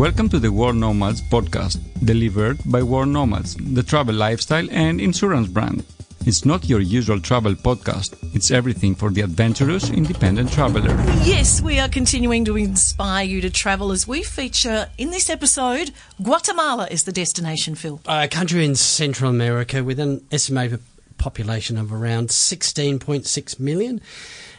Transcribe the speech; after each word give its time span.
Welcome 0.00 0.30
to 0.30 0.38
the 0.38 0.50
World 0.50 0.76
Nomads 0.76 1.20
podcast, 1.20 1.78
delivered 2.02 2.58
by 2.64 2.82
World 2.82 3.08
Nomads, 3.08 3.54
the 3.56 3.82
travel 3.82 4.14
lifestyle 4.14 4.66
and 4.70 4.98
insurance 4.98 5.46
brand. 5.46 5.84
It's 6.24 6.46
not 6.46 6.64
your 6.64 6.80
usual 6.80 7.20
travel 7.20 7.52
podcast. 7.54 8.16
It's 8.34 8.50
everything 8.50 8.94
for 8.94 9.10
the 9.10 9.20
adventurous 9.20 9.90
independent 9.90 10.52
traveler. 10.52 10.96
Yes, 11.22 11.60
we 11.60 11.78
are 11.78 11.88
continuing 11.90 12.46
to 12.46 12.56
inspire 12.56 13.26
you 13.26 13.42
to 13.42 13.50
travel 13.50 13.92
as 13.92 14.08
we 14.08 14.22
feature 14.22 14.88
in 14.96 15.10
this 15.10 15.28
episode 15.28 15.90
Guatemala 16.22 16.88
is 16.90 17.04
the 17.04 17.12
destination, 17.12 17.74
Phil. 17.74 18.00
A 18.06 18.26
country 18.26 18.64
in 18.64 18.76
Central 18.76 19.28
America 19.28 19.84
with 19.84 20.00
an 20.00 20.24
estimated 20.32 20.80
population 21.18 21.76
of 21.76 21.92
around 21.92 22.30
16.6 22.30 23.60
million, 23.60 24.00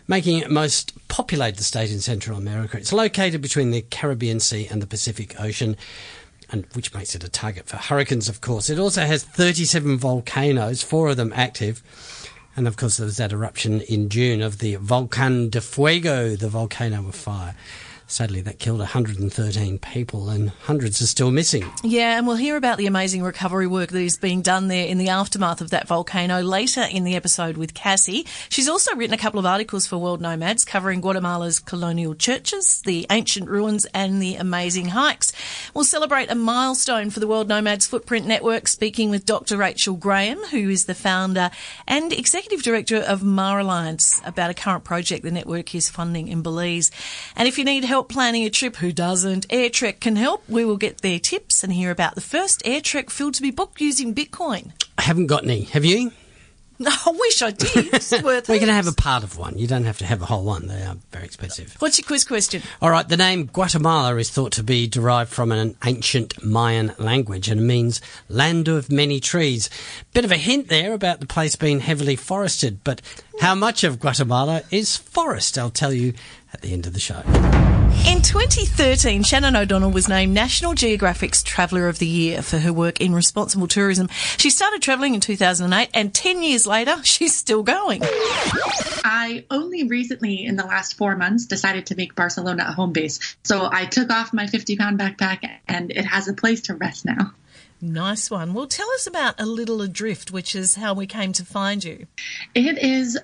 making 0.07 0.39
it 0.39 0.49
most 0.49 0.93
populated 1.07 1.63
state 1.63 1.91
in 1.91 1.99
Central 1.99 2.37
America. 2.37 2.77
It's 2.77 2.93
located 2.93 3.41
between 3.41 3.71
the 3.71 3.81
Caribbean 3.81 4.39
Sea 4.39 4.67
and 4.69 4.81
the 4.81 4.87
Pacific 4.87 5.39
Ocean 5.39 5.77
and 6.51 6.65
which 6.73 6.93
makes 6.93 7.15
it 7.15 7.23
a 7.23 7.29
target 7.29 7.65
for 7.67 7.77
hurricanes, 7.77 8.27
of 8.27 8.41
course. 8.41 8.69
It 8.69 8.77
also 8.77 9.05
has 9.05 9.23
37 9.23 9.97
volcanoes, 9.97 10.83
four 10.83 11.09
of 11.09 11.17
them 11.17 11.31
active. 11.33 11.81
And 12.55 12.67
of 12.67 12.75
course, 12.75 12.97
there 12.97 13.05
was 13.05 13.17
that 13.17 13.31
eruption 13.31 13.81
in 13.81 14.09
June 14.09 14.41
of 14.41 14.59
the 14.59 14.75
Volcan 14.75 15.49
de 15.49 15.61
Fuego, 15.61 16.35
the 16.35 16.49
volcano 16.49 17.07
of 17.07 17.15
fire. 17.15 17.55
Sadly, 18.11 18.41
that 18.41 18.59
killed 18.59 18.79
113 18.79 19.79
people 19.79 20.29
and 20.29 20.49
hundreds 20.49 21.01
are 21.01 21.07
still 21.07 21.31
missing. 21.31 21.63
Yeah, 21.81 22.17
and 22.17 22.27
we'll 22.27 22.35
hear 22.35 22.57
about 22.57 22.77
the 22.77 22.85
amazing 22.85 23.23
recovery 23.23 23.67
work 23.67 23.89
that 23.91 24.01
is 24.01 24.17
being 24.17 24.41
done 24.41 24.67
there 24.67 24.85
in 24.85 24.97
the 24.97 25.07
aftermath 25.07 25.61
of 25.61 25.69
that 25.69 25.87
volcano 25.87 26.41
later 26.41 26.81
in 26.81 27.05
the 27.05 27.15
episode 27.15 27.55
with 27.55 27.73
Cassie. 27.73 28.27
She's 28.49 28.67
also 28.67 28.93
written 28.97 29.13
a 29.13 29.17
couple 29.17 29.39
of 29.39 29.45
articles 29.45 29.87
for 29.87 29.97
World 29.97 30.19
Nomads 30.19 30.65
covering 30.65 30.99
Guatemala's 30.99 31.61
colonial 31.61 32.13
churches, 32.13 32.81
the 32.81 33.05
ancient 33.09 33.47
ruins, 33.47 33.85
and 33.93 34.21
the 34.21 34.35
amazing 34.35 34.87
hikes. 34.87 35.31
We'll 35.73 35.85
celebrate 35.85 36.29
a 36.29 36.35
milestone 36.35 37.11
for 37.11 37.21
the 37.21 37.27
World 37.27 37.47
Nomads 37.47 37.87
Footprint 37.87 38.27
Network, 38.27 38.67
speaking 38.67 39.09
with 39.09 39.25
Dr. 39.25 39.55
Rachel 39.55 39.95
Graham, 39.95 40.39
who 40.51 40.67
is 40.67 40.83
the 40.83 40.95
founder 40.95 41.49
and 41.87 42.11
executive 42.11 42.61
director 42.61 42.97
of 42.97 43.23
Mar 43.23 43.59
Alliance, 43.59 44.21
about 44.25 44.51
a 44.51 44.53
current 44.53 44.83
project 44.83 45.23
the 45.23 45.31
network 45.31 45.73
is 45.73 45.89
funding 45.89 46.27
in 46.27 46.41
Belize. 46.41 46.91
And 47.37 47.47
if 47.47 47.57
you 47.57 47.63
need 47.63 47.85
help 47.85 48.00
planning 48.09 48.43
a 48.43 48.49
trip, 48.49 48.77
who 48.77 48.91
doesn't? 48.91 49.47
AirTrek 49.49 49.99
can 49.99 50.15
help. 50.15 50.43
We 50.49 50.65
will 50.65 50.77
get 50.77 51.01
their 51.01 51.19
tips 51.19 51.63
and 51.63 51.73
hear 51.73 51.91
about 51.91 52.15
the 52.15 52.21
first 52.21 52.63
AirTrek 52.63 53.09
field 53.09 53.33
to 53.35 53.41
be 53.41 53.51
booked 53.51 53.81
using 53.81 54.13
Bitcoin. 54.13 54.71
I 54.97 55.03
haven't 55.03 55.27
got 55.27 55.43
any. 55.43 55.61
Have 55.63 55.85
you? 55.85 56.11
I 56.85 57.11
wish 57.11 57.41
I 57.41 57.51
did. 57.51 57.93
It's 57.93 58.11
worth 58.23 58.49
We're 58.49 58.57
going 58.57 58.67
to 58.67 58.73
have 58.73 58.87
a 58.87 58.93
part 58.93 59.23
of 59.23 59.37
one. 59.37 59.57
You 59.57 59.67
don't 59.67 59.83
have 59.83 59.99
to 59.99 60.05
have 60.05 60.21
a 60.21 60.25
whole 60.25 60.43
one. 60.43 60.67
They 60.67 60.81
are 60.81 60.95
very 61.11 61.25
expensive. 61.25 61.75
What's 61.79 61.99
your 61.99 62.07
quiz 62.07 62.23
question? 62.23 62.63
All 62.81 62.89
right, 62.89 63.07
the 63.07 63.17
name 63.17 63.45
Guatemala 63.45 64.15
is 64.15 64.29
thought 64.31 64.53
to 64.53 64.63
be 64.63 64.87
derived 64.87 65.31
from 65.31 65.51
an 65.51 65.75
ancient 65.85 66.43
Mayan 66.43 66.93
language 66.97 67.49
and 67.49 67.67
means 67.67 68.01
land 68.29 68.67
of 68.67 68.91
many 68.91 69.19
trees. 69.19 69.69
Bit 70.13 70.25
of 70.25 70.31
a 70.31 70.37
hint 70.37 70.69
there 70.69 70.93
about 70.93 71.19
the 71.19 71.27
place 71.27 71.55
being 71.55 71.81
heavily 71.81 72.15
forested, 72.15 72.83
but 72.83 73.01
how 73.39 73.53
much 73.53 73.83
of 73.83 73.99
Guatemala 73.99 74.63
is 74.71 74.97
forest? 74.97 75.57
I'll 75.57 75.69
tell 75.69 75.93
you 75.93 76.13
at 76.53 76.61
the 76.61 76.73
end 76.73 76.87
of 76.87 76.93
the 76.93 76.99
show. 76.99 77.21
In 78.07 78.21
2013, 78.21 79.23
Shannon 79.23 79.55
O'Donnell 79.55 79.91
was 79.91 80.07
named 80.07 80.33
National 80.33 80.73
Geographic's 80.73 81.43
Traveller 81.43 81.87
of 81.87 81.99
the 81.99 82.07
Year 82.07 82.41
for 82.41 82.57
her 82.59 82.73
work 82.73 82.99
in 82.99 83.13
responsible 83.13 83.67
tourism. 83.67 84.09
She 84.37 84.49
started 84.49 84.81
travelling 84.81 85.13
in 85.13 85.21
2008, 85.21 85.89
and 85.93 86.13
10 86.13 86.41
years 86.41 86.65
later, 86.65 86.97
she's 87.03 87.35
still 87.35 87.63
going. 87.63 88.01
I 89.03 89.45
only 89.51 89.83
recently, 89.83 90.45
in 90.45 90.55
the 90.55 90.65
last 90.65 90.97
four 90.97 91.15
months, 91.15 91.45
decided 91.45 91.87
to 91.87 91.95
make 91.95 92.15
Barcelona 92.15 92.65
a 92.67 92.71
home 92.71 92.93
base. 92.93 93.19
So 93.43 93.69
I 93.71 93.85
took 93.85 94.09
off 94.11 94.33
my 94.33 94.47
50 94.47 94.77
pound 94.77 94.99
backpack 94.99 95.47
and 95.67 95.91
it 95.91 96.05
has 96.05 96.27
a 96.27 96.33
place 96.33 96.61
to 96.63 96.75
rest 96.75 97.05
now. 97.05 97.33
Nice 97.83 98.29
one. 98.29 98.53
Well, 98.53 98.67
tell 98.67 98.89
us 98.91 99.07
about 99.07 99.39
A 99.39 99.45
Little 99.45 99.81
Adrift, 99.81 100.31
which 100.31 100.55
is 100.55 100.75
how 100.75 100.93
we 100.93 101.07
came 101.07 101.33
to 101.33 101.43
find 101.43 101.83
you. 101.83 102.05
It 102.53 102.77
is. 102.77 103.17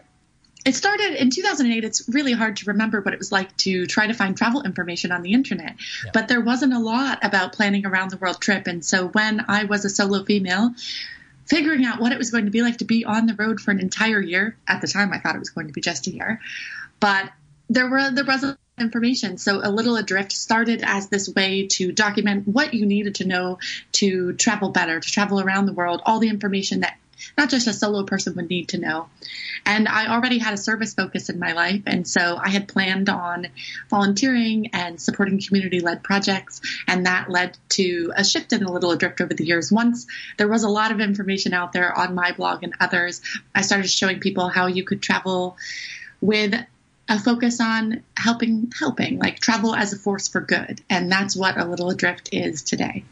It 0.66 0.76
started 0.76 1.22
in 1.22 1.30
2008. 1.30 1.84
It's 1.84 2.10
really 2.10 2.34
hard 2.34 2.58
to 2.58 2.66
remember 2.66 3.00
what 3.00 3.14
it 3.14 3.20
was 3.20 3.32
like 3.32 3.56
to 3.58 3.86
try 3.86 4.08
to 4.08 4.14
find 4.14 4.36
travel 4.36 4.64
information 4.64 5.12
on 5.12 5.22
the 5.22 5.34
internet. 5.34 5.76
But 6.14 6.28
there 6.28 6.42
wasn't 6.42 6.74
a 6.74 6.80
lot 6.80 7.20
about 7.24 7.54
planning 7.54 7.86
around 7.86 8.12
the 8.12 8.18
world 8.18 8.42
trip. 8.42 8.68
And 8.68 8.84
so 8.84 9.08
when 9.08 9.46
I 9.48 9.64
was 9.64 9.86
a 9.86 9.90
solo 9.90 10.24
female, 10.26 10.74
figuring 11.46 11.86
out 11.86 12.00
what 12.00 12.12
it 12.12 12.18
was 12.18 12.32
going 12.32 12.46
to 12.46 12.52
be 12.52 12.62
like 12.62 12.78
to 12.78 12.86
be 12.86 13.06
on 13.06 13.26
the 13.26 13.34
road 13.36 13.62
for 13.62 13.72
an 13.72 13.80
entire 13.80 14.22
year, 14.22 14.58
at 14.68 14.82
the 14.82 14.88
time 14.88 15.14
I 15.14 15.20
thought 15.20 15.36
it 15.36 15.40
was 15.40 15.52
going 15.52 15.68
to 15.68 15.74
be 15.74 15.82
just 15.82 16.08
a 16.08 16.12
year, 16.12 16.42
but 17.00 17.30
there 17.70 17.90
were 17.90 18.12
there 18.12 18.26
wasn't 18.26 18.60
information. 18.78 19.38
So 19.38 19.62
a 19.64 19.72
little 19.72 19.96
adrift 19.96 20.32
started 20.32 20.84
as 20.86 21.10
this 21.10 21.30
way 21.30 21.68
to 21.68 21.92
document 21.92 22.48
what 22.48 22.74
you 22.74 22.86
needed 22.86 23.16
to 23.16 23.26
know 23.26 23.60
to 23.94 24.34
travel 24.34 24.70
better, 24.70 25.00
to 25.00 25.12
travel 25.12 25.42
around 25.42 25.66
the 25.66 25.74
world, 25.74 26.02
all 26.06 26.20
the 26.20 26.30
information 26.30 26.82
that 26.82 26.98
not 27.38 27.50
just 27.50 27.68
a 27.68 27.74
solo 27.74 28.04
person 28.04 28.36
would 28.36 28.50
need 28.50 28.70
to 28.70 28.78
know. 28.78 29.10
And 29.66 29.88
I 29.88 30.14
already 30.14 30.38
had 30.38 30.54
a 30.54 30.58
service 30.58 30.94
focus 30.94 31.30
in 31.30 31.40
my 31.40 31.54
life. 31.54 31.84
And 31.86 32.08
so 32.08 32.38
I 32.38 32.50
had 32.50 32.68
planned 32.68 33.10
on 33.10 33.48
volunteering 33.90 34.68
and 34.74 35.00
supporting 35.00 35.42
community 35.42 35.80
led 35.80 36.04
projects. 36.04 36.62
And 36.88 37.06
that 37.06 37.30
led 37.30 37.58
to 37.70 38.14
a 38.16 38.24
shift 38.24 38.54
in 38.54 38.64
a 38.64 38.72
little 38.72 38.92
adrift 38.92 39.22
over 39.22 39.34
the 39.34 39.46
years. 39.46 39.72
Once 39.72 40.08
there 40.38 40.48
was 40.48 40.64
a 40.64 40.70
lot 40.70 40.92
of 40.92 41.00
information 41.00 41.54
out 41.54 41.74
there 41.74 41.98
on 41.98 42.16
my 42.16 42.32
blog 42.32 42.64
and 42.64 42.74
others, 42.80 43.22
I 43.54 43.62
started 43.62 43.90
showing 43.90 44.20
people 44.20 44.48
how 44.48 44.68
you 44.68 44.84
could 44.84 45.02
travel 45.02 45.58
with 46.22 46.54
a 47.10 47.20
focus 47.20 47.62
on 47.62 48.04
helping 48.18 48.72
helping 48.78 49.18
like 49.18 49.40
travel 49.40 49.74
as 49.74 49.94
a 49.94 49.98
force 49.98 50.28
for 50.28 50.42
good 50.42 50.82
and 50.90 51.12
that's 51.12 51.36
what 51.36 51.58
a 51.58 51.66
little 51.66 51.90
adrift 51.90 52.30
is 52.34 52.64
today 52.64 53.06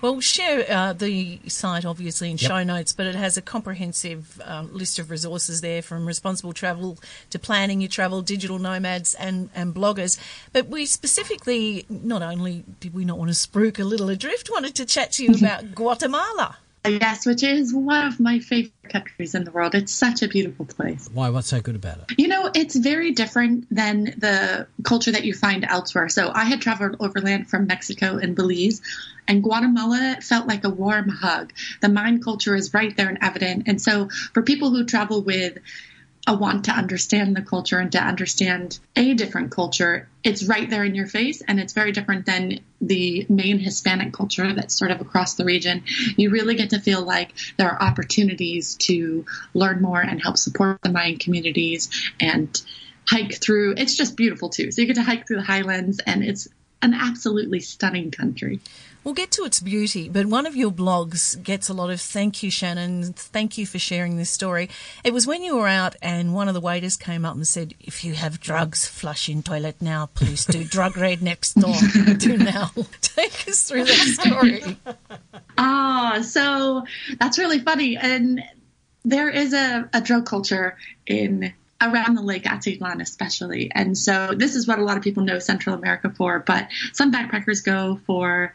Well, 0.00 0.20
share 0.20 0.64
uh, 0.70 0.92
the 0.92 1.40
site 1.48 1.84
obviously 1.84 2.30
in 2.30 2.36
show 2.36 2.62
notes, 2.62 2.92
but 2.92 3.06
it 3.06 3.16
has 3.16 3.36
a 3.36 3.42
comprehensive 3.42 4.40
uh, 4.44 4.64
list 4.70 5.00
of 5.00 5.10
resources 5.10 5.60
there 5.60 5.82
from 5.82 6.06
responsible 6.06 6.52
travel 6.52 6.98
to 7.30 7.38
planning 7.38 7.80
your 7.80 7.88
travel, 7.88 8.22
digital 8.22 8.60
nomads, 8.60 9.14
and, 9.14 9.50
and 9.56 9.74
bloggers. 9.74 10.16
But 10.52 10.68
we 10.68 10.86
specifically, 10.86 11.84
not 11.88 12.22
only 12.22 12.64
did 12.78 12.94
we 12.94 13.04
not 13.04 13.18
want 13.18 13.30
to 13.30 13.34
spruik 13.34 13.80
a 13.80 13.84
little 13.84 14.08
adrift, 14.08 14.50
wanted 14.52 14.76
to 14.76 14.86
chat 14.86 15.12
to 15.12 15.24
you 15.24 15.34
about 15.38 15.74
Guatemala. 15.74 16.58
Yes 16.86 17.26
which 17.26 17.42
is 17.42 17.74
one 17.74 18.06
of 18.06 18.20
my 18.20 18.38
favorite 18.38 18.72
countries 18.88 19.34
in 19.34 19.44
the 19.44 19.50
world. 19.50 19.74
It's 19.74 19.92
such 19.92 20.22
a 20.22 20.28
beautiful 20.28 20.64
place. 20.64 21.08
Why? 21.12 21.28
What's 21.30 21.48
so 21.48 21.60
good 21.60 21.76
about 21.76 21.98
it? 21.98 22.18
you 22.18 22.28
know 22.28 22.50
it's 22.54 22.76
very 22.76 23.12
different 23.12 23.66
than 23.70 24.04
the 24.04 24.66
culture 24.82 25.12
that 25.12 25.24
you 25.24 25.34
find 25.34 25.64
elsewhere. 25.64 26.08
So 26.08 26.30
i 26.34 26.44
had 26.44 26.60
traveled 26.60 26.96
overland 27.00 27.48
from 27.48 27.66
mexico 27.66 28.18
and 28.18 28.34
belize 28.34 28.80
and 29.28 29.42
guatemala 29.42 30.16
felt 30.22 30.48
like 30.48 30.64
a 30.64 30.70
warm 30.70 31.08
hug. 31.08 31.52
The 31.82 31.88
Mayan 31.90 32.22
culture 32.22 32.56
is 32.56 32.72
right 32.72 32.96
there 32.96 33.08
and 33.08 33.18
evident. 33.20 33.64
And 33.66 33.80
so 33.80 34.08
for 34.32 34.42
people 34.42 34.70
who 34.70 34.84
travel 34.84 35.22
with 35.22 35.58
a 36.28 36.34
want 36.34 36.66
to 36.66 36.70
understand 36.70 37.34
the 37.34 37.40
culture 37.40 37.78
and 37.78 37.90
to 37.92 37.98
understand 37.98 38.78
a 38.94 39.14
different 39.14 39.50
culture, 39.50 40.08
it's 40.22 40.44
right 40.44 40.68
there 40.68 40.84
in 40.84 40.94
your 40.94 41.06
face, 41.06 41.40
and 41.40 41.58
it's 41.58 41.72
very 41.72 41.90
different 41.90 42.26
than 42.26 42.60
the 42.82 43.24
main 43.30 43.58
Hispanic 43.58 44.12
culture 44.12 44.52
that's 44.52 44.78
sort 44.78 44.90
of 44.90 45.00
across 45.00 45.34
the 45.34 45.46
region. 45.46 45.84
You 46.16 46.28
really 46.28 46.54
get 46.54 46.70
to 46.70 46.80
feel 46.80 47.02
like 47.02 47.32
there 47.56 47.70
are 47.70 47.82
opportunities 47.82 48.76
to 48.76 49.24
learn 49.54 49.80
more 49.80 50.02
and 50.02 50.22
help 50.22 50.36
support 50.36 50.82
the 50.82 50.90
Mayan 50.90 51.16
communities 51.16 51.88
and 52.20 52.60
hike 53.06 53.40
through. 53.40 53.74
It's 53.78 53.96
just 53.96 54.14
beautiful 54.14 54.50
too. 54.50 54.70
So 54.70 54.82
you 54.82 54.86
get 54.86 54.96
to 54.96 55.02
hike 55.02 55.26
through 55.26 55.36
the 55.36 55.42
highlands, 55.42 55.98
and 56.06 56.22
it's 56.22 56.46
an 56.82 56.92
absolutely 56.92 57.60
stunning 57.60 58.10
country. 58.10 58.60
We'll 59.04 59.14
get 59.14 59.30
to 59.32 59.44
its 59.44 59.60
beauty, 59.60 60.08
but 60.08 60.26
one 60.26 60.44
of 60.46 60.54
your 60.54 60.70
blogs 60.70 61.40
gets 61.42 61.68
a 61.68 61.74
lot 61.74 61.90
of 61.90 62.00
thank 62.00 62.42
you, 62.42 62.50
Shannon. 62.50 63.12
Thank 63.14 63.56
you 63.56 63.64
for 63.64 63.78
sharing 63.78 64.16
this 64.16 64.30
story. 64.30 64.68
It 65.02 65.12
was 65.14 65.26
when 65.26 65.42
you 65.42 65.56
were 65.56 65.68
out 65.68 65.96
and 66.02 66.34
one 66.34 66.48
of 66.48 66.54
the 66.54 66.60
waiters 66.60 66.96
came 66.96 67.24
up 67.24 67.34
and 67.34 67.46
said, 67.46 67.74
If 67.80 68.04
you 68.04 68.14
have 68.14 68.40
drugs, 68.40 68.86
flush 68.86 69.28
in 69.28 69.42
toilet 69.42 69.76
now. 69.80 70.10
Please 70.14 70.44
do. 70.44 70.64
Drug 70.64 70.96
raid 70.96 71.22
next 71.22 71.54
door. 71.54 71.74
do 72.18 72.36
now. 72.36 72.70
Take 73.00 73.48
us 73.48 73.62
through 73.62 73.84
that 73.84 74.18
story. 74.20 74.76
Ah, 75.60 76.20
so 76.22 76.84
that's 77.18 77.36
really 77.36 77.58
funny. 77.58 77.96
And 77.96 78.44
there 79.04 79.28
is 79.28 79.52
a, 79.52 79.90
a 79.92 80.00
drug 80.00 80.24
culture 80.24 80.76
in 81.04 81.52
around 81.80 82.14
the 82.14 82.22
Lake 82.22 82.44
Atitlan, 82.44 83.00
especially. 83.00 83.70
And 83.74 83.96
so 83.96 84.32
this 84.36 84.54
is 84.54 84.66
what 84.66 84.78
a 84.78 84.84
lot 84.84 84.96
of 84.96 85.02
people 85.02 85.22
know 85.22 85.38
Central 85.38 85.74
America 85.74 86.10
for, 86.10 86.40
but 86.40 86.68
some 86.92 87.12
backpackers 87.12 87.64
go 87.64 88.00
for 88.06 88.54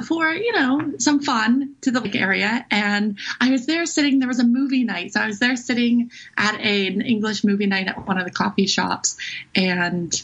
for 0.00 0.30
you 0.30 0.52
know 0.52 0.92
some 0.98 1.20
fun 1.20 1.74
to 1.80 1.90
the 1.90 2.00
lake 2.00 2.16
area 2.16 2.64
and 2.70 3.18
i 3.40 3.50
was 3.50 3.66
there 3.66 3.86
sitting 3.86 4.18
there 4.18 4.28
was 4.28 4.40
a 4.40 4.46
movie 4.46 4.84
night 4.84 5.12
so 5.12 5.20
i 5.20 5.26
was 5.26 5.38
there 5.38 5.56
sitting 5.56 6.10
at 6.36 6.60
a, 6.60 6.86
an 6.88 7.00
english 7.00 7.44
movie 7.44 7.66
night 7.66 7.88
at 7.88 8.06
one 8.06 8.18
of 8.18 8.24
the 8.24 8.30
coffee 8.30 8.66
shops 8.66 9.16
and 9.54 10.22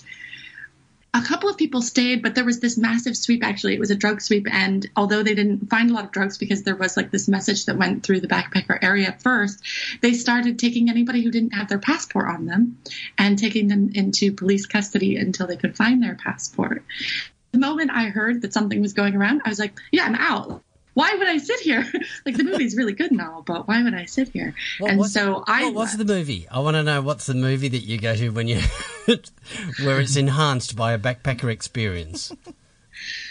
a 1.14 1.22
couple 1.22 1.48
of 1.48 1.56
people 1.56 1.80
stayed, 1.80 2.22
but 2.22 2.34
there 2.34 2.44
was 2.44 2.58
this 2.58 2.76
massive 2.76 3.16
sweep. 3.16 3.44
Actually, 3.44 3.74
it 3.74 3.80
was 3.80 3.92
a 3.92 3.94
drug 3.94 4.20
sweep, 4.20 4.48
and 4.50 4.84
although 4.96 5.22
they 5.22 5.36
didn't 5.36 5.70
find 5.70 5.88
a 5.88 5.94
lot 5.94 6.04
of 6.04 6.10
drugs 6.10 6.38
because 6.38 6.64
there 6.64 6.74
was 6.74 6.96
like 6.96 7.12
this 7.12 7.28
message 7.28 7.66
that 7.66 7.78
went 7.78 8.02
through 8.02 8.20
the 8.20 8.26
backpacker 8.26 8.76
area 8.82 9.16
first, 9.20 9.62
they 10.02 10.12
started 10.12 10.58
taking 10.58 10.90
anybody 10.90 11.22
who 11.22 11.30
didn't 11.30 11.54
have 11.54 11.68
their 11.68 11.78
passport 11.78 12.28
on 12.28 12.46
them 12.46 12.78
and 13.16 13.38
taking 13.38 13.68
them 13.68 13.92
into 13.94 14.32
police 14.32 14.66
custody 14.66 15.16
until 15.16 15.46
they 15.46 15.56
could 15.56 15.76
find 15.76 16.02
their 16.02 16.16
passport. 16.16 16.82
Moment 17.58 17.90
I 17.92 18.04
heard 18.06 18.42
that 18.42 18.52
something 18.52 18.80
was 18.80 18.92
going 18.92 19.14
around, 19.16 19.42
I 19.44 19.48
was 19.48 19.58
like, 19.58 19.78
yeah, 19.92 20.04
I'm 20.04 20.14
out. 20.14 20.62
Why 20.94 21.12
would 21.14 21.26
I 21.26 21.38
sit 21.38 21.58
here? 21.60 21.84
like 22.26 22.36
the 22.36 22.44
movie's 22.44 22.76
really 22.76 22.92
good 22.92 23.10
and 23.10 23.20
all, 23.20 23.42
but 23.42 23.66
why 23.66 23.82
would 23.82 23.94
I 23.94 24.04
sit 24.04 24.28
here? 24.28 24.54
What 24.78 24.90
and 24.92 25.00
was- 25.00 25.12
so 25.12 25.42
I 25.46 25.64
What 25.64 25.74
was 25.74 25.96
the 25.96 26.04
movie? 26.04 26.46
I 26.50 26.60
want 26.60 26.76
to 26.76 26.82
know 26.84 27.02
what's 27.02 27.26
the 27.26 27.34
movie 27.34 27.68
that 27.68 27.78
you 27.82 27.98
go 27.98 28.14
to 28.14 28.28
when 28.30 28.46
you, 28.46 28.60
where 29.82 30.00
it's 30.00 30.14
enhanced 30.16 30.76
by 30.76 30.92
a 30.92 30.98
backpacker 30.98 31.50
experience. 31.50 32.30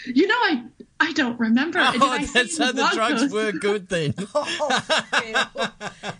You 0.05 0.27
know, 0.27 0.35
I 0.35 0.63
I 0.99 1.13
don't 1.13 1.39
remember. 1.39 1.79
Oh, 1.79 2.09
I 2.09 2.25
that's 2.25 2.49
see 2.51 2.57
so 2.57 2.73
the 2.73 2.87
drugs 2.93 3.21
post? 3.21 3.33
were 3.33 3.51
good 3.53 3.87
then. 3.87 4.13
Oh, 4.35 4.81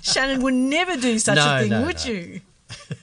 Shannon 0.01 0.41
would 0.41 0.53
never 0.53 0.95
do 0.97 1.19
such 1.19 1.35
No, 1.35 1.55
a 1.57 1.59
thing, 1.59 1.69
no, 1.69 1.85
would 1.85 1.97
no. 2.05 2.11
you? 2.11 2.41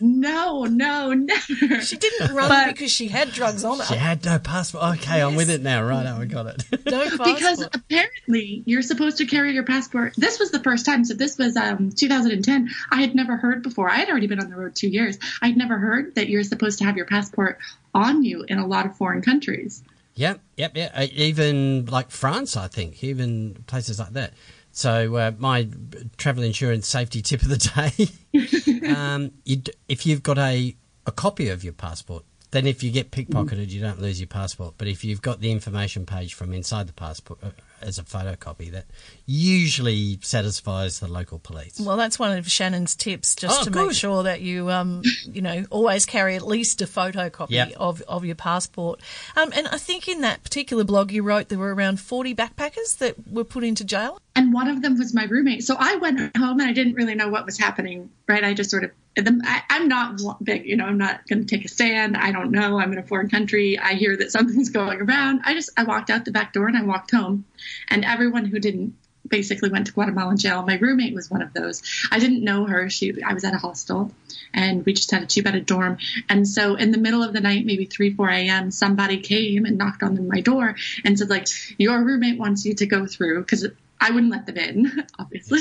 No, 0.01 0.65
no, 0.65 1.13
never. 1.13 1.81
She 1.83 1.97
didn't 1.97 2.35
run 2.35 2.49
But- 2.49 2.69
because 2.75 2.91
she 2.91 3.09
had 3.09 3.33
drugs 3.33 3.65
on 3.65 3.79
her. 3.79 3.85
She 3.85 3.95
had 3.97 4.25
no 4.25 4.39
passport. 4.39 4.85
Okay, 4.99 5.21
I'm 5.23 5.35
with 5.37 5.51
it 5.51 5.61
now. 5.63 5.83
Right, 5.83 6.05
now, 6.05 6.21
I 6.21 6.25
got 6.25 6.47
it. 6.47 6.65
No 6.87 7.01
passport. 7.09 7.35
because 7.37 7.61
apparently 7.73 8.63
you're 8.67 8.83
supposed 8.83 9.19
to 9.19 9.27
carry 9.27 9.53
your 9.53 9.65
passport. 9.65 10.15
This 10.17 10.39
was 10.39 10.51
the 10.51 10.61
first 10.61 10.87
time. 10.87 11.05
So 11.05 11.15
this 11.15 11.37
was 11.39 11.57
um, 11.57 11.91
2010. 11.93 12.71
I 12.91 13.01
had 13.01 13.15
never 13.15 13.37
heard 13.37 13.63
before. 13.63 13.91
I 13.91 13.97
had 13.97 14.09
already 14.09 14.27
been 14.27 14.41
on 14.41 14.51
the 14.51 14.57
road 14.57 14.75
two 14.75 14.89
years. 14.89 15.19
I'd 15.43 15.57
never 15.57 15.77
heard 15.79 16.15
that 16.15 16.29
you're 16.29 16.45
supposed 16.45 16.79
to 16.79 16.85
have 16.85 16.97
your 16.97 17.07
passport 17.07 17.59
on 17.95 18.23
you 18.25 18.45
in 18.49 18.59
a 18.59 18.67
lot 18.67 18.87
of 18.87 18.97
foreign 18.97 19.23
countries. 19.23 19.83
Yep, 20.15 20.41
yep, 20.57 20.73
yeah. 20.77 20.91
Uh, 20.95 21.07
Even 21.13 21.87
like 21.87 22.11
France, 22.11 22.57
I 22.57 22.69
think, 22.69 23.03
even 23.05 23.63
places 23.67 23.99
like 23.99 24.11
that. 24.11 24.33
So 24.81 25.15
uh, 25.17 25.33
my 25.37 25.69
travel 26.17 26.43
insurance 26.43 26.89
safety 26.89 27.21
tip 27.21 27.43
of 27.43 27.49
the 27.49 27.59
day: 28.33 28.89
um, 28.97 29.33
you, 29.45 29.57
d- 29.57 29.73
if 29.89 30.07
you've 30.07 30.23
got 30.23 30.39
a 30.39 30.75
a 31.05 31.13
copy 31.13 31.51
of 31.51 31.63
your 31.63 31.75
passport, 31.75 32.25
then 32.51 32.67
if 32.67 32.83
you 32.83 32.91
get 32.91 33.11
pickpocketed, 33.11 33.69
you 33.69 33.83
don't 33.83 34.01
lose 34.01 34.19
your 34.19 34.27
passport. 34.27 34.77
But 34.79 34.89
if 34.89 35.05
you've 35.05 35.21
got 35.21 35.41
the 35.41 35.51
information 35.51 36.07
page 36.07 36.33
from 36.33 36.55
inside 36.55 36.87
the 36.87 36.95
passport 36.95 37.41
uh, 37.43 37.51
as 37.83 37.99
a 37.99 38.03
photocopy, 38.03 38.71
that 38.73 38.87
usually 39.27 40.19
satisfies 40.23 41.01
the 41.01 41.09
local 41.09 41.39
police. 41.39 41.81
Well, 41.81 41.97
that's 41.97 42.19
one 42.19 42.37
of 42.37 42.51
Shannon's 42.51 42.95
tips, 42.95 43.35
just 43.35 43.61
Oh, 43.63 43.65
to 43.65 43.71
make 43.71 43.93
sure 43.93 44.25
that 44.25 44.41
you, 44.41 44.71
um, 44.71 45.03
you 45.25 45.41
know, 45.43 45.65
always 45.71 46.07
carry 46.07 46.37
at 46.37 46.47
least 46.47 46.83
a 46.83 46.87
photocopy 46.87 47.51
Yep. 47.51 47.73
of, 47.77 48.03
of 48.03 48.25
your 48.25 48.35
passport. 48.35 49.01
Um, 49.37 49.53
and 49.55 49.67
I 49.69 49.79
think 49.79 50.09
in 50.09 50.21
that 50.23 50.43
particular 50.43 50.85
blog 50.85 51.11
you 51.13 51.23
wrote 51.23 51.49
there 51.49 51.59
were 51.59 51.75
around 51.75 52.01
40 52.01 52.35
backpackers 52.35 52.99
that 52.99 53.15
were 53.31 53.45
put 53.45 53.65
into 53.65 53.85
jail. 53.85 54.21
and 54.37 54.53
one 54.53 54.69
of 54.69 54.83
them 54.83 54.99
was 54.99 55.15
my 55.15 55.25
roommate. 55.25 55.65
So 55.65 55.77
I 55.79 55.97
went 55.97 56.37
home 56.37 56.61
and 56.61 56.69
I 56.69 56.73
didn't 56.73 56.95
really 56.95 57.15
know 57.15 57.29
what 57.29 57.47
was 57.47 57.59
happening. 57.59 58.11
Right? 58.29 58.45
I 58.45 58.55
just 58.55 58.71
sort 58.71 58.85
of. 58.85 58.91
I, 59.19 59.63
I'm 59.69 59.89
not 59.89 60.21
big, 60.45 60.65
you 60.67 60.77
know. 60.77 60.85
I'm 60.85 60.97
not 60.97 61.27
going 61.27 61.45
to 61.45 61.45
take 61.45 61.65
a 61.65 61.69
stand. 61.69 62.17
I 62.17 62.31
don't 62.31 62.53
know. 62.53 62.79
I'm 62.79 62.93
in 62.93 62.99
a 62.99 63.03
foreign 63.03 63.29
country. 63.29 63.77
I 63.77 63.95
hear 63.95 64.17
that 64.17 64.31
something's 64.31 64.71
going 64.81 65.01
around. 65.01 65.41
I 65.45 65.53
just 65.53 65.69
I 65.77 65.83
walked 65.83 66.11
out 66.11 66.25
the 66.25 66.31
back 66.31 66.53
door 66.53 66.69
and 66.69 66.77
I 66.77 66.83
walked 66.85 67.11
home, 67.11 67.45
and 67.89 68.05
everyone 68.05 68.45
who 68.45 68.59
didn't 68.59 68.95
basically 69.29 69.71
went 69.71 69.87
to 69.87 69.93
Guatemalan 69.93 70.37
jail. 70.37 70.65
My 70.67 70.77
roommate 70.77 71.15
was 71.15 71.31
one 71.31 71.43
of 71.43 71.53
those. 71.53 71.83
I 72.11 72.19
didn't 72.19 72.43
know 72.43 72.65
her. 72.65 72.91
She 72.91 73.23
I 73.23 73.33
was 73.33 73.45
at 73.45 73.55
a 73.55 73.59
hostel, 73.59 74.13
and 74.53 74.85
we 74.85 74.93
just 74.93 75.11
had 75.11 75.23
a 75.23 75.27
two 75.27 75.43
bedded 75.43 75.67
dorm. 75.67 75.99
And 76.29 76.47
so 76.47 76.75
in 76.75 76.91
the 76.91 76.99
middle 76.99 77.23
of 77.23 77.33
the 77.33 77.41
night, 77.41 77.65
maybe 77.65 77.85
three 77.87 78.13
four 78.13 78.29
a.m., 78.29 78.71
somebody 78.71 79.21
came 79.21 79.65
and 79.65 79.79
knocked 79.79 80.03
on 80.03 80.29
my 80.29 80.41
door 80.41 80.77
and 81.05 81.19
said 81.19 81.31
like, 81.31 81.49
"Your 81.79 82.03
roommate 82.03 82.39
wants 82.39 82.65
you 82.65 82.75
to 82.75 82.87
go 82.87 83.07
through 83.07 83.41
because." 83.41 83.67
I 84.01 84.11
wouldn't 84.11 84.33
let 84.33 84.47
them 84.47 84.57
in, 84.57 85.07
obviously. 85.19 85.61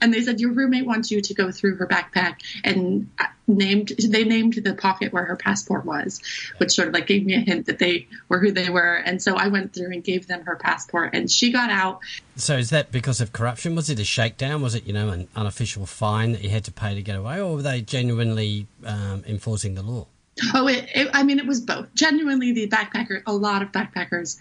And 0.00 0.12
they 0.12 0.22
said 0.22 0.40
your 0.40 0.52
roommate 0.52 0.86
wants 0.86 1.10
you 1.10 1.20
to 1.20 1.34
go 1.34 1.52
through 1.52 1.76
her 1.76 1.86
backpack 1.86 2.40
and 2.64 3.08
named 3.46 3.92
they 3.98 4.24
named 4.24 4.54
the 4.54 4.74
pocket 4.74 5.12
where 5.12 5.24
her 5.24 5.36
passport 5.36 5.84
was, 5.84 6.20
which 6.58 6.72
sort 6.72 6.88
of 6.88 6.94
like 6.94 7.06
gave 7.06 7.24
me 7.24 7.34
a 7.34 7.40
hint 7.40 7.66
that 7.66 7.78
they 7.78 8.08
were 8.28 8.38
who 8.38 8.52
they 8.52 8.68
were. 8.68 8.94
And 8.94 9.22
so 9.22 9.36
I 9.36 9.48
went 9.48 9.74
through 9.74 9.92
and 9.92 10.02
gave 10.02 10.26
them 10.26 10.42
her 10.44 10.56
passport, 10.56 11.14
and 11.14 11.30
she 11.30 11.52
got 11.52 11.70
out. 11.70 12.00
So 12.36 12.56
is 12.56 12.70
that 12.70 12.92
because 12.92 13.20
of 13.20 13.32
corruption? 13.32 13.74
Was 13.74 13.88
it 13.90 13.98
a 13.98 14.04
shakedown? 14.04 14.60
Was 14.60 14.74
it 14.74 14.86
you 14.86 14.92
know 14.92 15.10
an 15.10 15.28
unofficial 15.36 15.86
fine 15.86 16.32
that 16.32 16.42
you 16.42 16.50
had 16.50 16.64
to 16.64 16.72
pay 16.72 16.94
to 16.94 17.02
get 17.02 17.16
away, 17.16 17.40
or 17.40 17.56
were 17.56 17.62
they 17.62 17.80
genuinely 17.80 18.66
um, 18.84 19.24
enforcing 19.26 19.74
the 19.74 19.82
law? 19.82 20.06
Oh, 20.54 20.68
it, 20.68 20.88
it, 20.94 21.10
I 21.12 21.24
mean, 21.24 21.38
it 21.38 21.46
was 21.46 21.60
both. 21.60 21.92
Genuinely, 21.94 22.52
the 22.52 22.68
backpacker, 22.68 23.22
a 23.26 23.32
lot 23.32 23.62
of 23.62 23.72
backpackers 23.72 24.38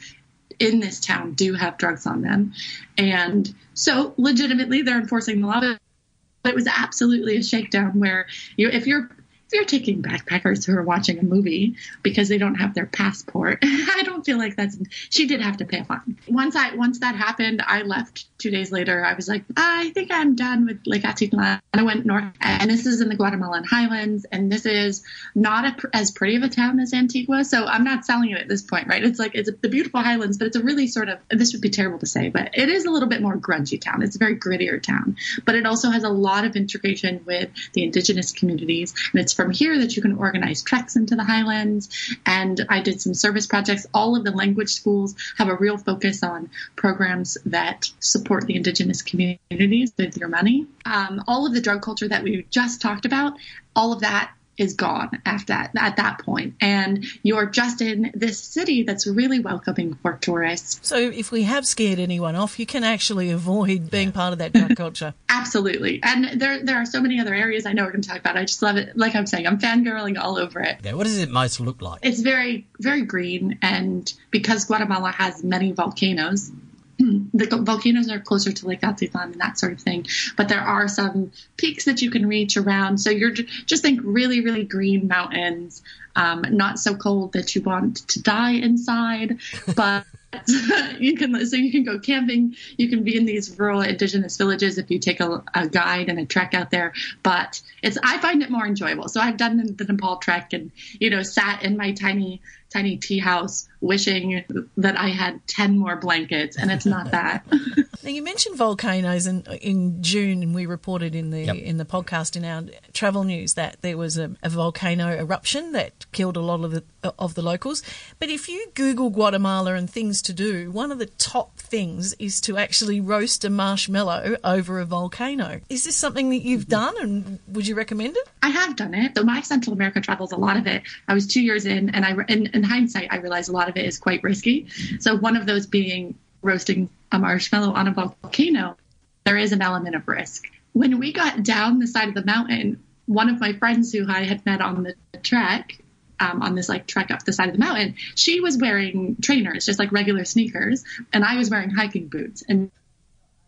in 0.60 0.80
this 0.80 1.00
town 1.00 1.34
do 1.34 1.54
have 1.54 1.78
drugs 1.78 2.06
on 2.06 2.22
them, 2.22 2.54
and 2.98 3.54
so 3.74 4.14
legitimately 4.18 4.82
they're 4.82 5.00
enforcing 5.00 5.42
the 5.42 5.48
law. 5.48 5.60
But 5.60 6.52
it 6.52 6.56
was 6.56 6.68
absolutely 6.68 7.38
a 7.38 7.44
shakedown 7.44 8.00
where 8.00 8.28
you, 8.56 8.70
if 8.70 8.88
you're 8.88 9.10
you're 9.54 9.66
taking 9.66 10.02
backpackers 10.02 10.66
who 10.66 10.76
are 10.78 10.84
watching 10.84 11.20
a 11.20 11.24
movie 11.24 11.76
because 12.04 12.30
they 12.30 12.38
don't 12.38 12.56
have 12.56 12.74
their 12.74 12.86
passport, 12.86 13.60
I 13.64 14.04
don't 14.04 14.26
feel 14.26 14.38
like 14.38 14.56
that's. 14.56 14.78
She 15.10 15.28
did 15.28 15.42
have 15.42 15.58
to 15.58 15.66
pay 15.66 15.80
a 15.80 15.86
fine. 15.86 16.18
Once 16.28 16.56
I 16.56 16.76
once 16.76 17.00
that 17.00 17.16
happened, 17.16 17.62
I 17.66 17.82
left. 17.84 18.26
Two 18.38 18.52
days 18.52 18.72
later, 18.72 19.04
I 19.04 19.14
was 19.14 19.28
like, 19.28 19.44
I 19.56 19.90
think 19.96 20.12
I'm 20.12 20.36
done 20.36 20.66
with 20.66 20.82
Lake 20.86 21.04
Atitlan. 21.04 21.60
I 21.74 21.84
went 21.84 22.06
north, 22.06 22.26
and 22.40 22.70
this 22.70 22.86
is 22.86 23.02
in 23.02 23.10
the 23.10 23.16
Guatemalan 23.16 23.64
Highlands, 23.64 24.26
and 24.32 24.52
this 24.52 24.66
is 24.66 25.04
not 25.34 25.66
a, 25.66 25.96
as 25.96 26.12
pretty 26.12 26.36
of 26.36 26.44
a 26.44 26.50
town 26.50 26.80
as 26.80 26.94
Antigua. 26.94 27.44
So 27.46 27.66
I'm 27.66 27.84
not 27.84 28.06
selling 28.06 28.32
it 28.32 28.38
at 28.38 28.48
this 28.48 28.62
point, 28.62 28.88
right? 28.88 29.04
It's 29.04 29.18
like 29.20 29.34
it's 29.34 29.50
the 29.62 29.70
beautiful 29.70 30.02
Highlands, 30.02 30.38
but 30.38 30.48
it's 30.48 30.58
a 30.58 30.64
really 30.64 30.88
sort 30.88 31.10
of. 31.10 31.20
This 31.30 31.54
would 31.54 31.62
be 31.62 31.70
terrible 31.70 32.00
to 32.00 32.06
say, 32.06 32.30
but 32.30 32.52
it 32.54 32.70
is 32.70 32.86
a 32.86 32.92
little 32.92 33.10
bit 33.10 33.22
more 33.22 33.38
grungy 33.38 33.80
town. 33.80 34.02
It's 34.04 34.16
a 34.16 34.20
very 34.20 34.36
grittier 34.36 34.82
town, 34.82 35.18
but 35.46 35.56
it 35.56 35.66
also 35.66 35.90
has 35.90 36.04
a 36.04 36.10
lot 36.10 36.46
of 36.46 36.56
integration 36.56 37.24
with 37.26 37.50
the 37.74 37.84
indigenous 37.84 38.32
communities, 38.32 38.94
and 39.14 39.22
it's 39.22 39.34
from 39.38 39.52
here 39.52 39.80
that 39.80 39.96
you 39.96 40.02
can 40.02 40.18
organize 40.18 40.64
treks 40.64 40.98
into 40.98 41.16
the 41.16 41.24
highlands. 41.24 42.18
And 42.26 42.66
I 42.68 42.82
did 42.82 43.00
some 43.00 43.14
service 43.14 43.48
projects. 43.48 43.88
All 43.94 44.18
of 44.18 44.26
the 44.26 44.32
language 44.32 44.74
schools 44.74 45.16
have 45.38 45.48
a 45.48 45.56
real 45.56 45.78
focus 45.78 46.24
on 46.24 46.50
programs 46.76 47.38
that 47.46 47.90
support 48.02 48.48
the 48.48 48.56
indigenous 48.56 49.02
communities 49.02 49.94
with 49.98 50.18
your 50.18 50.28
money. 50.28 50.68
Um, 50.86 51.24
all 51.28 51.46
of 51.46 51.54
the 51.54 51.62
drug 51.62 51.82
culture 51.82 52.10
that 52.10 52.24
we 52.24 52.46
just 52.50 52.82
talked 52.82 53.06
about, 53.06 53.34
all 53.76 53.94
of 53.94 54.02
that 54.02 54.32
is 54.58 54.74
gone 54.74 55.22
after 55.26 55.48
that 55.48 55.72
at 55.78 55.98
that 55.98 56.20
point. 56.20 56.56
And 56.62 57.06
you're 57.24 57.46
just 57.46 57.82
in 57.82 58.12
this 58.14 58.40
city 58.40 58.84
that's 58.84 59.08
really 59.08 59.40
welcoming 59.40 59.96
for 59.96 60.14
tourists. 60.14 60.80
So 60.82 60.98
if 60.98 61.32
we 61.32 61.44
have 61.44 61.66
scared 61.66 62.00
anyone 62.00 62.36
off, 62.36 62.60
you 62.60 62.66
can 62.66 62.84
actually 62.84 63.30
avoid 63.30 63.90
being 63.90 64.12
part 64.12 64.34
of 64.34 64.40
that 64.40 64.54
drug 64.54 64.76
culture. 64.76 65.14
absolutely. 65.30 66.02
And 66.04 66.40
there 66.40 66.64
there 66.64 66.78
are 66.78 66.86
so 66.86 67.02
many 67.02 67.20
other 67.20 67.34
areas 67.34 67.66
i 67.66 67.74
know 67.74 67.84
we're 67.84 67.92
going 67.92 68.02
to 68.02 68.10
talk 68.10 68.20
about. 68.20 68.38
I 68.38 68.44
just 68.46 68.62
love 68.62 68.78
it. 68.78 68.98
Like 68.98 69.16
i'm 69.16 69.26
saying 69.26 69.48
i'm 69.48 69.60
fangirling 69.60 70.20
all 70.20 70.38
over 70.38 70.60
it. 70.60 70.80
Yeah, 70.84 70.94
what 70.94 71.04
does 71.04 71.18
it 71.18 71.30
most 71.30 71.60
look 71.60 71.82
like? 71.82 72.00
it's 72.04 72.22
very 72.22 72.68
very 72.80 73.04
green. 73.04 73.60
And 73.62 74.12
because 74.32 74.66
guatemala 74.66 75.12
has 75.12 75.44
many 75.44 75.72
volcanoes 75.72 76.52
the 77.34 77.62
volcanoes 77.62 78.10
are 78.10 78.20
closer 78.20 78.52
to 78.52 78.68
Lake 78.68 78.82
Atitlan 78.82 79.34
and 79.34 79.42
that 79.42 79.60
sort 79.60 79.74
of 79.74 79.82
thing, 79.82 80.06
but 80.36 80.50
there 80.50 80.62
are 80.62 80.88
some 80.88 81.32
peaks 81.56 81.86
that 81.86 82.02
you 82.02 82.10
can 82.10 82.28
reach 82.28 82.58
around. 82.58 82.98
So 82.98 83.10
you're 83.10 83.32
just 83.32 83.84
think 83.84 84.02
really, 84.04 84.42
really 84.42 84.64
green 84.64 85.08
mountains, 85.08 85.84
um, 86.16 86.44
not 86.50 86.80
so 86.80 86.96
cold 86.96 87.34
that 87.34 87.56
you 87.56 87.62
want 87.62 88.08
to 88.10 88.22
die 88.22 88.52
inside, 88.52 89.40
but 89.76 90.06
you 91.00 91.16
can 91.16 91.46
so 91.46 91.56
you 91.56 91.72
can 91.72 91.84
go 91.84 92.00
camping. 92.00 92.56
You 92.78 92.90
can 92.90 93.04
be 93.04 93.16
in 93.16 93.26
these 93.26 93.58
rural 93.58 93.82
indigenous 93.82 94.38
villages 94.38 94.78
if 94.78 94.92
you 94.92 95.00
take 95.00 95.20
a, 95.20 95.44
a 95.54 95.68
guide 95.68 96.10
and 96.10 96.20
a 96.20 96.26
trek 96.26 96.54
out 96.54 96.72
there. 96.72 96.94
But 97.24 97.62
it's 97.82 97.98
I 98.04 98.18
find 98.18 98.44
it 98.44 98.50
more 98.50 98.66
enjoyable. 98.66 99.08
So 99.08 99.22
I've 99.22 99.38
done 99.38 99.76
the 99.76 99.86
Nepal 99.86 100.18
trek 100.18 100.54
and 100.54 100.72
you 101.00 101.10
know 101.10 101.24
sat 101.24 101.64
in 101.64 101.78
my 101.78 101.92
tiny 101.94 102.42
tiny 102.70 102.98
tea 102.98 103.20
house 103.20 103.68
wishing 103.80 104.44
that 104.78 105.00
I 105.00 105.10
had 105.10 105.46
10 105.48 105.78
more 105.78 105.96
blankets, 105.96 106.58
and 106.58 106.72
it's 106.72 106.86
not 106.86 107.12
that. 107.12 107.46
Now 108.04 108.14
you 108.14 108.22
mentioned 108.24 108.56
volcanoes, 108.56 109.26
and 109.26 109.46
in 109.62 110.02
June, 110.02 110.42
and 110.42 110.56
we 110.56 110.66
reported 110.66 111.14
in 111.14 111.32
the 111.32 111.42
Yep. 111.42 111.56
in 111.58 111.78
the 111.78 111.84
podcast 111.84 112.38
in 112.38 112.46
our 112.46 112.64
travel 112.94 113.26
news 113.26 113.56
that 113.56 113.82
there 113.82 113.98
was 113.98 114.18
a, 114.18 114.32
a 114.42 114.50
volcano 114.50 115.18
eruption 115.18 115.74
that 115.74 116.06
killed 116.14 116.38
a 116.38 116.40
lot 116.40 116.64
of 116.64 116.72
the 116.72 116.84
of 117.20 117.34
the 117.34 117.42
locals. 117.42 117.84
But 118.18 118.30
if 118.30 118.48
you 118.48 118.72
Google 118.76 119.10
Guatemala 119.10 119.74
and 119.74 119.90
things 119.90 120.22
to 120.22 120.32
do, 120.34 120.72
one 120.72 120.92
of 120.92 121.00
the 121.00 121.08
top 121.08 121.58
things 121.58 122.14
is 122.14 122.40
to 122.42 122.56
actually 122.58 123.02
roast 123.02 123.44
a 123.44 123.50
marshmallow 123.50 124.38
over 124.42 124.80
a 124.80 124.86
volcano. 124.86 125.60
Is 125.68 125.84
this 125.84 125.98
something 125.98 126.30
that 126.30 126.44
you've 126.44 126.68
done, 126.68 126.94
and 127.02 127.40
would 127.48 127.68
you 127.68 127.76
recommend 127.76 128.16
it? 128.16 128.30
I 128.42 128.50
have 128.50 128.78
done 128.78 128.94
it. 128.94 129.18
So 129.18 129.24
my 129.24 129.42
Central 129.42 129.74
America 129.74 130.00
travels, 130.00 130.32
a 130.32 130.38
lot 130.38 130.56
of 130.56 130.66
it, 130.66 130.84
I 131.10 131.14
was 131.14 131.28
two 131.28 131.42
years 131.42 131.66
in, 131.66 131.90
and 131.90 132.06
I, 132.06 132.16
in, 132.30 132.48
in 132.58 132.64
hindsight, 132.64 133.08
I 133.12 133.18
realize 133.18 133.48
a 133.48 133.54
lot 133.54 133.70
of 133.70 133.78
it 133.78 133.86
is 133.86 133.98
quite 133.98 134.24
risky. 134.24 134.68
So 135.00 135.16
one 135.16 135.38
of 135.38 135.46
those 135.46 135.66
being 135.66 136.16
roasting 136.42 136.90
a 137.12 137.20
marshmallow 137.20 137.72
on 137.74 137.88
a 137.88 137.94
volcano, 137.94 138.76
there 139.24 139.38
is 139.38 139.54
an 139.54 139.62
element 139.62 139.96
of 139.96 140.08
risk. 140.08 140.46
When 140.74 141.00
we 141.00 141.14
got 141.14 141.44
down 141.44 141.80
the 141.80 141.88
side 141.88 142.10
of 142.10 142.14
the 142.16 142.26
mountain, 142.26 142.84
one 143.06 143.30
of 143.30 143.40
my 143.40 143.54
friends 143.54 143.94
who 143.94 144.06
I 144.10 144.24
had 144.24 144.46
met 144.46 144.62
on 144.62 144.84
the 144.84 144.96
trek, 145.20 145.80
um, 146.20 146.42
on 146.42 146.56
this 146.56 146.68
like 146.68 146.88
trek 146.88 147.12
up 147.12 147.24
the 147.24 147.32
side 147.32 147.48
of 147.48 147.54
the 147.54 147.60
mountain, 147.60 147.96
she 148.16 148.42
was 148.42 148.58
wearing 148.58 149.16
trainers, 149.22 149.66
just 149.66 149.80
like 149.80 149.92
regular 149.92 150.26
sneakers, 150.26 150.84
and 151.14 151.24
I 151.24 151.38
was 151.38 151.50
wearing 151.50 151.70
hiking 151.70 152.08
boots. 152.08 152.44
And 152.50 152.72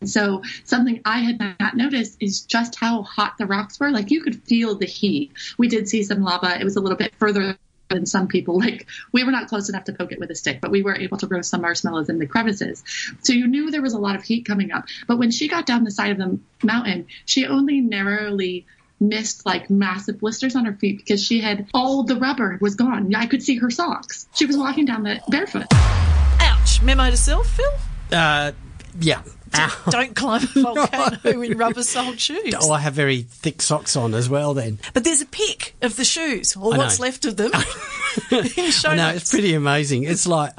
so 0.06 0.44
something 0.63 1.01
I 1.04 1.20
had 1.20 1.39
not 1.39 1.75
noticed 1.75 2.18
is 2.22 2.42
just 2.42 2.75
how 2.75 3.01
hot 3.01 3.38
the 3.38 3.46
rocks 3.46 3.80
were. 3.80 3.92
Like 3.92 4.12
you 4.12 4.22
could 4.22 4.44
feel 4.44 4.75
the 4.75 4.86
heat. 4.86 5.32
We 5.58 5.68
did 5.68 5.89
see 5.89 6.04
some 6.04 6.24
lava. 6.24 6.60
It 6.60 6.63
was 6.63 6.78
a 6.78 6.80
little 6.80 6.98
bit 6.98 7.13
further 7.16 7.58
than 7.89 8.05
some 8.05 8.27
people. 8.27 8.60
Like 8.69 8.88
we 9.13 9.24
were 9.24 9.31
not 9.31 9.48
close 9.48 9.69
enough 9.69 9.86
to 9.86 9.93
poke 9.93 10.12
it 10.12 10.19
with 10.19 10.29
a 10.31 10.36
stick, 10.36 10.60
but 10.62 10.69
we 10.69 10.84
were 10.84 10.96
able 10.96 11.17
to 11.17 11.27
roast 11.27 11.50
some 11.50 11.62
marshmallows 11.62 12.10
in 12.10 12.19
the 12.19 12.27
crevices. 12.27 12.84
So 13.22 13.34
you 13.34 13.48
knew 13.48 13.72
there 13.72 13.81
was 13.81 13.93
a 13.93 13.98
lot 13.98 14.15
of 14.15 14.24
heat 14.24 14.46
coming 14.46 14.72
up. 14.72 14.86
But 15.08 15.17
when 15.17 15.31
she 15.31 15.48
got 15.48 15.65
down 15.65 15.86
the 15.86 15.91
side 15.91 16.12
of 16.12 16.17
the 16.17 16.39
mountain, 16.62 17.08
she 17.25 17.46
only 17.46 17.79
narrowly 17.79 18.65
missed 19.00 19.46
like 19.46 19.69
massive 19.69 20.19
blisters 20.19 20.55
on 20.55 20.65
her 20.65 20.74
feet 20.74 20.98
because 20.98 21.24
she 21.24 21.39
had 21.39 21.67
all 21.74 22.03
the 22.03 22.17
rubber 22.17 22.58
was 22.60 22.75
gone. 22.75 23.15
I 23.15 23.25
could 23.27 23.41
see 23.41 23.55
her 23.58 23.69
socks. 23.69 24.27
She 24.36 24.46
was 24.46 24.58
walking 24.58 24.86
down 24.86 25.03
the 25.03 25.22
barefoot. 25.29 25.67
Ouch. 25.72 26.81
Memo 26.81 27.10
to 27.10 27.17
self, 27.17 27.50
Phil? 27.50 27.72
Uh, 28.12 28.51
yeah. 29.00 29.22
Don't 29.89 30.15
climb 30.15 30.44
a 30.44 30.62
volcano 30.62 31.41
in 31.41 31.58
rubber 31.58 31.84
soled 31.84 32.20
shoes. 32.20 32.53
Oh, 32.60 32.72
I 32.72 32.79
have 32.79 32.94
very 32.94 33.22
thick 33.22 33.62
socks 33.62 33.96
on 33.96 34.13
as 34.13 34.29
well 34.29 34.53
then. 34.53 34.79
But 34.94 35.03
there's 35.03 35.22
a 35.22 35.25
pic 35.25 35.75
of 35.82 35.96
the 35.96 36.06
shoes, 36.06 36.56
or 36.56 36.77
what's 36.77 37.00
left 37.00 37.25
of 37.25 37.38
them. 37.38 37.51
in 38.32 38.72
show 38.72 38.89
I 38.89 38.96
know, 38.96 39.10
it's 39.10 39.32
pretty 39.32 39.53
amazing. 39.53 40.03
It's 40.03 40.27
like, 40.27 40.53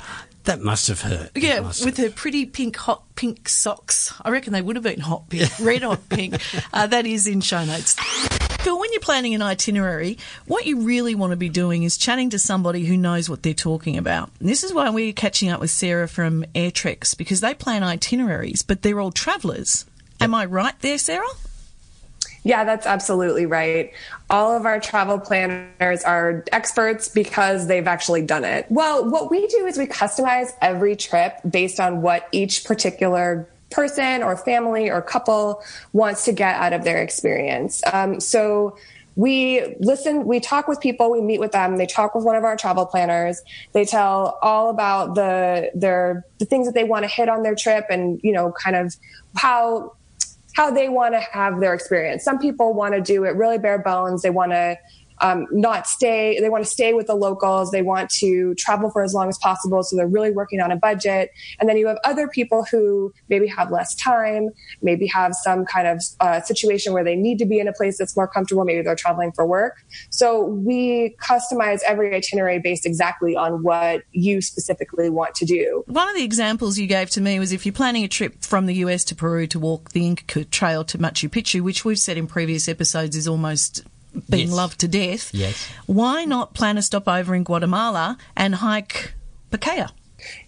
that 0.44 0.60
must 0.60 0.88
have 0.88 1.00
hurt. 1.02 1.32
Yeah, 1.34 1.60
with 1.60 1.96
her 1.98 2.10
pretty 2.10 2.46
pink, 2.46 2.76
hot 2.76 3.04
pink 3.14 3.48
socks. 3.48 4.14
I 4.22 4.30
reckon 4.30 4.52
they 4.52 4.62
would 4.62 4.76
have 4.76 4.82
been 4.82 5.00
hot 5.00 5.28
pink, 5.28 5.50
red 5.60 5.82
hot 5.82 6.08
pink. 6.08 6.40
Uh, 6.72 6.86
that 6.86 7.06
is 7.06 7.26
in 7.26 7.40
show 7.40 7.64
notes. 7.64 7.96
Phil, 8.60 8.78
when 8.78 8.92
you're 8.92 9.00
planning 9.00 9.34
an 9.34 9.40
itinerary, 9.40 10.18
what 10.46 10.66
you 10.66 10.82
really 10.82 11.14
want 11.14 11.30
to 11.30 11.36
be 11.36 11.48
doing 11.48 11.82
is 11.82 11.96
chatting 11.96 12.28
to 12.28 12.38
somebody 12.38 12.84
who 12.84 12.94
knows 12.94 13.30
what 13.30 13.42
they're 13.42 13.54
talking 13.54 13.96
about. 13.96 14.30
And 14.38 14.50
this 14.50 14.62
is 14.62 14.74
why 14.74 14.90
we're 14.90 15.14
catching 15.14 15.48
up 15.48 15.60
with 15.60 15.70
Sarah 15.70 16.06
from 16.06 16.44
AirTreks 16.54 17.16
because 17.16 17.40
they 17.40 17.54
plan 17.54 17.82
itineraries, 17.82 18.60
but 18.60 18.82
they're 18.82 19.00
all 19.00 19.12
travellers. 19.12 19.86
Am 20.20 20.34
I 20.34 20.44
right 20.44 20.78
there, 20.80 20.98
Sarah? 20.98 21.26
Yeah, 22.42 22.64
that's 22.64 22.86
absolutely 22.86 23.46
right. 23.46 23.94
All 24.28 24.54
of 24.54 24.66
our 24.66 24.78
travel 24.78 25.18
planners 25.18 26.02
are 26.04 26.44
experts 26.52 27.08
because 27.08 27.66
they've 27.66 27.86
actually 27.86 28.22
done 28.26 28.44
it. 28.44 28.66
Well, 28.68 29.08
what 29.10 29.30
we 29.30 29.46
do 29.46 29.64
is 29.64 29.78
we 29.78 29.86
customize 29.86 30.52
every 30.60 30.96
trip 30.96 31.38
based 31.48 31.80
on 31.80 32.02
what 32.02 32.28
each 32.30 32.66
particular 32.66 33.48
person 33.70 34.22
or 34.22 34.36
family 34.36 34.90
or 34.90 35.00
couple 35.00 35.62
wants 35.92 36.24
to 36.24 36.32
get 36.32 36.56
out 36.56 36.72
of 36.72 36.84
their 36.84 37.02
experience. 37.02 37.82
Um, 37.92 38.20
so 38.20 38.76
we 39.16 39.76
listen, 39.80 40.24
we 40.24 40.40
talk 40.40 40.68
with 40.68 40.80
people, 40.80 41.10
we 41.10 41.20
meet 41.20 41.40
with 41.40 41.52
them, 41.52 41.76
they 41.76 41.86
talk 41.86 42.14
with 42.14 42.24
one 42.24 42.36
of 42.36 42.44
our 42.44 42.56
travel 42.56 42.86
planners, 42.86 43.42
they 43.72 43.84
tell 43.84 44.38
all 44.40 44.70
about 44.70 45.14
the 45.14 45.70
their 45.74 46.24
the 46.38 46.44
things 46.44 46.66
that 46.66 46.74
they 46.74 46.84
want 46.84 47.04
to 47.04 47.08
hit 47.08 47.28
on 47.28 47.42
their 47.42 47.54
trip 47.54 47.86
and, 47.90 48.20
you 48.22 48.32
know, 48.32 48.52
kind 48.52 48.76
of 48.76 48.96
how 49.36 49.94
how 50.54 50.70
they 50.70 50.88
want 50.88 51.14
to 51.14 51.20
have 51.20 51.60
their 51.60 51.74
experience. 51.74 52.24
Some 52.24 52.38
people 52.38 52.72
want 52.72 52.94
to 52.94 53.00
do 53.00 53.24
it 53.24 53.34
really 53.36 53.58
bare 53.58 53.78
bones. 53.78 54.22
They 54.22 54.30
want 54.30 54.52
to 54.52 54.76
um, 55.20 55.46
not 55.50 55.86
stay. 55.86 56.38
They 56.40 56.48
want 56.48 56.64
to 56.64 56.70
stay 56.70 56.92
with 56.92 57.06
the 57.06 57.14
locals. 57.14 57.70
They 57.70 57.82
want 57.82 58.10
to 58.10 58.54
travel 58.54 58.90
for 58.90 59.02
as 59.02 59.14
long 59.14 59.28
as 59.28 59.38
possible. 59.38 59.82
So 59.82 59.96
they're 59.96 60.06
really 60.06 60.30
working 60.30 60.60
on 60.60 60.70
a 60.70 60.76
budget. 60.76 61.30
And 61.58 61.68
then 61.68 61.76
you 61.76 61.86
have 61.86 61.98
other 62.04 62.28
people 62.28 62.64
who 62.70 63.12
maybe 63.28 63.46
have 63.48 63.70
less 63.70 63.94
time, 63.94 64.50
maybe 64.82 65.06
have 65.08 65.34
some 65.34 65.64
kind 65.64 65.86
of 65.86 66.02
uh, 66.20 66.40
situation 66.40 66.92
where 66.92 67.04
they 67.04 67.16
need 67.16 67.38
to 67.38 67.46
be 67.46 67.58
in 67.58 67.68
a 67.68 67.72
place 67.72 67.98
that's 67.98 68.16
more 68.16 68.28
comfortable. 68.28 68.64
Maybe 68.64 68.82
they're 68.82 68.96
traveling 68.96 69.32
for 69.32 69.46
work. 69.46 69.84
So 70.10 70.44
we 70.44 71.16
customize 71.20 71.80
every 71.86 72.14
itinerary 72.14 72.58
based 72.58 72.86
exactly 72.86 73.36
on 73.36 73.62
what 73.62 74.02
you 74.12 74.40
specifically 74.40 75.10
want 75.10 75.34
to 75.36 75.44
do. 75.44 75.84
One 75.86 76.08
of 76.08 76.16
the 76.16 76.24
examples 76.24 76.78
you 76.78 76.86
gave 76.86 77.10
to 77.10 77.20
me 77.20 77.38
was 77.38 77.52
if 77.52 77.66
you're 77.66 77.72
planning 77.72 78.04
a 78.04 78.08
trip 78.08 78.42
from 78.42 78.66
the 78.66 78.74
US 78.76 79.04
to 79.04 79.14
Peru 79.14 79.46
to 79.48 79.58
walk 79.58 79.90
the 79.90 80.06
Inca 80.06 80.44
Trail 80.44 80.84
to 80.84 80.98
Machu 80.98 81.28
Picchu, 81.28 81.60
which 81.60 81.84
we've 81.84 81.98
said 81.98 82.16
in 82.16 82.26
previous 82.26 82.68
episodes 82.68 83.16
is 83.16 83.28
almost 83.28 83.84
being 84.28 84.48
Yes. 84.48 84.56
loved 84.56 84.80
to 84.80 84.88
death. 84.88 85.30
Yes. 85.32 85.68
Why 85.86 86.24
not 86.24 86.54
plan 86.54 86.78
a 86.78 86.82
stopover 86.82 87.34
in 87.34 87.44
Guatemala 87.44 88.16
and 88.36 88.56
hike 88.56 89.14
Pacaya? 89.50 89.90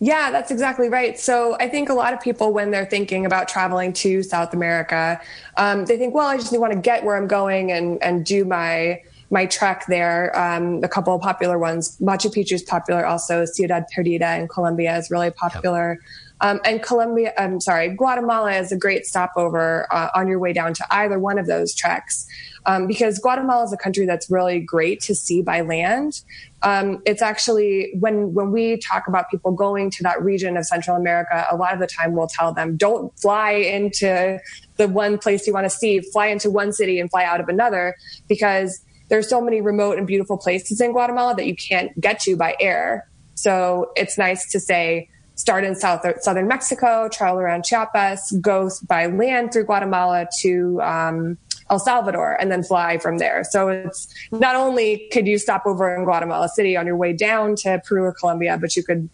Yeah, 0.01 0.31
that's 0.31 0.51
exactly 0.51 0.89
right. 0.91 1.19
So 1.19 1.57
I 1.59 1.69
think 1.69 1.89
a 1.89 1.95
lot 1.95 2.13
of 2.13 2.21
people, 2.21 2.53
when 2.53 2.71
they're 2.71 2.85
thinking 2.85 3.25
about 3.25 3.49
traveling 3.49 3.95
to 3.95 4.23
South 4.23 4.53
America, 4.53 5.21
um, 5.57 5.87
they 5.87 5.97
think, 5.97 6.15
well, 6.15 6.27
I 6.27 6.37
just 6.37 6.57
want 6.59 6.73
to 6.75 6.79
get 6.79 7.05
where 7.05 7.17
I'm 7.17 7.27
going 7.27 7.73
and, 7.73 8.03
and 8.03 8.25
do 8.25 8.45
my 8.45 9.01
my 9.31 9.47
trek 9.47 9.87
there. 9.89 10.31
Um, 10.39 10.85
a 10.85 10.89
couple 10.89 11.15
of 11.15 11.23
popular 11.23 11.59
ones. 11.59 11.97
Machu 12.03 12.31
Picchu 12.31 12.53
is 12.53 12.63
popular 12.63 13.07
also. 13.07 13.47
Ciudad 13.47 13.87
Perdida 13.97 14.39
in 14.39 14.47
Colombia 14.47 14.95
is 14.99 15.11
really 15.11 15.31
popular. 15.31 15.99
Um, 16.43 16.61
and 16.67 16.83
Colombia, 16.83 17.33
I'm 17.39 17.59
sorry, 17.59 17.89
Guatemala 17.89 18.53
is 18.53 18.73
a 18.73 18.77
great 18.77 19.07
stopover 19.07 19.87
uh, 19.91 20.11
on 20.15 20.29
your 20.29 20.39
way 20.39 20.53
down 20.53 20.75
to 20.75 20.85
either 20.91 21.19
one 21.19 21.39
of 21.39 21.47
those 21.47 21.75
treks. 21.75 22.27
Um, 22.65 22.87
because 22.87 23.19
Guatemala 23.19 23.65
is 23.65 23.73
a 23.73 23.77
country 23.77 24.07
that's 24.07 24.31
really 24.31 24.61
great 24.61 25.01
to 25.03 25.15
see 25.15 25.43
by 25.43 25.63
land. 25.63 26.21
Um, 26.63 27.03
it's 27.05 27.21
actually 27.21 27.93
when 27.99 28.35
when 28.35 28.53
we 28.53 28.77
talk 28.77 29.09
about 29.09 29.29
people 29.31 29.51
going 29.51 29.91
to 29.91 30.03
that 30.05 30.23
region 30.23 30.57
of 30.57 30.65
Central 30.65 30.97
America, 30.97 31.45
a 31.51 31.57
lot 31.57 31.75
of 31.75 31.81
the 31.81 31.89
time 31.89 32.13
we'll 32.13 32.29
tell 32.29 32.53
them, 32.55 32.77
don't 32.77 33.13
fly 33.19 33.51
into 33.51 34.39
the 34.77 34.87
one 34.87 35.19
place 35.19 35.47
you 35.47 35.53
want 35.53 35.65
to 35.65 35.71
see, 35.71 36.01
fly 36.01 36.27
into 36.27 36.51
one 36.51 36.73
city 36.73 37.01
and 37.01 37.11
fly 37.11 37.25
out 37.25 37.41
of 37.41 37.49
another, 37.49 37.97
because 38.29 38.81
there's 39.09 39.29
so 39.29 39.41
many 39.41 39.61
remote 39.61 39.99
and 39.99 40.07
beautiful 40.07 40.39
places 40.39 40.81
in 40.81 40.93
Guatemala 40.93 41.35
that 41.35 41.47
you 41.47 41.57
can't 41.57 42.01
get 42.01 42.21
to 42.21 42.37
by 42.37 42.57
air. 42.61 43.09
So 43.35 43.91
it's 43.97 44.17
nice 44.17 44.51
to 44.53 44.61
say, 44.61 45.09
start 45.35 45.65
in 45.65 45.75
south 45.75 46.07
southern 46.21 46.47
Mexico, 46.47 47.09
travel 47.09 47.41
around 47.41 47.65
Chiapas, 47.65 48.33
go 48.41 48.71
by 48.87 49.07
land 49.07 49.53
through 49.53 49.65
Guatemala 49.65 50.29
to 50.41 50.81
um, 50.81 51.39
El 51.73 51.79
Salvador, 51.79 52.37
and 52.39 52.53
then 52.53 52.63
fly 52.63 52.99
from 52.99 53.17
there. 53.17 53.43
So 53.45 53.69
it's 53.69 54.07
not 54.31 54.55
only 54.55 55.09
could 55.11 55.27
you 55.27 55.39
stop 55.39 55.63
over 55.65 55.95
in 55.97 56.05
Guatemala 56.05 56.51
City 56.51 56.77
on 56.77 56.87
your 56.87 56.97
way 56.97 57.15
down 57.15 57.57
to 57.57 57.81
Peru 57.87 58.05
or 58.05 58.13
Colombia, 58.13 58.59
but 58.61 58.77
you 58.77 58.83
could 58.85 59.09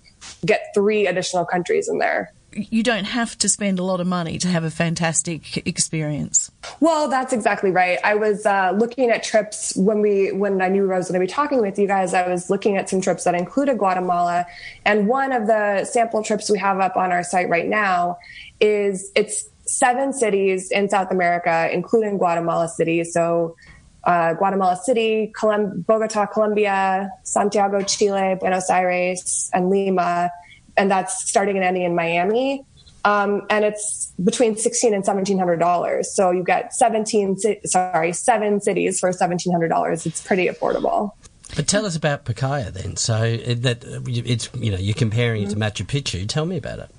get 0.45 0.67
three 0.75 1.07
additional 1.07 1.45
countries 1.45 1.89
in 1.89 1.99
there. 1.99 2.33
You 2.53 2.83
don't 2.83 3.05
have 3.05 3.39
to 3.39 3.49
spend 3.49 3.79
a 3.79 3.85
lot 3.85 4.01
of 4.01 4.09
money 4.09 4.39
to 4.39 4.49
have 4.49 4.65
a 4.65 4.71
fantastic 4.71 5.69
experience. 5.69 6.51
Well, 6.81 7.09
that's 7.09 7.33
exactly 7.33 7.71
right. 7.71 8.01
I 8.03 8.17
was 8.17 8.45
uh, 8.45 8.75
looking 8.77 9.11
at 9.11 9.23
trips 9.23 9.77
when 9.77 10.01
we 10.01 10.33
when 10.33 10.61
I 10.61 10.69
knew 10.69 10.93
I 10.93 10.97
was 10.97 11.09
going 11.09 11.21
to 11.21 11.25
be 11.25 11.31
talking 11.31 11.61
with 11.61 11.79
you 11.79 11.87
guys. 11.87 12.13
I 12.13 12.27
was 12.27 12.51
looking 12.51 12.77
at 12.77 12.89
some 12.89 13.01
trips 13.01 13.23
that 13.25 13.37
included 13.37 13.79
Guatemala, 13.79 14.47
and 14.85 15.07
one 15.07 15.31
of 15.31 15.47
the 15.47 15.85
sample 15.85 16.25
trips 16.25 16.51
we 16.51 16.59
have 16.59 16.81
up 16.81 16.97
on 16.97 17.13
our 17.13 17.23
site 17.23 17.49
right 17.49 17.69
now 17.69 18.19
is 18.61 19.13
it's 19.15 19.45
seven 19.69 20.13
cities 20.13 20.71
in 20.71 20.89
South 20.89 21.11
America, 21.11 21.69
including 21.73 22.19
Guatemala 22.19 22.69
City. 22.69 23.05
So. 23.05 23.57
Uh, 24.05 24.33
Guatemala 24.33 24.77
City, 24.77 25.31
Colum- 25.37 25.85
Bogota, 25.87 26.25
Colombia, 26.25 27.11
Santiago, 27.25 27.83
Chile, 27.83 28.37
Buenos 28.41 28.71
Aires, 28.71 29.51
and 29.53 29.69
Lima, 29.69 30.31
and 30.79 30.91
that's 30.91 31.29
starting 31.29 31.57
and 31.57 31.65
ending 31.65 31.83
in 31.83 31.95
Miami. 31.95 32.65
Um, 33.05 33.43
and 33.51 33.67
it's 33.67 34.13
between 34.25 34.57
sixteen 34.57 34.95
and 34.95 35.05
seventeen 35.05 35.37
hundred 35.37 35.59
dollars. 35.59 36.15
So 36.15 36.31
you 36.31 36.43
get 36.43 36.73
seventeen, 36.73 37.37
sorry, 37.67 38.13
seven 38.15 38.61
cities 38.63 38.99
for 38.99 39.13
seventeen 39.13 39.53
hundred 39.53 39.69
dollars. 39.69 40.07
It's 40.07 40.23
pretty 40.23 40.47
affordable. 40.47 41.13
But 41.55 41.67
tell 41.67 41.85
us 41.85 41.97
about 41.97 42.25
Pacaya 42.25 42.73
then. 42.73 42.97
So 42.97 43.15
uh, 43.15 43.55
that 43.59 43.85
uh, 43.85 44.01
it's 44.07 44.49
you 44.55 44.71
know 44.71 44.79
you're 44.79 44.95
comparing 44.95 45.43
it 45.43 45.51
to 45.51 45.57
Machu 45.57 45.85
Picchu. 45.85 46.27
Tell 46.27 46.47
me 46.47 46.57
about 46.57 46.79
it. 46.79 46.91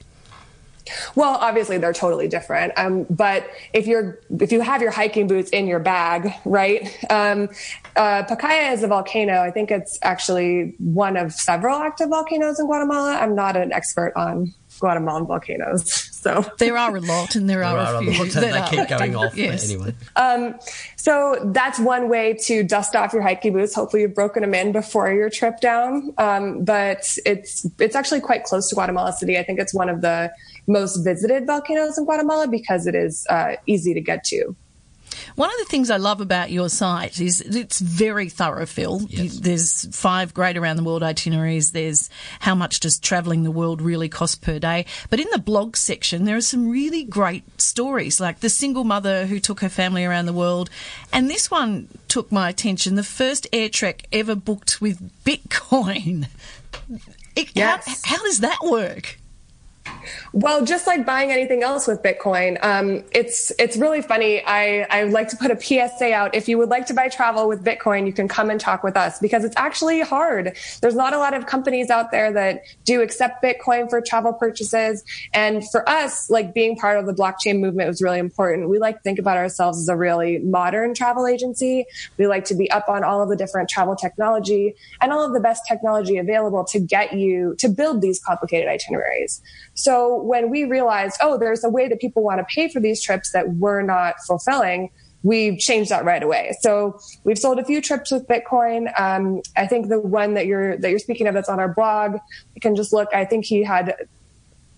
Well, 1.15 1.35
obviously 1.39 1.77
they're 1.77 1.93
totally 1.93 2.27
different. 2.27 2.73
Um, 2.77 3.05
but 3.09 3.49
if 3.73 3.87
you're 3.87 4.19
if 4.39 4.51
you 4.51 4.61
have 4.61 4.81
your 4.81 4.91
hiking 4.91 5.27
boots 5.27 5.49
in 5.51 5.67
your 5.67 5.79
bag, 5.79 6.33
right? 6.45 6.87
Um, 7.09 7.49
uh, 7.95 8.23
Pacaya 8.23 8.73
is 8.73 8.83
a 8.83 8.87
volcano. 8.87 9.41
I 9.41 9.51
think 9.51 9.71
it's 9.71 9.99
actually 10.01 10.75
one 10.79 11.17
of 11.17 11.33
several 11.33 11.77
active 11.79 12.09
volcanoes 12.09 12.59
in 12.59 12.65
Guatemala. 12.67 13.15
I'm 13.15 13.35
not 13.35 13.55
an 13.57 13.73
expert 13.73 14.13
on 14.15 14.53
Guatemalan 14.79 15.25
volcanoes, 15.25 15.91
so 16.21 16.45
There 16.57 16.77
are 16.77 16.95
a 16.95 17.01
lot, 17.01 17.35
and 17.35 17.49
there, 17.49 17.63
are, 17.65 17.75
There 17.75 17.85
are 17.85 17.95
a 17.95 17.97
a 17.97 18.01
few. 18.01 18.11
lot, 18.11 18.21
and 18.21 18.31
that 18.31 18.41
they 18.71 18.77
are- 18.79 18.85
keep 18.87 18.97
going 18.97 19.15
off. 19.15 19.35
Yes. 19.35 19.69
Anyway, 19.69 19.93
Um, 20.15 20.55
so 20.95 21.37
that's 21.53 21.79
one 21.79 22.07
way 22.07 22.35
to 22.45 22.63
dust 22.63 22.95
off 22.95 23.11
your 23.11 23.21
hiking 23.21 23.51
boots. 23.51 23.75
Hopefully, 23.75 24.03
you've 24.03 24.13
broken 24.15 24.41
them 24.41 24.53
in 24.53 24.71
before 24.71 25.11
your 25.11 25.29
trip 25.29 25.59
down. 25.59 26.13
Um, 26.17 26.63
but 26.63 27.17
it's 27.25 27.65
it's 27.79 27.95
actually 27.95 28.21
quite 28.21 28.45
close 28.45 28.69
to 28.69 28.75
Guatemala 28.75 29.11
City. 29.11 29.37
I 29.37 29.43
think 29.43 29.59
it's 29.59 29.73
one 29.73 29.89
of 29.89 29.99
the 30.01 30.31
most 30.69 30.97
visited 31.03 31.45
volcanoes 31.45 31.97
in 31.97 32.05
Guatemala 32.05 32.47
because 32.47 32.87
it 32.87 32.95
is 32.95 33.25
uh, 33.29 33.55
easy 33.65 33.93
to 33.93 34.01
get 34.01 34.23
to. 34.25 34.55
One 35.35 35.49
of 35.49 35.57
the 35.57 35.65
things 35.65 35.89
I 35.89 35.97
love 35.97 36.21
about 36.21 36.51
your 36.51 36.69
site 36.69 37.19
is 37.19 37.41
it's 37.41 37.79
very 37.79 38.29
thorough, 38.29 38.65
Phil. 38.65 39.01
Yes. 39.09 39.39
There's 39.39 39.95
five 39.95 40.33
great 40.33 40.55
around 40.55 40.77
the 40.77 40.83
world 40.83 41.01
itineraries. 41.01 41.71
There's 41.71 42.09
how 42.41 42.55
much 42.55 42.79
does 42.79 42.99
travelling 42.99 43.43
the 43.43 43.51
world 43.51 43.81
really 43.81 44.07
cost 44.07 44.41
per 44.41 44.59
day. 44.59 44.85
But 45.09 45.19
in 45.19 45.27
the 45.31 45.39
blog 45.39 45.75
section, 45.75 46.25
there 46.25 46.37
are 46.37 46.41
some 46.41 46.69
really 46.69 47.03
great 47.03 47.59
stories, 47.59 48.19
like 48.19 48.41
the 48.41 48.49
single 48.49 48.83
mother 48.83 49.25
who 49.25 49.39
took 49.39 49.61
her 49.61 49.69
family 49.69 50.05
around 50.05 50.25
the 50.27 50.33
world. 50.33 50.69
And 51.11 51.29
this 51.29 51.49
one 51.49 51.87
took 52.07 52.31
my 52.31 52.49
attention. 52.49 52.95
The 52.95 53.03
first 53.03 53.47
air 53.51 53.69
trek 53.69 54.07
ever 54.11 54.35
booked 54.35 54.79
with 54.79 55.11
Bitcoin. 55.23 56.27
It, 57.35 57.51
Yes. 57.53 58.03
how, 58.03 58.17
how 58.17 58.23
does 58.23 58.39
that 58.39 58.57
work? 58.63 59.17
Well, 60.33 60.63
just 60.63 60.85
like 60.87 61.05
buying 61.05 61.31
anything 61.31 61.63
else 61.63 61.87
with 61.87 62.01
Bitcoin, 62.03 62.63
um, 62.63 63.03
it's 63.11 63.51
it's 63.57 63.77
really 63.77 64.01
funny. 64.01 64.43
I 64.45 64.85
I 64.89 65.03
like 65.03 65.29
to 65.29 65.37
put 65.37 65.51
a 65.51 65.59
PSA 65.59 66.13
out. 66.13 66.35
If 66.35 66.47
you 66.47 66.57
would 66.57 66.69
like 66.69 66.85
to 66.87 66.93
buy 66.93 67.09
travel 67.09 67.47
with 67.47 67.63
Bitcoin, 67.63 68.05
you 68.05 68.13
can 68.13 68.27
come 68.27 68.49
and 68.49 68.59
talk 68.59 68.83
with 68.83 68.95
us 68.95 69.19
because 69.19 69.43
it's 69.43 69.55
actually 69.57 70.01
hard. 70.01 70.55
There's 70.81 70.95
not 70.95 71.13
a 71.13 71.17
lot 71.17 71.33
of 71.33 71.45
companies 71.45 71.89
out 71.89 72.11
there 72.11 72.31
that 72.33 72.61
do 72.85 73.01
accept 73.01 73.43
Bitcoin 73.43 73.89
for 73.89 74.01
travel 74.01 74.33
purchases, 74.33 75.03
and 75.33 75.67
for 75.69 75.87
us, 75.89 76.29
like 76.29 76.53
being 76.53 76.75
part 76.75 76.99
of 76.99 77.05
the 77.05 77.13
blockchain 77.13 77.59
movement 77.59 77.87
was 77.87 78.01
really 78.01 78.19
important. 78.19 78.69
We 78.69 78.77
like 78.77 78.97
to 78.97 79.01
think 79.01 79.19
about 79.19 79.37
ourselves 79.37 79.79
as 79.79 79.87
a 79.87 79.95
really 79.95 80.39
modern 80.39 80.93
travel 80.93 81.25
agency. 81.25 81.85
We 82.17 82.27
like 82.27 82.45
to 82.45 82.55
be 82.55 82.69
up 82.71 82.87
on 82.87 83.03
all 83.03 83.21
of 83.21 83.29
the 83.29 83.35
different 83.35 83.69
travel 83.69 83.95
technology 83.95 84.75
and 85.01 85.11
all 85.11 85.25
of 85.25 85.33
the 85.33 85.39
best 85.39 85.63
technology 85.67 86.17
available 86.17 86.63
to 86.65 86.79
get 86.79 87.13
you 87.13 87.55
to 87.59 87.67
build 87.67 88.01
these 88.01 88.19
complicated 88.19 88.67
itineraries. 88.67 89.41
So 89.79 90.21
when 90.21 90.49
we 90.49 90.65
realized, 90.65 91.17
oh, 91.21 91.37
there's 91.37 91.63
a 91.63 91.69
way 91.69 91.87
that 91.87 91.99
people 92.01 92.21
want 92.21 92.39
to 92.39 92.45
pay 92.53 92.67
for 92.67 92.81
these 92.81 93.01
trips 93.01 93.31
that 93.31 93.53
we're 93.55 93.81
not 93.81 94.15
fulfilling, 94.27 94.89
we 95.23 95.57
changed 95.57 95.89
that 95.91 96.03
right 96.03 96.21
away. 96.21 96.55
So 96.61 96.99
we've 97.23 97.37
sold 97.37 97.59
a 97.59 97.65
few 97.65 97.81
trips 97.81 98.11
with 98.11 98.27
Bitcoin. 98.27 98.91
Um, 98.99 99.41
I 99.55 99.67
think 99.67 99.87
the 99.87 99.99
one 99.99 100.33
that 100.33 100.45
you're 100.47 100.77
that 100.77 100.89
you're 100.89 100.99
speaking 100.99 101.27
of 101.27 101.33
that's 101.33 101.49
on 101.49 101.59
our 101.59 101.73
blog, 101.73 102.13
you 102.55 102.61
can 102.61 102.75
just 102.75 102.91
look. 102.91 103.09
I 103.13 103.25
think 103.25 103.45
he 103.45 103.63
had 103.63 103.95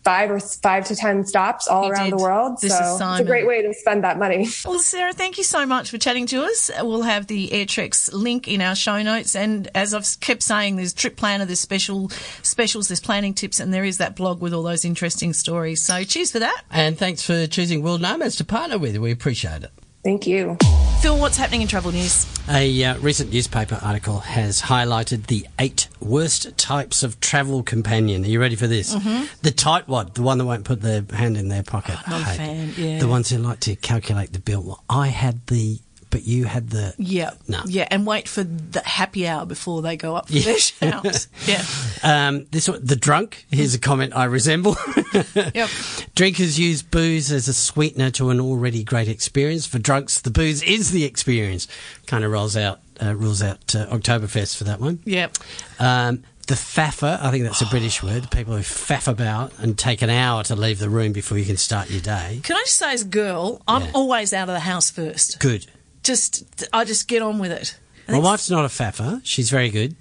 five 0.03 0.31
or 0.31 0.39
five 0.39 0.86
to 0.88 0.96
ten 0.96 1.25
stops 1.25 1.67
all 1.67 1.84
He 1.86 1.91
around 1.91 2.10
did. 2.10 2.20
the 2.20 2.24
world. 2.24 2.60
This 2.62 2.77
so 2.77 2.96
is 2.96 3.01
it's 3.01 3.20
a 3.20 3.24
great 3.24 3.46
way 3.48 3.62
to 3.62 3.74
spend 3.74 4.03
that 4.03 4.17
money. 4.17 4.48
Well, 4.65 4.79
Sarah, 4.79 5.13
thank 5.13 5.38
you 5.38 5.43
so 5.43 5.65
much 5.65 5.89
for 5.89 5.98
chatting 5.98 6.25
to 6.27 6.43
us. 6.43 6.72
We'll 6.81 7.01
have 7.01 7.27
the 7.27 7.50
AirTreks 7.50 8.13
link 8.13 8.48
in 8.48 8.62
our 8.62 8.75
show 8.75 9.01
notes, 9.01 9.36
and 9.36 9.70
as 9.75 9.93
I've 9.93 10.08
kept 10.20 10.43
saying, 10.43 10.75
there's 10.77 10.93
trip 10.93 11.17
planner, 11.17 11.46
there's 11.46 11.60
special 11.60 12.10
specials, 12.41 12.88
there's 12.88 13.00
planning 13.01 13.34
tips, 13.34 13.60
and 13.60 13.74
there 13.74 13.84
is 13.84 13.98
that 13.98 14.15
blog 14.15 14.41
with 14.41 14.53
all 14.53 14.63
those 14.63 14.86
interesting 14.86 15.34
stories. 15.34 15.84
So, 15.84 16.03
cheers 16.03 16.31
for 16.31 16.39
that, 16.39 16.63
And 16.72 16.98
thanks 16.98 17.22
for 17.24 17.48
choosing 17.48 17.84
World 17.84 18.01
Nomads 18.01 18.36
to 18.38 18.46
partner 18.46 18.77
with. 18.77 18.98
We 18.98 19.12
appreciate 19.12 19.63
it. 19.63 19.72
Thank 20.03 20.27
you. 20.27 20.58
Phil. 21.01 21.17
What's 21.17 21.38
happening 21.38 21.62
in 21.62 21.67
travel 21.67 21.91
news? 21.91 22.27
A 22.50 22.84
uh, 22.84 22.98
recent 23.00 23.31
newspaper 23.31 23.79
article 23.81 24.20
has 24.20 24.62
highlighted 24.62 25.27
the 25.27 25.48
eight 25.60 25.88
worst 26.00 26.58
types 26.58 27.01
of 27.03 27.20
travel 27.20 27.63
companion. 27.63 28.24
Are 28.24 28.27
you 28.27 28.39
ready 28.39 28.55
for 28.55 28.67
this? 28.67 28.93
Mm-hmm. 28.96 29.25
The 29.41 29.51
tightwad, 29.51 30.13
the 30.13 30.22
one 30.22 30.38
that 30.38 30.46
won't 30.46 30.63
put 30.63 30.81
their 30.81 31.03
hand 31.13 31.38
in 31.38 31.48
their 31.48 31.63
pocket. 31.63 31.98
not 32.08 32.22
a 32.22 32.25
fan, 32.25 32.74
yeah. 32.77 33.00
The 33.00 33.08
ones 33.08 33.29
who 33.29 33.38
like 33.38 33.60
to 33.62 33.75
calculate 33.75 34.34
the 34.34 34.39
bill. 34.39 34.63
Well, 34.63 34.84
I 34.89 35.08
had 35.08 35.46
the, 35.48 35.79
but 36.12 36.24
you 36.27 36.46
had 36.46 36.70
the. 36.70 36.94
Yeah, 37.00 37.32
No. 37.48 37.62
yeah, 37.65 37.88
and 37.89 38.06
wait 38.06 38.27
for 38.27 38.44
the 38.44 38.82
happy 38.86 39.27
hour 39.27 39.46
before 39.48 39.82
they 39.82 39.98
go 39.98 40.15
up 40.15 40.27
for 40.27 40.34
their 40.38 40.58
showers. 40.60 41.27
yeah, 41.48 41.63
Um, 42.03 42.46
this 42.51 42.68
one, 42.70 42.86
the 42.86 42.96
drunk. 42.96 43.46
Here's 43.50 43.74
a 43.74 43.80
comment 43.80 44.15
I 44.15 44.25
resemble. 44.25 44.75
yep. 45.56 45.70
Drinkers 46.15 46.60
use 46.60 46.84
booze 46.84 47.32
as 47.32 47.48
a 47.48 47.53
sweetener 47.53 48.12
to 48.12 48.30
an 48.30 48.39
already 48.39 48.84
great 48.84 49.08
experience. 49.08 49.65
For 49.65 49.80
drunks, 49.80 50.22
the 50.22 50.30
booze 50.32 50.62
is 50.62 50.91
the 50.91 51.03
experience. 51.06 51.68
Kind 52.06 52.24
of 52.24 52.32
rolls 52.32 52.56
out, 52.56 52.80
uh, 53.01 53.15
rules 53.15 53.41
out 53.41 53.74
uh, 53.75 53.88
Oktoberfest 53.88 54.58
for 54.58 54.65
that 54.65 54.80
one. 54.80 55.00
Yep. 55.06 55.38
Um, 55.80 56.24
the 56.48 56.56
faffer, 56.58 57.18
I 57.22 57.32
think 57.32 57.44
that's 57.46 57.62
a 57.62 57.65
British 57.68 58.03
word. 58.03 58.30
People 58.32 58.56
who 58.56 58.62
faff 58.62 59.08
about 59.08 59.53
and 59.60 59.77
take 59.77 60.01
an 60.01 60.10
hour 60.10 60.44
to 60.46 60.56
leave 60.56 60.80
the 60.80 60.89
room 60.89 61.13
before 61.13 61.38
you 61.38 61.46
can 61.46 61.56
start 61.58 61.89
your 61.89 62.01
day. 62.01 62.41
Can 62.44 62.56
I 62.58 62.62
just 62.62 62.77
say, 62.77 62.91
as 62.94 63.03
a 63.03 63.06
girl, 63.06 63.62
I'm 63.68 63.84
Yeah. 63.84 63.91
always 63.94 64.34
out 64.34 64.50
of 64.50 64.53
the 64.53 64.60
house 64.60 64.89
first. 64.91 65.39
Good. 65.39 65.68
Just, 66.03 66.67
I 66.74 66.84
just 66.86 67.08
get 67.08 67.22
on 67.22 67.39
with 67.39 67.51
it. 67.51 67.77
My 68.12 68.20
wife's 68.20 68.50
not 68.50 68.65
a 68.65 68.70
faffer. 68.70 69.22
She's 69.24 69.50
very 69.50 69.70
good, 69.70 69.96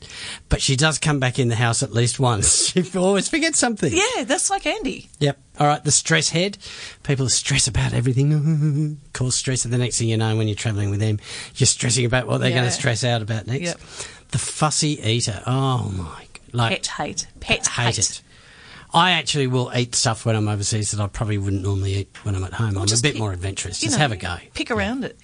but 0.49 0.61
she 0.61 0.75
does 0.75 0.99
come 0.99 1.21
back 1.21 1.39
in 1.39 1.49
the 1.49 1.55
house 1.55 1.83
at 1.83 1.93
least 1.93 2.19
once. 2.19 2.71
She 2.81 2.99
always 2.99 3.29
forgets 3.29 3.59
something. 3.59 3.93
Yeah, 3.93 4.25
that's 4.25 4.51
like 4.51 4.67
Andy. 4.67 5.09
Yep. 5.21 5.39
All 5.59 5.67
right. 5.67 5.83
The 5.85 5.91
stress 5.91 6.31
head. 6.31 6.59
People 7.03 7.29
stress 7.29 7.69
about 7.69 7.93
everything. 7.93 8.99
Cause 9.13 9.37
stress, 9.37 9.65
and 9.65 9.73
the 9.73 9.79
next 9.79 9.99
thing 9.99 10.09
you 10.09 10.17
know, 10.17 10.37
when 10.37 10.49
you're 10.49 10.57
travelling 10.57 10.91
with 10.91 11.01
them, 11.01 11.19
you're 11.57 11.67
stressing 11.67 12.05
about 12.05 12.27
what 12.27 12.39
they're 12.39 12.51
going 12.51 12.65
to 12.65 12.71
stress 12.71 13.05
out 13.05 13.23
about 13.23 13.47
next. 13.47 13.63
Yep. 13.63 13.81
The 14.31 14.39
fussy 14.39 15.01
eater. 15.03 15.43
Oh 15.47 15.93
my! 15.97 16.27
Like 16.53 16.71
Pet 16.71 16.87
hate. 16.87 17.27
Pet 17.41 17.67
hate 17.67 17.97
hate. 17.97 17.99
it. 17.99 18.23
I 18.93 19.13
actually 19.13 19.47
will 19.47 19.71
eat 19.75 19.95
stuff 19.95 20.27
when 20.27 20.35
I'm 20.37 20.49
overseas 20.49 20.91
that 20.91 21.01
I 21.01 21.07
probably 21.07 21.39
wouldn't 21.39 21.63
normally 21.63 21.95
eat 21.95 22.09
when 22.25 22.35
I'm 22.35 22.45
at 22.45 22.55
home. 22.55 22.77
I'm 22.77 22.83
a 22.85 22.87
bit 22.87 23.03
pick- 23.03 23.19
more 23.19 23.33
adventurous. 23.33 23.81
Just 23.81 23.93
know, 23.97 23.99
have 24.03 24.13
a 24.13 24.17
go. 24.17 24.37
Pick 24.55 24.71
around 24.71 25.05
it. 25.05 25.19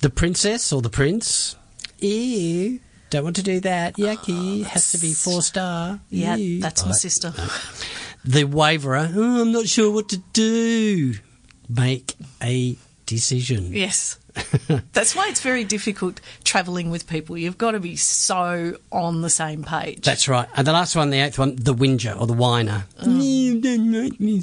The 0.00 0.10
princess 0.10 0.72
or 0.72 0.80
the 0.82 0.90
prince. 0.90 1.56
Ew. 1.98 2.80
Don't 3.10 3.24
want 3.24 3.36
to 3.36 3.42
do 3.42 3.60
that. 3.60 3.94
Oh, 3.98 4.02
Yucky. 4.02 4.64
Has 4.64 4.92
to 4.92 4.98
be 4.98 5.12
four 5.12 5.42
star. 5.42 6.00
Yeah, 6.10 6.36
Ew. 6.36 6.60
that's 6.60 6.82
my 6.82 6.88
Right. 6.90 6.96
sister. 6.96 7.32
The 8.24 8.44
waverer. 8.44 9.10
Oh, 9.14 9.42
I'm 9.42 9.52
not 9.52 9.68
sure 9.68 9.90
what 9.92 10.08
to 10.08 10.16
do. 10.32 11.14
Make 11.68 12.14
a 12.42 12.76
decision. 13.06 13.72
Yes. 13.72 14.18
That's 14.92 15.14
why 15.14 15.28
it's 15.28 15.40
very 15.40 15.64
difficult 15.64 16.20
travelling 16.42 16.90
with 16.90 17.06
people. 17.06 17.38
You've 17.38 17.58
got 17.58 17.72
to 17.72 17.80
be 17.80 17.96
so 17.96 18.76
on 18.90 19.22
the 19.22 19.30
same 19.30 19.62
page. 19.62 20.02
That's 20.02 20.28
right. 20.28 20.48
And 20.56 20.66
the 20.66 20.72
last 20.72 20.96
one, 20.96 21.10
the 21.10 21.20
eighth 21.20 21.38
one, 21.38 21.56
the 21.56 21.72
whinger 21.72 22.12
or 22.12 22.26
the 22.26 22.32
whiner. 22.32 22.86
Oh. 23.00 23.10
You 23.10 23.60
don't 23.60 23.92
like 23.92 24.18
me. 24.20 24.42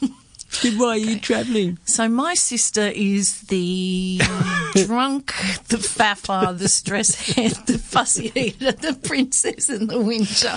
Then 0.62 0.78
Why 0.78 0.88
are 0.88 0.96
you 0.96 1.18
travelling? 1.20 1.78
so 1.84 2.08
my 2.08 2.34
sister 2.34 2.90
is 2.94 3.42
the 3.42 4.18
drunk, 4.74 5.26
the 5.68 5.78
faffer, 5.78 6.52
the 6.58 6.68
stress 6.68 7.14
head, 7.32 7.52
the 7.66 7.78
fussy 7.78 8.32
eater, 8.34 8.72
the 8.72 8.98
princess, 9.02 9.68
and 9.68 9.88
the 9.88 10.00
winter. 10.00 10.56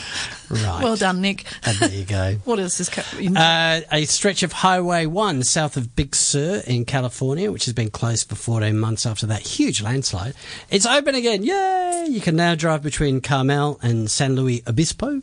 Right. 0.50 0.84
Well 0.84 0.96
done, 0.96 1.22
Nick. 1.22 1.46
And 1.64 1.78
there 1.78 1.90
you 1.90 2.06
go. 2.06 2.38
What 2.46 2.60
else 2.60 2.80
is 2.80 2.90
coming? 2.90 3.38
Uh, 3.38 3.82
a 3.92 4.06
stretch 4.06 4.44
of 4.44 4.52
Highway 4.52 5.06
1 5.06 5.44
south 5.44 5.78
of 5.78 5.96
Big 5.96 6.16
Sur 6.16 6.62
in 6.66 6.86
California, 6.86 7.52
which 7.52 7.66
has 7.66 7.74
been 7.74 7.90
closed 7.92 8.28
for 8.30 8.36
14 8.36 8.78
months 8.78 9.06
after 9.06 9.26
that 9.28 9.42
huge 9.42 9.82
landslide. 9.82 10.34
It's 10.70 10.86
open 10.86 11.16
again. 11.16 11.44
Yay! 11.44 12.08
You 12.10 12.22
can 12.22 12.36
now 12.36 12.56
drive 12.56 12.82
between 12.84 13.22
Carmel 13.22 13.80
and 13.82 14.10
San 14.10 14.36
Luis 14.36 14.62
Obispo 14.68 15.22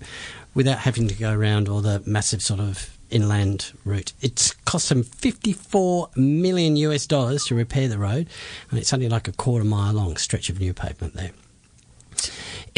without 0.55 0.79
having 0.79 1.09
to 1.09 1.15
go 1.15 1.33
around 1.33 1.69
all 1.69 1.81
the 1.81 2.03
massive 2.07 2.43
sort 2.43 2.61
of 2.61 2.97
inland 3.11 3.73
route. 3.85 4.13
It's 4.21 4.53
cost 4.65 4.89
them 4.89 5.03
54 5.03 6.11
million 6.17 6.77
US 6.77 7.07
dollars 7.07 7.45
to 7.47 7.55
repair 7.55 7.89
the 7.89 7.99
road, 7.99 8.29
and 8.71 8.79
it's 8.79 8.93
only 8.93 9.09
like 9.09 9.29
a 9.29 9.33
quarter 9.33 9.65
mile 9.65 9.95
long 9.95 10.17
stretch 10.17 10.49
of 10.49 10.61
new 10.61 10.75
pavement 10.75 11.15
there 11.15 11.31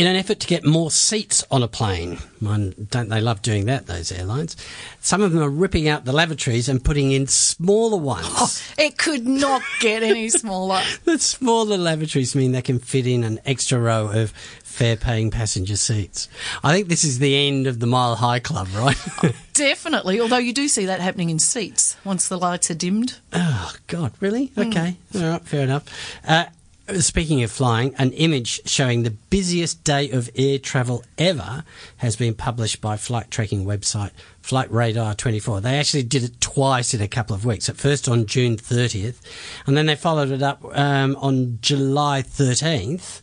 in 0.00 0.06
an 0.06 0.16
effort 0.16 0.40
to 0.40 0.46
get 0.46 0.64
more 0.64 0.90
seats 0.90 1.44
on 1.50 1.62
a 1.62 1.68
plane. 1.68 2.18
Man, 2.40 2.74
don't 2.90 3.10
they 3.10 3.20
love 3.20 3.42
doing 3.42 3.66
that, 3.66 3.86
those 3.86 4.10
airlines? 4.10 4.56
Some 5.00 5.20
of 5.20 5.32
them 5.32 5.42
are 5.42 5.50
ripping 5.50 5.88
out 5.88 6.06
the 6.06 6.12
lavatories 6.12 6.70
and 6.70 6.82
putting 6.82 7.12
in 7.12 7.26
smaller 7.26 7.98
ones. 7.98 8.26
Oh, 8.26 8.50
it 8.78 8.96
could 8.96 9.26
not 9.26 9.62
get 9.80 10.02
any 10.02 10.30
smaller. 10.30 10.80
the 11.04 11.18
smaller 11.18 11.76
lavatories 11.76 12.34
mean 12.34 12.52
they 12.52 12.62
can 12.62 12.78
fit 12.78 13.06
in 13.06 13.24
an 13.24 13.40
extra 13.44 13.78
row 13.78 14.08
of 14.10 14.32
fare 14.70 14.96
paying 14.96 15.30
passenger 15.30 15.76
seats. 15.76 16.28
I 16.62 16.72
think 16.72 16.88
this 16.88 17.04
is 17.04 17.18
the 17.18 17.48
end 17.48 17.66
of 17.66 17.80
the 17.80 17.86
Mile 17.86 18.14
High 18.14 18.38
Club, 18.38 18.68
right? 18.74 18.96
Definitely. 19.52 20.20
Although 20.20 20.38
you 20.38 20.52
do 20.52 20.68
see 20.68 20.86
that 20.86 21.00
happening 21.00 21.28
in 21.28 21.38
seats 21.38 21.96
once 22.04 22.28
the 22.28 22.38
lights 22.38 22.70
are 22.70 22.74
dimmed. 22.74 23.18
Oh, 23.32 23.74
God, 23.88 24.12
really? 24.20 24.52
Okay. 24.56 24.96
All 25.14 25.22
right, 25.22 25.42
fair 25.42 25.64
enough. 25.64 25.84
Uh, 26.26 26.46
speaking 26.98 27.42
of 27.42 27.50
flying, 27.50 27.94
an 27.96 28.12
image 28.12 28.66
showing 28.66 29.02
the 29.02 29.10
busiest 29.10 29.84
day 29.84 30.10
of 30.10 30.30
air 30.36 30.58
travel 30.58 31.04
ever 31.18 31.64
has 31.98 32.16
been 32.16 32.34
published 32.34 32.80
by 32.80 32.96
flight 32.96 33.30
tracking 33.30 33.64
website 33.64 34.12
Flight 34.40 34.70
Radar 34.72 35.14
24. 35.14 35.60
They 35.60 35.78
actually 35.78 36.02
did 36.02 36.24
it 36.24 36.40
twice 36.40 36.94
in 36.94 37.00
a 37.00 37.08
couple 37.08 37.36
of 37.36 37.44
weeks. 37.44 37.68
At 37.68 37.76
first 37.76 38.08
on 38.08 38.26
June 38.26 38.56
30th, 38.56 39.20
and 39.66 39.76
then 39.76 39.86
they 39.86 39.96
followed 39.96 40.30
it 40.30 40.42
up 40.42 40.64
um, 40.76 41.16
on 41.20 41.58
July 41.60 42.22
13th. 42.22 43.20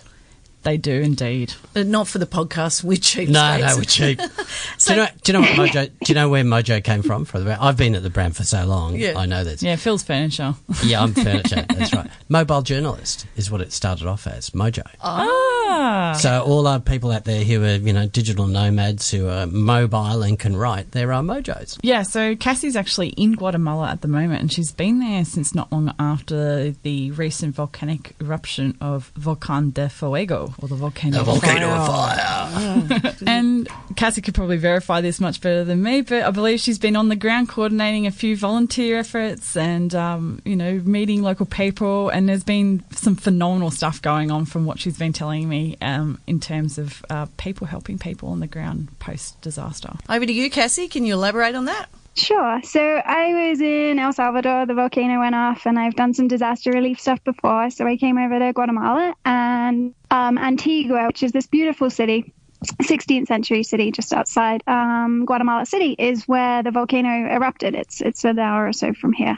They 0.62 0.76
do 0.76 0.92
indeed. 1.00 1.54
But 1.72 1.86
not 1.86 2.06
for 2.08 2.18
the 2.18 2.26
podcast. 2.26 2.84
We're 2.84 2.96
cheap. 2.98 3.28
No, 3.28 3.58
no, 3.58 3.76
we're 3.76 3.82
cheap. 3.84 4.18
do, 4.78 4.92
you 4.92 4.96
know, 4.96 5.06
do 5.22 5.32
you 5.32 5.38
know 5.38 5.40
what 5.40 5.50
Mojo? 5.50 5.86
Do 5.86 6.12
you 6.12 6.14
know 6.14 6.28
where 6.28 6.44
Mojo 6.44 6.82
came 6.82 7.02
from? 7.02 7.24
For 7.24 7.40
the 7.40 7.60
I've 7.60 7.76
been 7.76 7.94
at 7.94 8.02
the 8.02 8.10
brand 8.10 8.36
for 8.36 8.44
so 8.44 8.64
long. 8.64 8.96
Yeah. 8.96 9.14
I 9.18 9.26
know 9.26 9.44
this. 9.44 9.62
Yeah, 9.62 9.76
Phil's 9.76 10.02
furniture. 10.02 10.54
Yeah, 10.84 11.02
I'm 11.02 11.14
furniture. 11.14 11.64
That's 11.74 11.92
right. 11.94 12.10
Mobile 12.28 12.62
journalist 12.62 13.26
is 13.36 13.50
what 13.50 13.60
it 13.60 13.72
started 13.72 14.06
off 14.06 14.26
as. 14.26 14.50
Mojo. 14.50 14.82
ah. 15.00 16.16
So 16.18 16.42
all 16.42 16.66
our 16.66 16.80
people 16.80 17.10
out 17.12 17.24
there 17.24 17.44
who 17.44 17.62
are 17.64 17.76
you 17.76 17.92
know 17.92 18.06
digital 18.06 18.46
nomads 18.46 19.10
who 19.10 19.28
are 19.28 19.46
mobile 19.46 20.22
and 20.22 20.38
can 20.38 20.56
write, 20.56 20.92
there 20.92 21.12
are 21.12 21.22
Mojos. 21.22 21.78
Yeah, 21.82 22.02
so 22.02 22.34
Cassie's 22.36 22.76
actually 22.76 23.08
in 23.10 23.32
Guatemala 23.32 23.88
at 23.90 24.00
the 24.02 24.08
moment, 24.08 24.40
and 24.40 24.52
she's 24.52 24.72
been 24.72 24.98
there 24.98 25.24
since 25.24 25.54
not 25.54 25.72
long 25.72 25.94
after 25.98 26.70
the 26.82 27.10
recent 27.12 27.54
volcanic 27.54 28.14
eruption 28.20 28.76
of 28.80 29.12
Volcan 29.16 29.70
de 29.70 29.88
Fuego, 29.88 30.51
or 30.58 30.68
the 30.68 30.74
volcano, 30.74 31.20
of 31.20 31.86
fire. 31.86 33.16
and 33.26 33.68
Cassie 33.96 34.20
could 34.22 34.34
probably 34.34 34.56
verify 34.56 35.00
this 35.00 35.20
much 35.20 35.40
better 35.40 35.64
than 35.64 35.82
me, 35.82 36.02
but 36.02 36.22
I 36.22 36.30
believe 36.30 36.60
she's 36.60 36.78
been 36.78 36.96
on 36.96 37.08
the 37.08 37.16
ground 37.16 37.48
coordinating 37.48 38.06
a 38.06 38.10
few 38.10 38.36
volunteer 38.36 38.98
efforts 38.98 39.56
and, 39.56 39.94
um, 39.94 40.40
you 40.44 40.56
know, 40.56 40.74
meeting 40.84 41.22
local 41.22 41.46
people. 41.46 42.08
And 42.08 42.28
there's 42.28 42.44
been 42.44 42.82
some 42.92 43.16
phenomenal 43.16 43.70
stuff 43.70 44.02
going 44.02 44.30
on 44.30 44.44
from 44.44 44.64
what 44.64 44.78
she's 44.78 44.98
been 44.98 45.12
telling 45.12 45.48
me 45.48 45.76
um, 45.80 46.20
in 46.26 46.40
terms 46.40 46.78
of 46.78 47.04
uh, 47.10 47.26
people 47.36 47.66
helping 47.66 47.98
people 47.98 48.30
on 48.30 48.40
the 48.40 48.46
ground 48.46 48.88
post 48.98 49.40
disaster. 49.40 49.92
Over 50.08 50.26
to 50.26 50.32
you, 50.32 50.50
Cassie. 50.50 50.88
Can 50.88 51.04
you 51.04 51.14
elaborate 51.14 51.54
on 51.54 51.66
that? 51.66 51.88
Sure. 52.14 52.60
So 52.62 52.80
I 52.80 53.48
was 53.48 53.60
in 53.60 53.98
El 53.98 54.12
Salvador. 54.12 54.66
The 54.66 54.74
volcano 54.74 55.18
went 55.20 55.34
off, 55.34 55.66
and 55.66 55.78
I've 55.78 55.94
done 55.94 56.12
some 56.12 56.28
disaster 56.28 56.70
relief 56.70 57.00
stuff 57.00 57.24
before. 57.24 57.70
So 57.70 57.86
I 57.86 57.96
came 57.96 58.18
over 58.18 58.38
to 58.38 58.52
Guatemala 58.52 59.14
and 59.24 59.94
um, 60.10 60.36
Antigua, 60.36 61.06
which 61.06 61.22
is 61.22 61.32
this 61.32 61.46
beautiful 61.46 61.88
city. 61.88 62.32
16th 62.64 63.26
century 63.26 63.64
city 63.64 63.90
just 63.90 64.12
outside 64.12 64.62
um, 64.68 65.24
Guatemala 65.24 65.66
City 65.66 65.96
is 65.98 66.28
where 66.28 66.62
the 66.62 66.70
volcano 66.70 67.08
erupted. 67.08 67.74
It's 67.74 68.00
it's 68.00 68.24
an 68.24 68.38
hour 68.38 68.68
or 68.68 68.72
so 68.72 68.92
from 68.92 69.12
here. 69.12 69.36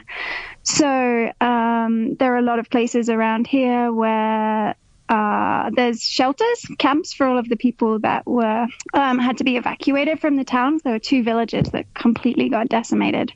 So 0.61 1.31
um, 1.41 2.15
there 2.15 2.35
are 2.35 2.37
a 2.37 2.43
lot 2.43 2.59
of 2.59 2.69
places 2.69 3.09
around 3.09 3.47
here 3.47 3.91
where 3.91 4.75
uh, 5.09 5.69
there's 5.75 6.01
shelters, 6.01 6.65
camps 6.77 7.13
for 7.13 7.25
all 7.27 7.37
of 7.37 7.47
the 7.49 7.55
people 7.55 7.99
that 7.99 8.25
were 8.25 8.67
um, 8.93 9.19
had 9.19 9.37
to 9.37 9.43
be 9.43 9.57
evacuated 9.57 10.19
from 10.19 10.35
the 10.35 10.43
towns. 10.43 10.81
There 10.81 10.93
were 10.93 10.99
two 10.99 11.23
villages 11.23 11.69
that 11.71 11.93
completely 11.93 12.49
got 12.49 12.69
decimated, 12.69 13.31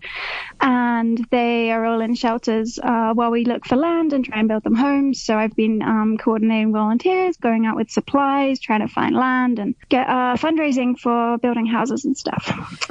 and 0.62 1.18
they 1.30 1.72
are 1.72 1.86
all 1.86 2.02
in 2.02 2.16
shelters 2.16 2.80
uh, 2.82 3.14
while 3.14 3.32
we 3.32 3.46
look 3.46 3.66
for 3.66 3.76
land 3.76 4.14
and 4.14 4.26
try 4.26 4.40
and 4.40 4.48
build 4.48 4.64
them 4.64 4.76
homes. 4.76 5.22
So 5.22 5.38
I've 5.38 5.56
been 5.56 5.82
um, 5.82 6.18
coordinating 6.18 6.74
volunteers, 6.74 7.38
going 7.38 7.66
out 7.66 7.76
with 7.76 7.90
supplies, 7.90 8.60
trying 8.60 8.82
to 8.82 8.88
find 8.88 9.16
land 9.16 9.60
and 9.60 9.76
get 9.90 10.08
uh, 10.08 10.36
fundraising 10.36 10.98
for 10.98 11.38
building 11.38 11.66
houses 11.66 12.06
and 12.06 12.18
stuff. 12.18 12.46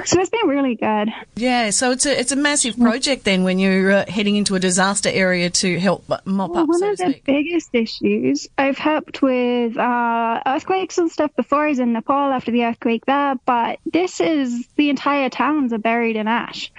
So 0.05 0.19
it's 0.19 0.29
been 0.29 0.47
really 0.47 0.75
good. 0.75 1.09
Yeah, 1.35 1.69
so 1.71 1.91
it's 1.91 2.05
a 2.05 2.19
it's 2.19 2.31
a 2.31 2.35
massive 2.35 2.77
project 2.79 3.25
then 3.25 3.43
when 3.43 3.59
you're 3.59 3.91
uh, 3.91 4.05
heading 4.07 4.35
into 4.35 4.55
a 4.55 4.59
disaster 4.59 5.09
area 5.09 5.49
to 5.49 5.79
help 5.79 6.07
mop 6.07 6.51
Well, 6.51 6.59
up. 6.63 6.67
one 6.69 6.79
so 6.79 6.91
of 6.91 6.97
the 6.97 7.21
biggest 7.25 7.69
issues 7.73 8.47
I've 8.69 8.77
helped 8.77 9.23
with 9.23 9.75
uh, 9.77 10.41
earthquakes 10.45 10.99
and 10.99 11.11
stuff 11.11 11.35
before. 11.35 11.65
I 11.65 11.69
was 11.69 11.79
in 11.79 11.91
Nepal 11.91 12.31
after 12.31 12.51
the 12.51 12.65
earthquake 12.65 13.03
there, 13.05 13.33
but 13.45 13.79
this 13.83 14.21
is 14.21 14.67
the 14.75 14.91
entire 14.91 15.29
towns 15.29 15.73
are 15.73 15.79
buried 15.79 16.15
in 16.15 16.27
ash. 16.27 16.71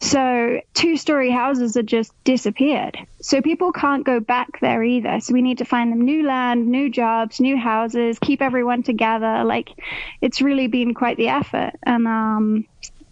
So 0.00 0.60
two 0.74 0.98
story 0.98 1.30
houses 1.30 1.78
are 1.78 1.82
just 1.82 2.12
disappeared. 2.24 2.98
So 3.22 3.40
people 3.40 3.72
can't 3.72 4.04
go 4.04 4.20
back 4.20 4.60
there 4.60 4.82
either. 4.82 5.20
So 5.20 5.32
we 5.32 5.40
need 5.40 5.58
to 5.58 5.64
find 5.64 5.90
them 5.90 6.02
new 6.02 6.26
land, 6.26 6.68
new 6.68 6.90
jobs, 6.90 7.40
new 7.40 7.56
houses, 7.56 8.18
keep 8.18 8.42
everyone 8.42 8.82
together. 8.82 9.42
Like 9.42 9.70
it's 10.20 10.42
really 10.42 10.66
been 10.66 10.92
quite 10.92 11.16
the 11.16 11.28
effort. 11.28 11.72
And 11.82 12.06
um, 12.06 12.66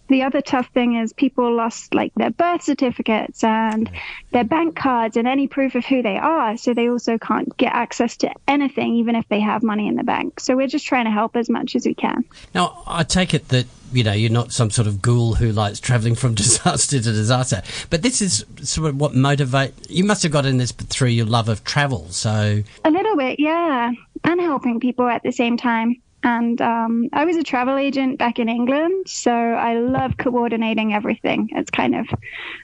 the 0.09 0.23
other 0.23 0.41
tough 0.41 0.67
thing 0.73 0.95
is 0.95 1.13
people 1.13 1.55
lost 1.55 1.93
like 1.93 2.13
their 2.15 2.31
birth 2.31 2.63
certificates 2.63 3.43
and 3.43 3.89
their 4.31 4.43
bank 4.43 4.75
cards 4.75 5.15
and 5.15 5.27
any 5.27 5.47
proof 5.47 5.75
of 5.75 5.85
who 5.85 6.01
they 6.01 6.17
are. 6.17 6.57
So 6.57 6.73
they 6.73 6.89
also 6.89 7.17
can't 7.17 7.55
get 7.57 7.71
access 7.73 8.17
to 8.17 8.31
anything, 8.47 8.95
even 8.95 9.15
if 9.15 9.27
they 9.29 9.39
have 9.39 9.63
money 9.63 9.87
in 9.87 9.95
the 9.95 10.03
bank. 10.03 10.39
So 10.39 10.55
we're 10.55 10.67
just 10.67 10.85
trying 10.85 11.05
to 11.05 11.11
help 11.11 11.35
as 11.35 11.49
much 11.49 11.75
as 11.75 11.85
we 11.85 11.93
can. 11.93 12.25
Now, 12.53 12.83
I 12.87 13.03
take 13.03 13.33
it 13.33 13.47
that 13.49 13.67
you 13.91 14.03
know 14.03 14.13
you're 14.13 14.29
not 14.29 14.51
some 14.51 14.69
sort 14.69 14.87
of 14.87 15.01
ghoul 15.01 15.33
who 15.33 15.51
likes 15.51 15.79
travelling 15.79 16.15
from 16.15 16.35
disaster 16.35 16.97
to 16.97 17.11
disaster, 17.11 17.61
but 17.89 18.01
this 18.01 18.21
is 18.21 18.45
sort 18.63 18.89
of 18.89 18.99
what 18.99 19.15
motivate. 19.15 19.73
You 19.89 20.03
must 20.03 20.23
have 20.23 20.31
got 20.31 20.45
in 20.45 20.57
this 20.57 20.71
through 20.71 21.09
your 21.09 21.25
love 21.25 21.49
of 21.49 21.63
travel. 21.63 22.07
So 22.09 22.63
A 22.83 22.91
little 22.91 23.15
bit, 23.15 23.39
yeah. 23.39 23.91
And 24.23 24.41
helping 24.41 24.79
people 24.79 25.07
at 25.07 25.23
the 25.23 25.31
same 25.31 25.55
time. 25.55 26.01
And 26.21 26.61
um, 26.61 27.09
I 27.13 27.23
was 27.23 27.37
a 27.37 27.43
travel 27.43 27.77
agent 27.77 28.19
back 28.19 28.39
in 28.39 28.49
England, 28.49 29.07
so 29.07 29.31
I 29.31 29.75
love 29.79 30.17
coordinating 30.17 30.93
everything. 30.93 31.49
It's 31.53 31.71
kind 31.71 31.95
of 31.95 32.07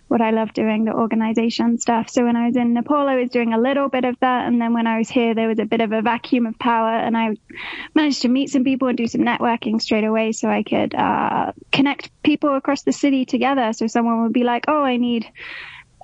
what 0.10 0.20
I 0.20 0.32
love 0.32 0.52
doing, 0.54 0.84
the 0.84 0.94
organization 0.94 1.78
stuff. 1.78 2.10
So 2.10 2.26
when 2.26 2.36
I 2.36 2.48
was 2.48 2.58
in 2.58 2.74
Nepal, 2.74 3.08
I 3.08 3.16
was 3.16 3.30
doing 3.30 3.54
a 3.54 3.58
little 3.58 3.88
bit 3.88 4.04
of 4.04 4.18
that. 4.20 4.48
And 4.48 4.62
then 4.62 4.74
when 4.74 4.88
I 4.88 4.98
was 4.98 5.10
here, 5.10 5.34
there 5.34 5.48
was 5.48 5.60
a 5.60 5.66
bit 5.66 5.80
of 5.80 5.94
a 5.94 6.02
vacuum 6.02 6.46
of 6.46 6.60
power. 6.60 6.92
And 6.92 7.16
I 7.16 7.38
managed 7.94 8.24
to 8.24 8.28
meet 8.28 8.50
some 8.50 8.66
people 8.66 8.90
and 8.90 8.98
do 8.98 9.08
some 9.08 9.22
networking 9.22 9.82
straight 9.82 10.04
away 10.04 10.34
so 10.34 10.50
I 10.50 10.64
could 10.64 10.94
uh, 10.94 11.54
connect 11.72 12.12
people 12.24 12.56
across 12.56 12.84
the 12.84 12.92
city 12.92 13.24
together. 13.24 13.72
So 13.72 13.88
someone 13.88 14.24
would 14.24 14.34
be 14.34 14.44
like, 14.44 14.66
oh, 14.68 14.84
I 14.84 14.98
need 14.98 15.32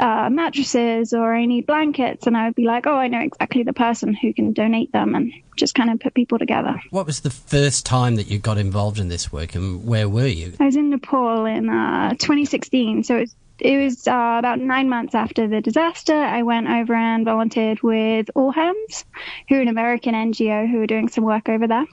uh, 0.01 0.29
mattresses 0.31 1.13
or 1.13 1.33
any 1.33 1.61
blankets. 1.61 2.25
And 2.27 2.35
I 2.35 2.47
would 2.47 2.55
be 2.55 2.65
like, 2.65 2.87
oh, 2.87 2.95
I 2.95 3.07
know 3.07 3.21
exactly 3.21 3.63
the 3.63 3.73
person 3.73 4.13
who 4.13 4.33
can 4.33 4.51
donate 4.51 4.91
them 4.91 5.13
and 5.15 5.31
just 5.55 5.75
kind 5.75 5.91
of 5.91 5.99
put 5.99 6.15
people 6.15 6.39
together. 6.39 6.81
what 6.89 7.05
was 7.05 7.19
the 7.19 7.29
first 7.29 7.85
time 7.85 8.15
that 8.15 8.27
you 8.27 8.39
got 8.39 8.57
involved 8.57 8.99
in 8.99 9.09
this 9.09 9.31
work, 9.31 9.53
and 9.53 9.85
where 9.85 10.09
were 10.09 10.27
you? 10.27 10.53
I 10.59 10.65
was 10.65 10.75
in 10.75 10.89
Nepal 10.89 11.45
in 11.45 11.69
uh, 11.69 12.11
2016. 12.11 13.03
So 13.03 13.17
it 13.17 13.19
was, 13.19 13.35
it 13.59 13.77
was 13.77 14.07
uh, 14.07 14.35
about 14.39 14.59
nine 14.59 14.89
months 14.89 15.13
after 15.13 15.47
the 15.47 15.61
disaster. 15.61 16.15
I 16.15 16.41
went 16.41 16.67
over 16.67 16.95
and 16.95 17.23
volunteered 17.23 17.83
with 17.83 18.31
All 18.33 18.51
Hands, 18.51 19.05
who 19.49 19.55
are 19.55 19.61
an 19.61 19.67
American 19.67 20.15
NGO 20.15 20.69
who 20.69 20.81
are 20.81 20.87
doing 20.87 21.09
some 21.09 21.23
work 21.23 21.47
over 21.47 21.67
there. 21.67 21.85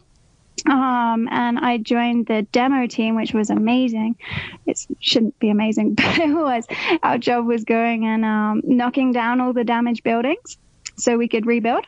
Um, 0.67 1.29
and 1.31 1.59
I 1.59 1.79
joined 1.79 2.27
the 2.27 2.43
demo 2.43 2.87
team, 2.87 3.17
which 3.17 3.33
was 3.33 3.51
amazing. 3.51 4.17
It 4.67 4.87
shouldn't 5.01 5.39
be 5.39 5.51
amazing, 5.51 5.95
but 5.95 6.19
it 6.19 6.33
was. 6.33 6.67
Our 7.03 7.19
job 7.19 7.47
was 7.47 7.65
going 7.65 8.05
and 8.05 8.25
um, 8.25 8.63
knocking 8.65 9.13
down 9.13 9.41
all 9.41 9.53
the 9.53 9.65
damaged 9.65 10.03
buildings 10.03 10.59
so 10.97 11.17
we 11.17 11.29
could 11.29 11.47
rebuild. 11.47 11.87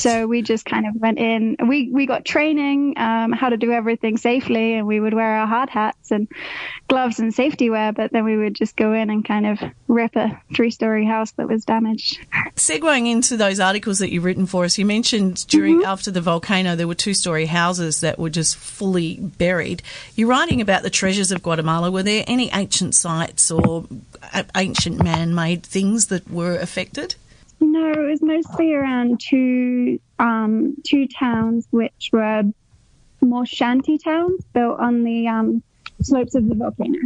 So 0.00 0.26
we 0.26 0.42
just 0.42 0.64
kind 0.64 0.86
of 0.86 0.94
went 0.96 1.18
in. 1.18 1.56
We 1.66 1.90
we 1.90 2.06
got 2.06 2.24
training 2.24 2.94
um, 2.96 3.32
how 3.32 3.48
to 3.48 3.56
do 3.56 3.72
everything 3.72 4.16
safely, 4.16 4.74
and 4.74 4.86
we 4.86 5.00
would 5.00 5.14
wear 5.14 5.38
our 5.38 5.46
hard 5.46 5.70
hats 5.70 6.10
and 6.10 6.28
gloves 6.88 7.18
and 7.18 7.34
safety 7.34 7.70
wear. 7.70 7.92
But 7.92 8.12
then 8.12 8.24
we 8.24 8.36
would 8.36 8.54
just 8.54 8.76
go 8.76 8.92
in 8.92 9.10
and 9.10 9.24
kind 9.24 9.46
of 9.46 9.58
rip 9.88 10.16
a 10.16 10.40
three-story 10.54 11.06
house 11.06 11.32
that 11.32 11.48
was 11.48 11.64
damaged. 11.64 12.18
Segueing 12.56 13.10
into 13.10 13.36
those 13.36 13.60
articles 13.60 13.98
that 13.98 14.12
you've 14.12 14.24
written 14.24 14.46
for 14.46 14.64
us, 14.64 14.78
you 14.78 14.84
mentioned 14.84 15.46
during 15.48 15.84
after 15.84 16.10
the 16.10 16.20
volcano 16.20 16.76
there 16.76 16.88
were 16.88 16.94
two 16.94 17.14
story 17.14 17.46
houses 17.46 18.00
that 18.00 18.18
were 18.18 18.30
just 18.30 18.56
fully 18.56 19.16
buried. 19.20 19.82
You're 20.14 20.28
writing 20.28 20.60
about 20.60 20.82
the 20.82 20.90
treasures 20.90 21.30
of 21.30 21.42
Guatemala. 21.42 21.90
Were 21.90 22.02
there 22.02 22.24
any 22.26 22.50
ancient 22.52 22.94
sites 22.94 23.50
or 23.50 23.86
ancient 24.54 25.02
man 25.02 25.34
made 25.34 25.62
things 25.62 26.06
that 26.06 26.30
were 26.30 26.56
affected? 26.56 27.14
No, 27.60 27.90
it 27.92 28.10
was 28.10 28.22
mostly 28.22 28.74
around 28.74 29.20
two 29.20 29.98
um, 30.18 30.76
two 30.84 31.08
towns, 31.08 31.66
which 31.70 32.10
were 32.12 32.42
more 33.20 33.46
shanty 33.46 33.98
towns 33.98 34.44
built 34.52 34.78
on 34.78 35.04
the 35.04 35.28
um, 35.28 35.62
slopes 36.02 36.34
of 36.34 36.48
the 36.48 36.54
volcano. 36.54 36.98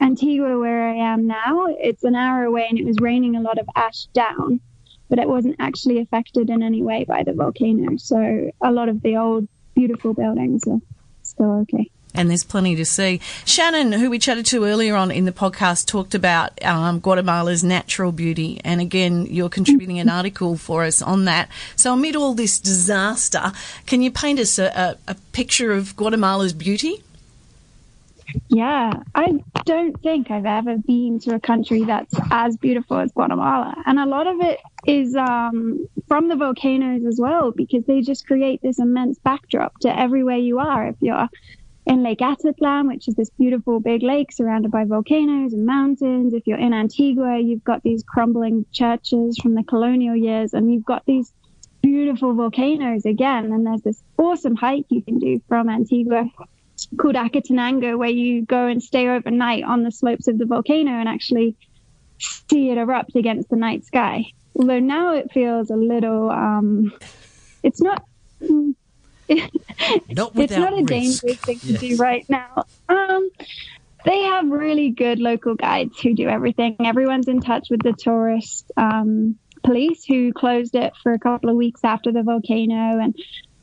Antigua, 0.00 0.58
where 0.58 0.88
I 0.88 0.94
am 1.12 1.26
now, 1.28 1.66
it's 1.68 2.02
an 2.02 2.16
hour 2.16 2.44
away, 2.44 2.66
and 2.68 2.78
it 2.78 2.84
was 2.84 2.96
raining 3.00 3.36
a 3.36 3.40
lot 3.40 3.58
of 3.58 3.68
ash 3.76 4.06
down, 4.06 4.60
but 5.08 5.20
it 5.20 5.28
wasn't 5.28 5.56
actually 5.60 6.00
affected 6.00 6.50
in 6.50 6.62
any 6.62 6.82
way 6.82 7.04
by 7.04 7.22
the 7.22 7.32
volcano. 7.32 7.96
So 7.98 8.50
a 8.60 8.72
lot 8.72 8.88
of 8.88 9.00
the 9.02 9.16
old 9.16 9.46
beautiful 9.74 10.12
buildings 10.12 10.66
are 10.66 10.80
still 11.22 11.60
okay. 11.60 11.88
And 12.14 12.30
there's 12.30 12.44
plenty 12.44 12.76
to 12.76 12.84
see. 12.84 13.20
Shannon, 13.44 13.92
who 13.92 14.10
we 14.10 14.18
chatted 14.18 14.46
to 14.46 14.64
earlier 14.64 14.96
on 14.96 15.10
in 15.10 15.24
the 15.24 15.32
podcast, 15.32 15.86
talked 15.86 16.14
about 16.14 16.62
um, 16.64 17.00
Guatemala's 17.00 17.64
natural 17.64 18.12
beauty, 18.12 18.60
and 18.64 18.80
again, 18.80 19.26
you're 19.26 19.48
contributing 19.48 19.98
an 19.98 20.08
article 20.08 20.56
for 20.56 20.84
us 20.84 21.02
on 21.02 21.24
that. 21.24 21.48
So, 21.76 21.92
amid 21.92 22.16
all 22.16 22.34
this 22.34 22.58
disaster, 22.58 23.52
can 23.86 24.02
you 24.02 24.10
paint 24.10 24.38
us 24.38 24.58
a, 24.58 24.96
a, 25.08 25.12
a 25.12 25.14
picture 25.32 25.72
of 25.72 25.96
Guatemala's 25.96 26.52
beauty? 26.52 27.02
Yeah, 28.48 28.92
I 29.14 29.40
don't 29.64 30.00
think 30.02 30.30
I've 30.30 30.46
ever 30.46 30.78
been 30.78 31.18
to 31.20 31.34
a 31.34 31.40
country 31.40 31.84
that's 31.84 32.14
as 32.30 32.56
beautiful 32.56 32.98
as 32.98 33.12
Guatemala. 33.12 33.74
And 33.86 33.98
a 33.98 34.06
lot 34.06 34.26
of 34.26 34.40
it 34.40 34.60
is 34.86 35.14
um, 35.14 35.86
from 36.08 36.28
the 36.28 36.36
volcanoes 36.36 37.04
as 37.04 37.18
well, 37.20 37.52
because 37.52 37.84
they 37.84 38.00
just 38.00 38.26
create 38.26 38.62
this 38.62 38.78
immense 38.78 39.18
backdrop 39.18 39.78
to 39.80 39.98
everywhere 39.98 40.36
you 40.36 40.58
are. 40.58 40.88
If 40.88 40.96
you're 41.00 41.28
in 41.84 42.02
Lake 42.02 42.20
Atitlan, 42.20 42.86
which 42.88 43.08
is 43.08 43.14
this 43.14 43.30
beautiful 43.30 43.80
big 43.80 44.02
lake 44.02 44.30
surrounded 44.32 44.70
by 44.70 44.84
volcanoes 44.84 45.52
and 45.52 45.66
mountains. 45.66 46.32
If 46.32 46.46
you're 46.46 46.58
in 46.58 46.72
Antigua, 46.72 47.38
you've 47.38 47.64
got 47.64 47.82
these 47.82 48.02
crumbling 48.02 48.64
churches 48.72 49.38
from 49.38 49.54
the 49.54 49.64
colonial 49.64 50.14
years, 50.14 50.54
and 50.54 50.72
you've 50.72 50.84
got 50.84 51.04
these 51.06 51.32
beautiful 51.82 52.34
volcanoes 52.34 53.04
again. 53.04 53.52
And 53.52 53.66
there's 53.66 53.82
this 53.82 54.02
awesome 54.16 54.54
hike 54.54 54.86
you 54.90 55.02
can 55.02 55.18
do 55.18 55.42
from 55.48 55.68
Antigua 55.68 56.30
called 56.96 57.16
Acatenango, 57.16 57.98
where 57.98 58.10
you 58.10 58.44
go 58.44 58.66
and 58.66 58.82
stay 58.82 59.08
overnight 59.08 59.64
on 59.64 59.82
the 59.82 59.90
slopes 59.90 60.28
of 60.28 60.38
the 60.38 60.46
volcano 60.46 60.92
and 60.92 61.08
actually 61.08 61.56
see 62.18 62.70
it 62.70 62.78
erupt 62.78 63.16
against 63.16 63.48
the 63.50 63.56
night 63.56 63.84
sky. 63.84 64.24
Although 64.54 64.80
now 64.80 65.14
it 65.14 65.32
feels 65.32 65.70
a 65.70 65.76
little, 65.76 66.30
um, 66.30 66.92
it's 67.62 67.80
not. 67.80 68.04
Not 70.10 70.32
it's 70.36 70.56
not 70.56 70.72
a 70.72 70.76
without 70.76 70.86
dangerous 70.86 71.22
risk. 71.24 71.44
thing 71.44 71.58
to 71.60 71.78
do 71.78 71.96
right 71.96 72.28
now. 72.28 72.64
Um, 72.88 73.30
they 74.04 74.22
have 74.22 74.48
really 74.48 74.90
good 74.90 75.18
local 75.18 75.54
guides 75.54 75.98
who 76.00 76.14
do 76.14 76.28
everything. 76.28 76.76
Everyone's 76.84 77.28
in 77.28 77.40
touch 77.40 77.68
with 77.70 77.82
the 77.82 77.92
tourist 77.92 78.70
um, 78.76 79.38
police 79.62 80.04
who 80.04 80.32
closed 80.32 80.74
it 80.74 80.92
for 81.02 81.12
a 81.12 81.18
couple 81.18 81.50
of 81.50 81.56
weeks 81.56 81.82
after 81.84 82.12
the 82.12 82.22
volcano 82.22 82.98
and 82.98 83.16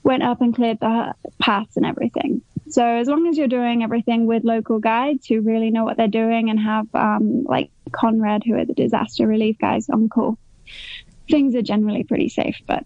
went 0.03 0.23
up 0.23 0.41
and 0.41 0.55
cleared 0.55 0.79
the 0.79 1.13
paths 1.39 1.75
and 1.77 1.85
everything. 1.85 2.41
So 2.69 2.85
as 2.85 3.07
long 3.07 3.27
as 3.27 3.37
you're 3.37 3.47
doing 3.47 3.83
everything 3.83 4.27
with 4.27 4.43
local 4.43 4.79
guides 4.79 5.25
who 5.25 5.41
really 5.41 5.71
know 5.71 5.83
what 5.83 5.97
they're 5.97 6.07
doing 6.07 6.49
and 6.49 6.59
have 6.59 6.87
um, 6.93 7.43
like 7.43 7.71
CONRED, 7.91 8.43
who 8.45 8.55
are 8.55 8.65
the 8.65 8.73
disaster 8.73 9.27
relief 9.27 9.57
guys 9.59 9.89
on 9.89 10.07
call, 10.07 10.37
things 11.29 11.55
are 11.55 11.61
generally 11.61 12.03
pretty 12.03 12.29
safe. 12.29 12.57
But 12.67 12.85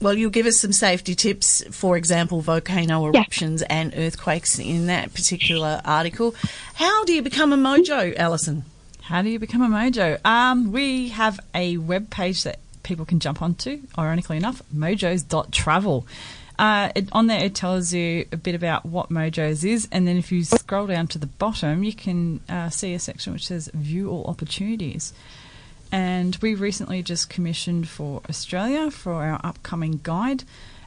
Well, 0.00 0.14
you'll 0.14 0.30
give 0.30 0.46
us 0.46 0.58
some 0.58 0.72
safety 0.72 1.14
tips, 1.14 1.62
for 1.70 1.96
example, 1.96 2.40
volcano 2.40 3.02
Yeah. 3.04 3.08
eruptions 3.20 3.62
and 3.62 3.94
earthquakes 3.96 4.58
in 4.58 4.86
that 4.86 5.14
particular 5.14 5.80
article. 5.84 6.34
How 6.74 7.04
do 7.04 7.12
you 7.14 7.22
become 7.22 7.52
a 7.52 7.56
mojo, 7.56 8.14
Alison? 8.18 8.64
How 9.02 9.22
do 9.22 9.30
you 9.30 9.38
become 9.38 9.62
a 9.62 9.68
mojo? 9.68 10.18
Um, 10.26 10.72
we 10.72 11.08
have 11.10 11.40
a 11.54 11.76
web 11.78 12.10
page 12.10 12.42
that 12.44 12.58
people 12.82 13.04
can 13.06 13.18
jump 13.20 13.40
onto, 13.40 13.80
ironically 13.98 14.36
enough, 14.36 14.62
mojos.travel. 14.74 16.06
Uh, 16.58 16.90
it, 16.94 17.08
on 17.12 17.26
there, 17.26 17.42
it 17.44 17.54
tells 17.54 17.92
you 17.92 18.26
a 18.30 18.36
bit 18.36 18.54
about 18.54 18.86
what 18.86 19.10
Mojos 19.10 19.64
is, 19.64 19.88
and 19.90 20.06
then 20.06 20.16
if 20.16 20.30
you 20.30 20.44
scroll 20.44 20.86
down 20.86 21.08
to 21.08 21.18
the 21.18 21.26
bottom, 21.26 21.82
you 21.82 21.92
can 21.92 22.38
uh, 22.48 22.70
see 22.70 22.94
a 22.94 22.98
section 23.00 23.32
which 23.32 23.46
says 23.48 23.68
View 23.74 24.08
All 24.08 24.24
Opportunities. 24.26 25.12
And 25.94 26.34
we 26.42 26.56
recently 26.56 27.04
just 27.04 27.30
commissioned 27.30 27.88
for 27.88 28.20
Australia 28.28 28.90
for 28.90 29.12
our 29.12 29.40
upcoming 29.44 30.00
guide, 30.02 30.42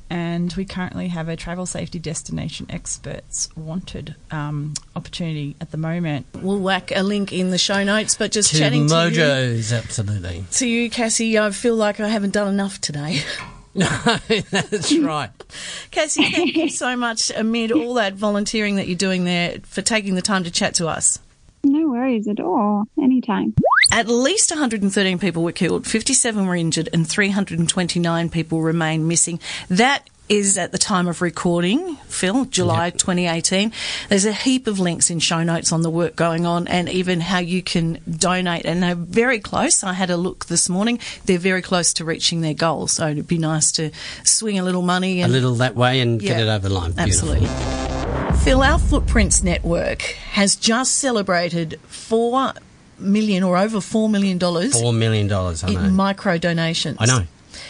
and 0.09 0.51
we 0.57 0.65
currently 0.65 1.07
have 1.07 1.29
a 1.29 1.37
travel 1.37 1.65
safety 1.65 1.97
destination 1.97 2.65
experts 2.69 3.47
wanted 3.55 4.15
um, 4.31 4.73
opportunity 4.97 5.55
at 5.61 5.71
the 5.71 5.77
moment. 5.77 6.25
We'll 6.33 6.59
whack 6.59 6.91
a 6.93 7.03
link 7.03 7.31
in 7.31 7.51
the 7.51 7.57
show 7.57 7.85
notes, 7.85 8.15
but 8.15 8.33
just 8.33 8.49
To 8.51 8.57
chatting 8.57 8.87
to 8.89 8.93
you, 8.93 8.99
Mojos, 8.99 9.71
absolutely. 9.71 10.43
to 10.51 10.67
you, 10.67 10.89
Cassie, 10.89 11.39
I 11.39 11.51
feel 11.51 11.77
like 11.77 12.01
I 12.01 12.09
haven't 12.09 12.33
done 12.33 12.49
enough 12.49 12.81
today. 12.81 13.21
No, 13.75 13.87
that's 14.49 14.91
right. 14.97 15.29
Cassie, 15.91 16.23
thank 16.31 16.55
you 16.55 16.67
so 16.67 16.97
much 16.97 17.31
amid 17.35 17.71
all 17.71 17.93
that 17.93 18.15
volunteering 18.15 18.75
that 18.77 18.87
you're 18.87 18.97
doing 18.97 19.23
there 19.23 19.59
for 19.63 19.83
taking 19.83 20.15
the 20.15 20.21
time 20.23 20.43
to 20.45 20.51
chat 20.51 20.73
to 20.75 20.87
us. 20.87 21.19
no 21.63 21.87
worries 21.87 22.27
at 22.27 22.39
all. 22.39 22.85
Anytime. 22.99 23.53
At 23.91 24.07
least 24.07 24.51
113 24.51 25.17
people 25.17 25.43
were 25.43 25.51
killed, 25.51 25.87
57 25.87 26.45
were 26.45 26.55
injured, 26.55 26.89
and 26.91 27.07
329 27.07 28.29
people 28.29 28.61
remain 28.61 29.07
missing. 29.07 29.39
That 29.69 30.09
is 30.29 30.57
at 30.57 30.73
the 30.73 30.77
time 30.77 31.07
of 31.07 31.21
recording, 31.21 31.95
Phil, 32.07 32.45
July 32.45 32.89
2018. 32.89 33.71
There's 34.09 34.25
a 34.25 34.33
heap 34.33 34.67
of 34.67 34.77
links 34.77 35.09
in 35.09 35.19
show 35.19 35.41
notes 35.41 35.71
on 35.71 35.83
the 35.83 35.89
work 35.89 36.17
going 36.17 36.45
on 36.45 36.67
and 36.67 36.89
even 36.89 37.21
how 37.21 37.39
you 37.39 37.63
can 37.63 37.99
donate. 38.09 38.65
And 38.65 38.83
they're 38.83 38.95
very 38.95 39.39
close. 39.39 39.83
I 39.85 39.93
had 39.93 40.09
a 40.09 40.17
look 40.17 40.47
this 40.47 40.67
morning. 40.67 40.99
They're 41.25 41.39
very 41.39 41.61
close 41.61 41.93
to 41.93 42.05
reaching 42.05 42.41
their 42.41 42.53
goal. 42.53 42.87
So 42.87 43.07
it'd 43.07 43.27
be 43.27 43.37
nice 43.37 43.71
to 43.73 43.91
swing 44.25 44.59
a 44.59 44.63
little 44.63 44.81
money 44.81 45.21
And, 45.21 45.31
A 45.31 45.33
little 45.33 45.55
that 45.55 45.75
way 45.75 46.01
and 46.01 46.19
get 46.19 46.41
it 46.41 46.49
over 46.49 46.67
the 46.67 46.73
line. 46.75 46.91
Beautiful. 46.91 47.31
Absolutely. 47.31 48.37
Phil, 48.43 48.61
our 48.61 48.79
Footprints 48.79 49.43
Network 49.43 50.01
has 50.01 50.55
just 50.57 50.97
celebrated 50.97 51.79
four 51.87 52.31
million 52.99 53.43
or 53.43 53.57
over 53.57 53.79
four 53.81 54.09
million 54.09 54.37
dollars 54.37 54.73
Four 54.79 54.93
million 54.93 55.27
dollars. 55.27 55.63
I 55.63 55.71
know. 55.73 55.79
in 55.81 55.95
micro 55.95 56.37
donations. 56.37 56.97
I 56.99 57.05
know. 57.05 57.23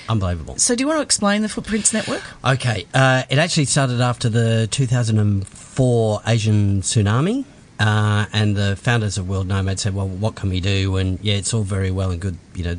Unbelievable. 0.09 0.57
So, 0.57 0.75
do 0.75 0.83
you 0.83 0.87
want 0.87 0.97
to 0.99 1.03
explain 1.03 1.41
the 1.41 1.49
Footprints 1.49 1.93
Network? 1.93 2.21
Okay, 2.43 2.85
uh, 2.93 3.23
it 3.29 3.37
actually 3.37 3.65
started 3.65 4.01
after 4.01 4.29
the 4.29 4.67
2004 4.71 6.21
Asian 6.25 6.81
tsunami, 6.81 7.45
uh, 7.79 8.25
and 8.33 8.55
the 8.55 8.75
founders 8.75 9.17
of 9.17 9.27
World 9.29 9.47
Nomad 9.47 9.79
said, 9.79 9.93
"Well, 9.93 10.07
what 10.07 10.35
can 10.35 10.49
we 10.49 10.59
do?" 10.59 10.95
And 10.97 11.19
yeah, 11.21 11.35
it's 11.35 11.53
all 11.53 11.63
very 11.63 11.91
well 11.91 12.11
and 12.11 12.19
good, 12.21 12.37
you 12.55 12.63
know, 12.63 12.77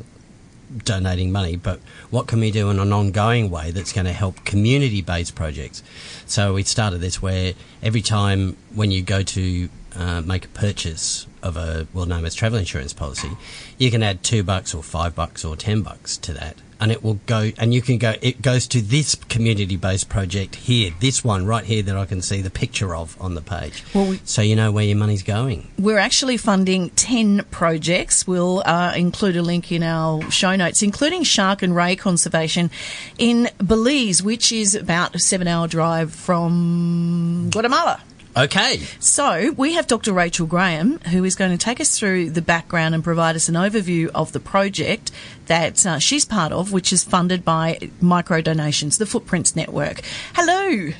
donating 0.83 1.31
money, 1.31 1.55
but 1.55 1.79
what 2.11 2.27
can 2.27 2.39
we 2.39 2.51
do 2.51 2.69
in 2.69 2.77
an 2.79 2.93
ongoing 2.93 3.49
way 3.49 3.71
that's 3.71 3.91
going 3.91 4.05
to 4.05 4.13
help 4.13 4.43
community-based 4.45 5.33
projects? 5.33 5.81
So 6.27 6.53
we 6.53 6.63
started 6.63 6.99
this 6.99 7.21
where 7.21 7.53
every 7.81 8.01
time 8.03 8.55
when 8.75 8.91
you 8.91 9.01
go 9.01 9.23
to 9.23 9.69
uh, 9.95 10.21
make 10.21 10.45
a 10.45 10.49
purchase 10.49 11.25
of 11.41 11.55
a 11.57 11.87
World 11.93 12.09
Nomads 12.09 12.35
travel 12.35 12.59
insurance 12.59 12.93
policy, 12.93 13.29
you 13.77 13.89
can 13.91 14.03
add 14.03 14.23
two 14.23 14.43
bucks 14.43 14.73
or 14.73 14.83
five 14.83 15.15
bucks 15.15 15.45
or 15.45 15.55
ten 15.55 15.81
bucks 15.81 16.17
to 16.17 16.33
that, 16.33 16.57
and 16.81 16.91
it 16.91 17.01
will 17.01 17.19
go. 17.25 17.51
And 17.57 17.73
you 17.73 17.81
can 17.81 17.97
go. 17.97 18.13
It 18.21 18.41
goes 18.41 18.67
to 18.67 18.81
this 18.81 19.15
community-based 19.15 20.09
project 20.09 20.55
here, 20.57 20.91
this 20.99 21.23
one 21.23 21.45
right 21.45 21.63
here 21.63 21.81
that 21.83 21.95
I 21.95 22.05
can 22.05 22.21
see 22.21 22.41
the 22.41 22.49
picture 22.49 22.93
of 22.93 23.15
on 23.21 23.35
the 23.35 23.41
page. 23.41 23.83
Well, 23.93 24.09
we- 24.09 24.19
so 24.25 24.41
you 24.41 24.55
know 24.57 24.71
where 24.71 24.83
your 24.83 24.97
money's 24.97 25.23
going. 25.23 25.69
We're 25.79 25.97
actually 25.97 26.35
funding 26.37 26.89
10 26.91 27.45
projects. 27.49 28.27
We'll 28.27 28.61
uh, 28.65 28.93
include 28.97 29.37
a 29.37 29.41
link 29.41 29.71
in 29.71 29.81
our 29.81 30.29
show 30.29 30.55
notes, 30.57 30.81
including 30.83 31.23
shark 31.23 31.61
and 31.61 31.73
ray 31.73 31.95
conservation 31.95 32.69
in 33.17 33.49
Belize, 33.65 34.21
which 34.21 34.51
is 34.51 34.75
about 34.75 35.15
a 35.15 35.19
seven 35.19 35.47
hour 35.47 35.67
drive 35.69 36.13
from 36.13 37.49
Guatemala. 37.51 38.01
Okay. 38.39 38.77
So, 38.99 39.53
we 39.57 39.73
have 39.73 39.85
Dr. 39.85 40.13
Rachel 40.13 40.47
Graham, 40.47 40.99
who 40.99 41.25
is 41.25 41.35
going 41.35 41.51
to 41.51 41.57
take 41.57 41.81
us 41.81 41.99
through 41.99 42.29
the 42.29 42.41
background 42.41 42.95
and 42.95 43.03
provide 43.03 43.35
us 43.35 43.49
an 43.49 43.55
overview 43.55 44.09
of 44.15 44.31
the 44.31 44.39
project 44.39 45.11
that 45.47 45.85
uh, 45.85 45.99
she's 45.99 46.23
part 46.23 46.53
of, 46.53 46.71
which 46.71 46.93
is 46.93 47.03
funded 47.03 47.43
by 47.43 47.89
micro 47.99 48.39
donations, 48.39 48.97
the 48.97 49.05
Footprints 49.05 49.57
Network. 49.57 50.03
Hello. 50.35 50.93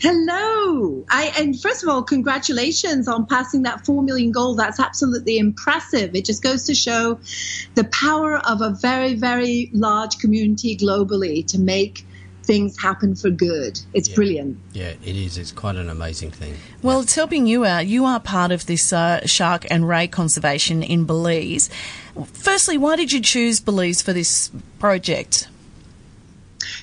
Hello. 0.00 1.04
I 1.08 1.32
and 1.38 1.60
first 1.60 1.84
of 1.84 1.88
all, 1.88 2.02
congratulations 2.02 3.06
on 3.06 3.26
passing 3.26 3.62
that 3.62 3.86
4 3.86 4.02
million 4.02 4.32
goal. 4.32 4.54
That's 4.54 4.80
absolutely 4.80 5.38
impressive. 5.38 6.16
It 6.16 6.24
just 6.24 6.42
goes 6.42 6.64
to 6.64 6.74
show 6.74 7.20
the 7.74 7.84
power 7.84 8.38
of 8.38 8.62
a 8.62 8.70
very 8.70 9.14
very 9.14 9.70
large 9.72 10.18
community 10.18 10.76
globally 10.76 11.46
to 11.48 11.58
make 11.58 12.06
things 12.50 12.80
happen 12.82 13.14
for 13.14 13.30
good. 13.30 13.80
It's 13.94 14.08
brilliant. 14.08 14.58
Yeah, 14.72 14.94
it 15.04 15.16
is. 15.16 15.38
It's 15.38 15.52
quite 15.52 15.76
an 15.76 15.88
amazing 15.88 16.32
thing. 16.32 16.56
Well, 16.82 17.00
it's 17.00 17.14
helping 17.14 17.46
you 17.46 17.64
out. 17.64 17.86
You 17.86 18.04
are 18.04 18.18
part 18.18 18.50
of 18.50 18.66
this 18.66 18.92
uh, 18.92 19.24
shark 19.24 19.66
and 19.70 19.86
ray 19.86 20.08
conservation 20.08 20.82
in 20.82 21.04
Belize. 21.04 21.70
Firstly, 22.32 22.76
why 22.76 22.96
did 22.96 23.12
you 23.12 23.20
choose 23.20 23.60
Belize 23.60 24.02
for 24.02 24.12
this 24.12 24.50
project? 24.80 25.46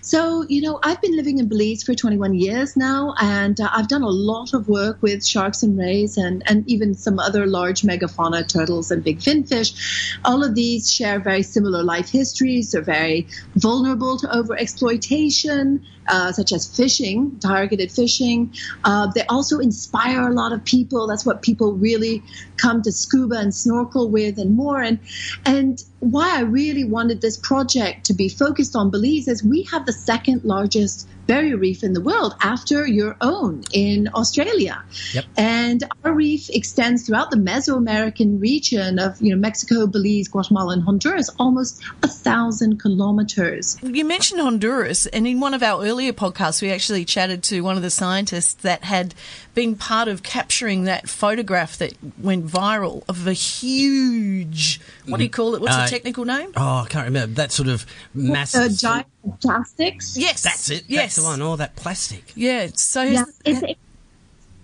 So, 0.08 0.46
you 0.48 0.62
know, 0.62 0.80
I've 0.84 1.02
been 1.02 1.18
living 1.18 1.40
in 1.40 1.50
Belize 1.50 1.84
for 1.84 1.94
21 1.94 2.34
years 2.34 2.78
now, 2.78 3.14
and 3.20 3.60
uh, 3.60 3.70
I've 3.74 3.90
done 3.90 4.04
a 4.04 4.10
lot 4.10 4.54
of 4.54 4.70
work 4.70 5.02
with 5.02 5.28
sharks 5.28 5.64
and 5.64 5.78
rays 5.78 6.16
and, 6.16 6.44
and 6.46 6.66
even 6.66 6.94
some 6.94 7.20
other 7.20 7.46
large 7.46 7.82
megafauna, 7.82 8.48
turtles 8.48 8.90
and 8.90 9.04
big 9.04 9.22
finfish. 9.22 10.18
All 10.24 10.46
of 10.46 10.56
these 10.56 10.90
share 10.90 11.20
very 11.20 11.44
similar 11.44 11.84
life 11.84 12.08
histories. 12.08 12.72
They're 12.72 12.82
very 12.82 13.28
vulnerable 13.56 14.18
to 14.20 14.28
overexploitation, 14.28 15.82
uh, 16.08 16.32
such 16.32 16.52
as 16.52 16.66
fishing, 16.66 17.38
targeted 17.40 17.92
fishing. 17.92 18.54
Uh, 18.84 19.08
they 19.14 19.24
also 19.24 19.60
inspire 19.60 20.28
a 20.28 20.34
lot 20.34 20.54
of 20.54 20.64
people. 20.66 21.08
That's 21.08 21.26
what 21.26 21.42
people 21.42 21.74
really 21.74 22.24
come 22.58 22.82
to 22.84 22.92
scuba 22.92 23.38
and 23.38 23.54
snorkel 23.54 24.10
with 24.10 24.38
and 24.40 24.56
more. 24.56 24.82
And, 24.82 25.00
and 25.46 25.84
why 26.00 26.38
I 26.38 26.42
really 26.42 26.84
wanted 26.84 27.22
this 27.22 27.38
project 27.38 28.06
to 28.06 28.14
be 28.14 28.30
focused 28.30 28.76
on 28.76 28.90
Belize 28.90 29.28
is 29.28 29.44
we 29.44 29.64
have 29.64 29.86
the 29.86 29.94
second 29.94 30.44
largest 30.44 31.08
barrier 31.28 31.58
reef 31.58 31.84
in 31.84 31.94
the 31.94 32.02
world 32.02 32.34
after 32.42 32.88
your 32.88 33.16
own 33.22 33.64
in 33.74 34.10
Australia. 34.16 34.84
Yep. 35.14 35.26
And 35.38 35.84
our 36.04 36.14
reef 36.14 36.50
extends 36.50 37.06
throughout 37.06 37.32
the 37.32 37.38
Mesoamerican 37.38 38.42
region 38.42 39.00
of 39.00 39.22
you 39.22 39.32
know 39.36 39.40
Mexico, 39.40 39.88
Belize, 39.88 40.28
Guatemala, 40.28 40.74
and 40.74 40.84
Honduras, 40.84 41.30
almost 41.40 41.82
a 42.04 42.08
thousand 42.08 42.80
kilometers. 42.82 43.78
You 43.84 44.06
mentioned 44.06 44.42
Honduras, 44.42 45.06
and 45.08 45.28
in 45.28 45.40
one 45.40 45.54
of 45.54 45.62
our 45.62 45.84
earlier 45.84 46.14
podcasts, 46.14 46.62
we 46.62 46.72
actually 46.72 47.06
chatted 47.06 47.44
to 47.44 47.62
one 47.62 47.76
of 47.78 47.84
the 47.84 47.90
scientists 47.90 48.54
that 48.64 48.84
had 48.84 49.14
been 49.54 49.76
part 49.76 50.08
of 50.08 50.24
capturing 50.24 50.84
that 50.84 51.10
photograph 51.10 51.78
that 51.78 51.94
went 52.20 52.46
viral 52.46 53.04
of 53.10 53.28
a 53.28 53.34
huge. 53.34 54.80
What 55.06 55.18
do 55.18 55.24
you 55.24 55.30
call 55.30 55.56
it? 55.56 55.62
What's 55.62 55.76
Uh, 55.76 55.86
the 55.86 55.90
technical 55.90 56.26
name? 56.26 56.52
Oh, 56.56 56.84
I 56.86 56.88
can't 56.90 57.06
remember 57.06 57.36
that 57.36 57.52
sort 57.52 57.68
of 57.68 57.86
massive. 58.14 58.62
Uh, 58.62 58.70
giant 58.70 59.08
plastics. 59.42 60.18
Yes, 60.18 60.44
That's 60.44 60.70
it. 60.70 60.84
Yes, 60.88 61.16
That's 61.16 61.16
the 61.18 61.24
one. 61.24 61.42
All 61.42 61.58
that 61.58 61.76
plastic. 61.76 62.34
Yeah. 62.36 62.68
So 62.74 63.04
Yeah, 63.04 63.26
has- 63.46 63.64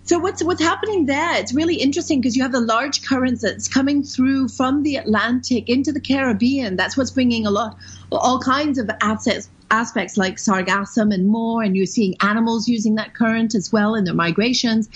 so 0.06 0.19
what's 0.19 0.43
what's 0.43 0.62
happening 0.62 1.06
there? 1.06 1.39
It's 1.39 1.54
really 1.54 1.76
interesting 1.76 2.19
because 2.19 2.36
you 2.36 2.43
have 2.43 2.52
the 2.52 2.60
large 2.60 3.06
currents 3.08 3.41
that's 3.41 3.69
coming 3.69 4.04
through 4.04 4.49
from 4.49 4.84
the 4.84 4.97
Atlantic 4.97 5.69
into 5.69 5.93
the 5.93 6.02
Caribbean. 6.02 6.76
That's 6.76 6.97
what's 6.97 7.12
bringing 7.12 7.45
a 7.45 7.52
lot, 7.52 7.78
all 8.12 8.39
kinds 8.39 8.78
of 8.78 8.89
assets 9.02 9.49
aspects 9.74 10.18
like 10.18 10.36
sargassum 10.36 11.12
and 11.14 11.28
more, 11.28 11.64
and 11.64 11.76
you're 11.76 11.96
seeing 11.98 12.16
animals 12.22 12.68
using 12.68 12.96
that 12.96 13.16
current 13.16 13.56
as 13.56 13.72
well 13.72 13.96
in 13.96 14.04
their 14.04 14.14
migrations. 14.14 14.88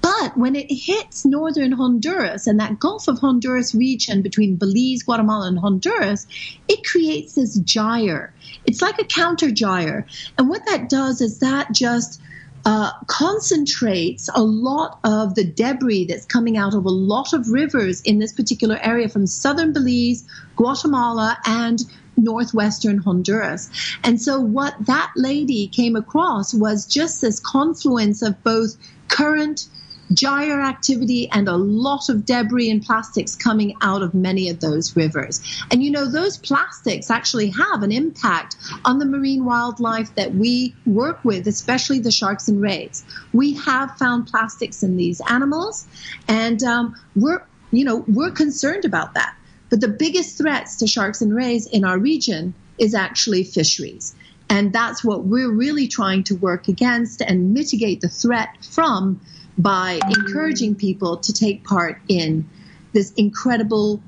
But 0.00 0.36
when 0.36 0.56
it 0.56 0.66
hits 0.68 1.24
northern 1.24 1.72
Honduras 1.72 2.46
and 2.48 2.58
that 2.58 2.80
Gulf 2.80 3.06
of 3.06 3.18
Honduras 3.20 3.74
region 3.74 4.22
between 4.22 4.56
Belize, 4.56 5.04
Guatemala, 5.04 5.46
and 5.48 5.58
Honduras, 5.58 6.26
it 6.68 6.84
creates 6.84 7.34
this 7.34 7.54
gyre. 7.60 8.34
It's 8.66 8.82
like 8.82 8.98
a 8.98 9.04
counter 9.04 9.50
gyre, 9.50 10.04
and 10.36 10.48
what 10.48 10.66
that 10.66 10.88
does 10.88 11.20
is 11.20 11.38
that 11.38 11.72
just 11.72 12.20
uh, 12.66 12.90
concentrates 13.06 14.28
a 14.34 14.42
lot 14.42 14.98
of 15.04 15.34
the 15.34 15.44
debris 15.44 16.06
that's 16.06 16.24
coming 16.24 16.56
out 16.56 16.74
of 16.74 16.84
a 16.86 16.90
lot 16.90 17.32
of 17.32 17.48
rivers 17.50 18.00
in 18.02 18.18
this 18.18 18.32
particular 18.32 18.78
area 18.82 19.08
from 19.08 19.26
southern 19.26 19.72
Belize, 19.72 20.24
Guatemala, 20.56 21.38
and 21.44 21.84
northwestern 22.16 22.98
Honduras. 22.98 23.70
And 24.02 24.20
so, 24.20 24.40
what 24.40 24.74
that 24.80 25.12
lady 25.16 25.68
came 25.68 25.96
across 25.96 26.54
was 26.54 26.86
just 26.86 27.20
this 27.20 27.40
confluence 27.40 28.22
of 28.22 28.42
both 28.42 28.76
current, 29.08 29.68
gyre 30.12 30.60
activity, 30.60 31.28
and 31.32 31.48
a 31.48 31.56
lot 31.56 32.08
of 32.08 32.26
debris 32.26 32.70
and 32.70 32.82
plastics 32.82 33.34
coming 33.34 33.74
out 33.80 34.02
of 34.02 34.14
many 34.14 34.48
of 34.48 34.60
those 34.60 34.94
rivers. 34.96 35.40
And 35.70 35.82
you 35.82 35.90
know, 35.90 36.10
those 36.10 36.36
plastics 36.36 37.10
actually 37.10 37.50
have 37.50 37.82
an 37.82 37.92
impact 37.92 38.56
on 38.84 38.98
the 38.98 39.06
marine 39.06 39.44
wildlife 39.44 40.14
that 40.14 40.34
we 40.34 40.74
work 40.86 41.24
with, 41.24 41.46
especially 41.46 41.98
the 41.98 42.10
sharks 42.10 42.48
and 42.48 42.60
rays. 42.60 43.04
We 43.32 43.54
have 43.54 43.96
found 43.96 44.26
plastics 44.26 44.82
in 44.82 44.96
these 44.96 45.20
animals, 45.28 45.86
and 46.28 46.62
um, 46.62 46.96
we're 47.16 47.42
you 47.70 47.84
know 47.84 48.04
we're 48.06 48.30
concerned 48.30 48.84
about 48.84 49.14
that. 49.14 49.36
But 49.74 49.80
the 49.80 49.88
biggest 49.88 50.38
threats 50.38 50.76
to 50.76 50.86
sharks 50.86 51.20
and 51.20 51.34
rays 51.34 51.66
in 51.66 51.84
our 51.84 51.98
region 51.98 52.54
is 52.78 52.94
actually 52.94 53.42
fisheries. 53.42 54.14
And 54.48 54.72
that's 54.72 55.02
what 55.02 55.24
we're 55.24 55.50
really 55.50 55.88
trying 55.88 56.22
to 56.24 56.36
work 56.36 56.68
against 56.68 57.20
and 57.20 57.52
mitigate 57.52 58.00
the 58.00 58.08
threat 58.08 58.50
from 58.64 59.20
by 59.58 59.98
encouraging 60.10 60.76
people 60.76 61.16
to 61.16 61.32
take 61.32 61.64
part 61.64 62.00
in 62.06 62.48
this 62.92 63.10
incredible, 63.14 64.00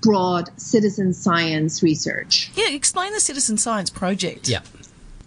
broad 0.00 0.48
citizen 0.58 1.12
science 1.12 1.82
research. 1.82 2.50
yeah, 2.54 2.70
explain 2.70 3.12
the 3.12 3.20
citizen 3.20 3.58
science 3.58 3.90
project. 3.90 4.48
Yeah. 4.48 4.62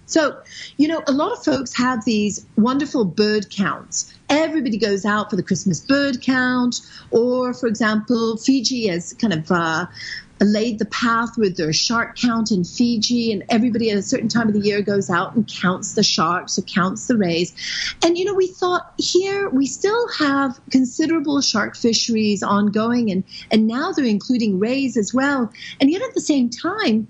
So, 0.08 0.40
you 0.78 0.88
know, 0.88 1.04
a 1.06 1.12
lot 1.12 1.34
of 1.34 1.44
folks 1.44 1.78
have 1.78 2.04
these 2.04 2.46
wonderful 2.58 3.06
bird 3.06 3.52
counts. 3.52 4.12
Everybody 4.36 4.80
goes 4.80 5.06
out 5.06 5.30
for 5.30 5.36
the 5.36 5.44
Christmas 5.44 5.80
bird 5.80 6.20
count, 6.24 6.82
or, 7.12 7.54
for 7.54 7.68
example, 7.68 8.36
Fiji 8.38 8.88
has 8.88 9.14
kind 9.14 9.32
of 9.32 9.52
uh, 9.52 9.86
laid 10.42 10.80
the 10.80 10.86
path 10.86 11.38
with 11.38 11.56
their 11.56 11.72
shark 11.72 12.18
count 12.18 12.50
in 12.50 12.64
Fiji, 12.64 13.32
and 13.32 13.44
everybody 13.50 13.92
at 13.92 13.98
a 13.98 14.02
certain 14.02 14.28
time 14.28 14.48
of 14.48 14.56
the 14.56 14.60
year 14.60 14.82
goes 14.82 15.12
out 15.12 15.36
and 15.36 15.48
counts 15.48 15.94
the 15.94 16.02
sharks 16.02 16.58
or 16.58 16.64
counts 16.64 17.06
the 17.06 17.16
rays. 17.16 17.54
And, 18.04 18.18
you 18.18 18.26
know, 18.26 18.34
we 18.34 18.48
thought 18.48 18.96
here 18.98 19.50
we 19.50 19.68
still 19.68 20.08
have 20.18 20.60
considerable 20.72 21.40
shark 21.42 21.76
fisheries 21.76 22.42
ongoing, 22.42 23.12
and, 23.12 23.24
and 23.52 23.68
now 23.68 23.92
they're 23.92 24.04
including 24.04 24.58
rays 24.58 24.98
as 24.98 25.14
well. 25.14 25.54
And 25.80 25.92
yet 25.92 26.02
at 26.02 26.16
the 26.16 26.22
same 26.22 26.50
time, 26.50 27.08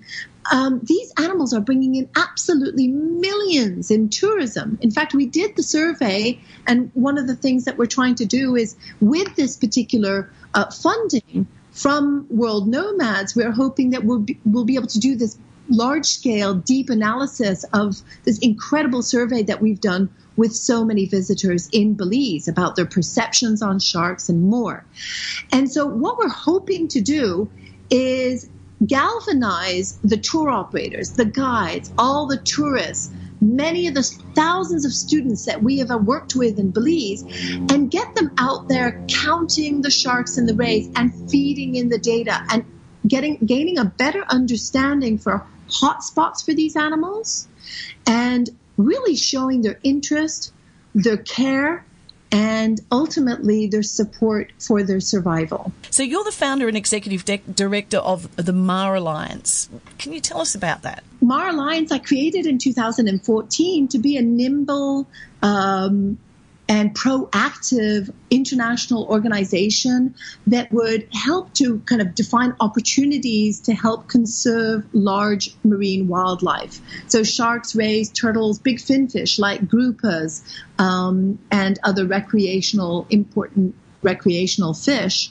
um, 0.52 0.80
these 0.82 1.12
animals 1.18 1.52
are 1.54 1.60
bringing 1.60 1.94
in 1.94 2.08
absolutely 2.16 2.88
millions 2.88 3.90
in 3.90 4.08
tourism. 4.08 4.78
In 4.80 4.90
fact, 4.90 5.14
we 5.14 5.26
did 5.26 5.56
the 5.56 5.62
survey, 5.62 6.38
and 6.66 6.90
one 6.94 7.18
of 7.18 7.26
the 7.26 7.36
things 7.36 7.64
that 7.64 7.78
we're 7.78 7.86
trying 7.86 8.14
to 8.16 8.26
do 8.26 8.56
is 8.56 8.76
with 9.00 9.34
this 9.36 9.56
particular 9.56 10.30
uh, 10.54 10.70
funding 10.70 11.46
from 11.72 12.26
World 12.30 12.68
Nomads, 12.68 13.34
we're 13.34 13.50
hoping 13.50 13.90
that 13.90 14.04
we'll 14.04 14.20
be, 14.20 14.38
we'll 14.44 14.64
be 14.64 14.76
able 14.76 14.86
to 14.88 15.00
do 15.00 15.16
this 15.16 15.36
large 15.68 16.06
scale, 16.06 16.54
deep 16.54 16.90
analysis 16.90 17.64
of 17.72 18.00
this 18.24 18.38
incredible 18.38 19.02
survey 19.02 19.42
that 19.42 19.60
we've 19.60 19.80
done 19.80 20.08
with 20.36 20.54
so 20.54 20.84
many 20.84 21.06
visitors 21.06 21.68
in 21.72 21.94
Belize 21.94 22.48
about 22.48 22.76
their 22.76 22.86
perceptions 22.86 23.62
on 23.62 23.78
sharks 23.78 24.28
and 24.28 24.42
more. 24.42 24.84
And 25.52 25.70
so, 25.70 25.86
what 25.86 26.18
we're 26.18 26.28
hoping 26.28 26.88
to 26.88 27.00
do 27.00 27.50
is 27.90 28.48
galvanize 28.86 29.98
the 30.04 30.16
tour 30.16 30.50
operators, 30.50 31.12
the 31.12 31.24
guides, 31.24 31.92
all 31.98 32.26
the 32.26 32.38
tourists, 32.38 33.10
many 33.40 33.86
of 33.86 33.94
the 33.94 34.02
thousands 34.34 34.84
of 34.84 34.92
students 34.92 35.44
that 35.44 35.62
we 35.62 35.78
have 35.78 35.90
worked 36.04 36.34
with 36.34 36.58
in 36.58 36.70
Belize, 36.70 37.22
and 37.22 37.90
get 37.90 38.14
them 38.14 38.32
out 38.38 38.68
there 38.68 39.04
counting 39.08 39.82
the 39.82 39.90
sharks 39.90 40.38
and 40.38 40.48
the 40.48 40.54
rays 40.54 40.90
and 40.96 41.12
feeding 41.30 41.74
in 41.74 41.88
the 41.88 41.98
data 41.98 42.44
and 42.50 42.64
getting 43.06 43.36
gaining 43.44 43.78
a 43.78 43.84
better 43.84 44.24
understanding 44.28 45.18
for 45.18 45.46
hotspots 45.68 46.44
for 46.44 46.54
these 46.54 46.76
animals 46.76 47.48
and 48.06 48.50
really 48.76 49.16
showing 49.16 49.62
their 49.62 49.78
interest, 49.82 50.52
their 50.94 51.16
care, 51.16 51.84
and 52.34 52.80
ultimately 52.90 53.68
their 53.68 53.84
support 53.84 54.50
for 54.58 54.82
their 54.82 54.98
survival. 54.98 55.72
So 55.90 56.02
you're 56.02 56.24
the 56.24 56.32
founder 56.32 56.66
and 56.66 56.76
executive 56.76 57.24
de- 57.24 57.36
director 57.36 57.98
of 57.98 58.34
the 58.34 58.52
Mar 58.52 58.96
Alliance. 58.96 59.68
Can 59.98 60.12
you 60.12 60.20
tell 60.20 60.40
us 60.40 60.56
about 60.56 60.82
that? 60.82 61.04
Mar 61.20 61.50
Alliance 61.50 61.92
I 61.92 61.98
created 62.00 62.44
in 62.44 62.58
2014 62.58 63.86
to 63.86 63.98
be 63.98 64.16
a 64.16 64.22
nimble 64.22 65.08
um, 65.42 66.18
and 66.68 66.94
proactive 66.94 68.12
international 68.30 69.04
organization 69.04 70.14
that 70.46 70.72
would 70.72 71.06
help 71.12 71.52
to 71.54 71.80
kind 71.80 72.00
of 72.00 72.14
define 72.14 72.54
opportunities 72.60 73.60
to 73.60 73.74
help 73.74 74.08
conserve 74.08 74.84
large 74.92 75.54
marine 75.62 76.08
wildlife. 76.08 76.80
So 77.08 77.22
sharks, 77.22 77.74
rays, 77.74 78.10
turtles, 78.10 78.58
big 78.58 78.80
finfish 78.80 79.38
like 79.38 79.62
groupers, 79.62 80.42
um, 80.78 81.38
and 81.50 81.78
other 81.84 82.06
recreational 82.06 83.06
important 83.10 83.74
recreational 84.02 84.74
fish, 84.74 85.30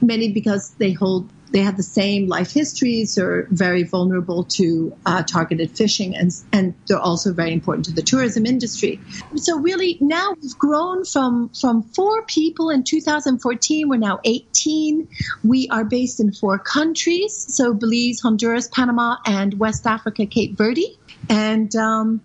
many 0.00 0.32
because 0.32 0.70
they 0.78 0.92
hold 0.92 1.28
they 1.50 1.60
have 1.60 1.76
the 1.76 1.82
same 1.82 2.28
life 2.28 2.52
histories, 2.52 3.16
are 3.18 3.46
very 3.50 3.84
vulnerable 3.84 4.44
to 4.44 4.96
uh, 5.06 5.22
targeted 5.22 5.70
fishing, 5.70 6.16
and, 6.16 6.32
and 6.52 6.74
they're 6.86 6.98
also 6.98 7.32
very 7.32 7.52
important 7.52 7.84
to 7.86 7.92
the 7.92 8.02
tourism 8.02 8.46
industry. 8.46 9.00
So 9.36 9.58
really, 9.58 9.98
now 10.00 10.34
we've 10.40 10.58
grown 10.58 11.04
from 11.04 11.50
from 11.50 11.82
four 11.82 12.22
people 12.22 12.70
in 12.70 12.82
2014. 12.82 13.88
We're 13.88 13.96
now 13.96 14.20
18. 14.24 15.08
We 15.44 15.68
are 15.70 15.84
based 15.84 16.20
in 16.20 16.32
four 16.32 16.58
countries: 16.58 17.46
so 17.54 17.72
Belize, 17.72 18.20
Honduras, 18.20 18.68
Panama, 18.68 19.16
and 19.24 19.58
West 19.58 19.86
Africa, 19.86 20.26
Cape 20.26 20.56
Verde, 20.56 20.98
and 21.28 21.74
um, 21.76 22.20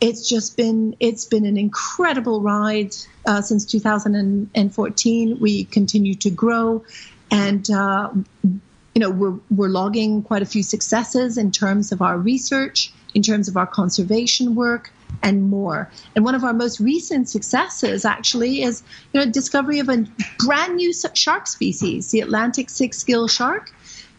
it's 0.00 0.28
just 0.28 0.56
been 0.56 0.96
it's 1.00 1.26
been 1.26 1.44
an 1.44 1.56
incredible 1.56 2.40
ride 2.40 2.94
uh, 3.26 3.42
since 3.42 3.66
2014. 3.66 5.38
We 5.38 5.64
continue 5.64 6.14
to 6.16 6.30
grow, 6.30 6.84
and 7.30 7.70
uh, 7.70 8.10
you 8.44 9.00
know 9.00 9.10
we're 9.10 9.38
we're 9.50 9.68
logging 9.68 10.22
quite 10.22 10.42
a 10.42 10.46
few 10.46 10.62
successes 10.62 11.38
in 11.38 11.50
terms 11.50 11.92
of 11.92 12.02
our 12.02 12.18
research, 12.18 12.92
in 13.14 13.22
terms 13.22 13.48
of 13.48 13.56
our 13.56 13.66
conservation 13.66 14.54
work, 14.54 14.92
and 15.22 15.48
more. 15.50 15.90
And 16.14 16.24
one 16.24 16.34
of 16.34 16.44
our 16.44 16.52
most 16.52 16.80
recent 16.80 17.28
successes 17.28 18.04
actually 18.04 18.62
is 18.62 18.82
you 19.12 19.20
know 19.20 19.30
discovery 19.30 19.78
of 19.78 19.88
a 19.88 20.04
brand 20.38 20.76
new 20.76 20.92
shark 21.14 21.46
species, 21.46 22.10
the 22.10 22.20
Atlantic 22.20 22.70
six-gill 22.70 23.28
shark, 23.28 23.72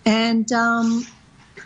and 0.05 0.51
um, 0.51 1.05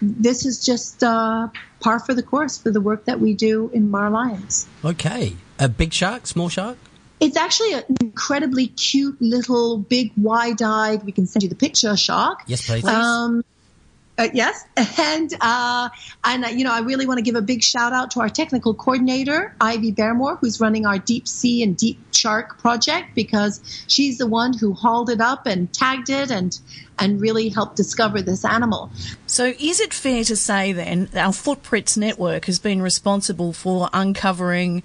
this 0.02 0.46
is 0.46 0.66
just 0.66 1.04
uh, 1.04 1.48
par 1.80 2.00
for 2.00 2.14
the 2.14 2.24
course 2.24 2.58
for 2.58 2.72
the 2.72 2.82
work 2.82 3.06
that 3.06 3.20
we 3.20 3.34
do 3.34 3.70
in 3.74 3.90
Mar 3.90 4.08
Alliance. 4.08 4.68
Okay. 4.84 5.36
A 5.58 5.70
big 5.70 5.94
shark, 5.94 6.28
small 6.28 6.50
shark? 6.50 6.78
It's 7.26 7.38
actually 7.38 7.74
an 7.74 7.84
incredibly 8.02 8.68
cute 8.68 9.20
little, 9.20 9.80
big, 9.80 10.12
wide-eyed. 10.16 11.04
We 11.04 11.12
can 11.12 11.26
send 11.26 11.42
you 11.42 11.50
the 11.50 11.56
picture 11.56 11.98
shark. 11.98 12.42
Yes, 12.46 12.68
please. 12.68 12.86
Um, 12.86 13.44
Uh, 14.18 14.30
yes, 14.34 14.64
and 14.98 15.34
uh, 15.42 15.90
and 16.24 16.46
uh, 16.46 16.48
you 16.48 16.64
know 16.64 16.72
I 16.72 16.80
really 16.80 17.06
want 17.06 17.18
to 17.18 17.22
give 17.22 17.36
a 17.36 17.42
big 17.42 17.62
shout 17.62 17.92
out 17.92 18.12
to 18.12 18.22
our 18.22 18.30
technical 18.30 18.74
coordinator 18.74 19.54
Ivy 19.60 19.92
Baremore, 19.92 20.40
who's 20.40 20.62
running 20.62 20.86
our 20.86 20.98
deep 20.98 21.28
sea 21.28 21.62
and 21.64 21.76
deep 21.76 22.00
shark 22.14 22.58
project 22.60 23.14
because 23.14 23.60
she's 23.88 24.18
the 24.18 24.28
one 24.28 24.58
who 24.58 24.72
hauled 24.72 25.10
it 25.10 25.20
up 25.20 25.46
and 25.46 25.72
tagged 25.74 26.10
it 26.10 26.32
and 26.32 26.58
and 26.98 27.20
really 27.20 27.50
helped 27.50 27.76
discover 27.76 28.22
this 28.22 28.46
animal. 28.46 28.90
So, 29.28 29.54
is 29.60 29.82
it 29.82 29.94
fair 29.94 30.24
to 30.24 30.36
say 30.38 30.72
then 30.72 31.10
our 31.14 31.34
Footprints 31.34 31.98
Network 31.98 32.46
has 32.46 32.58
been 32.58 32.82
responsible 32.82 33.52
for 33.52 33.90
uncovering 33.92 34.82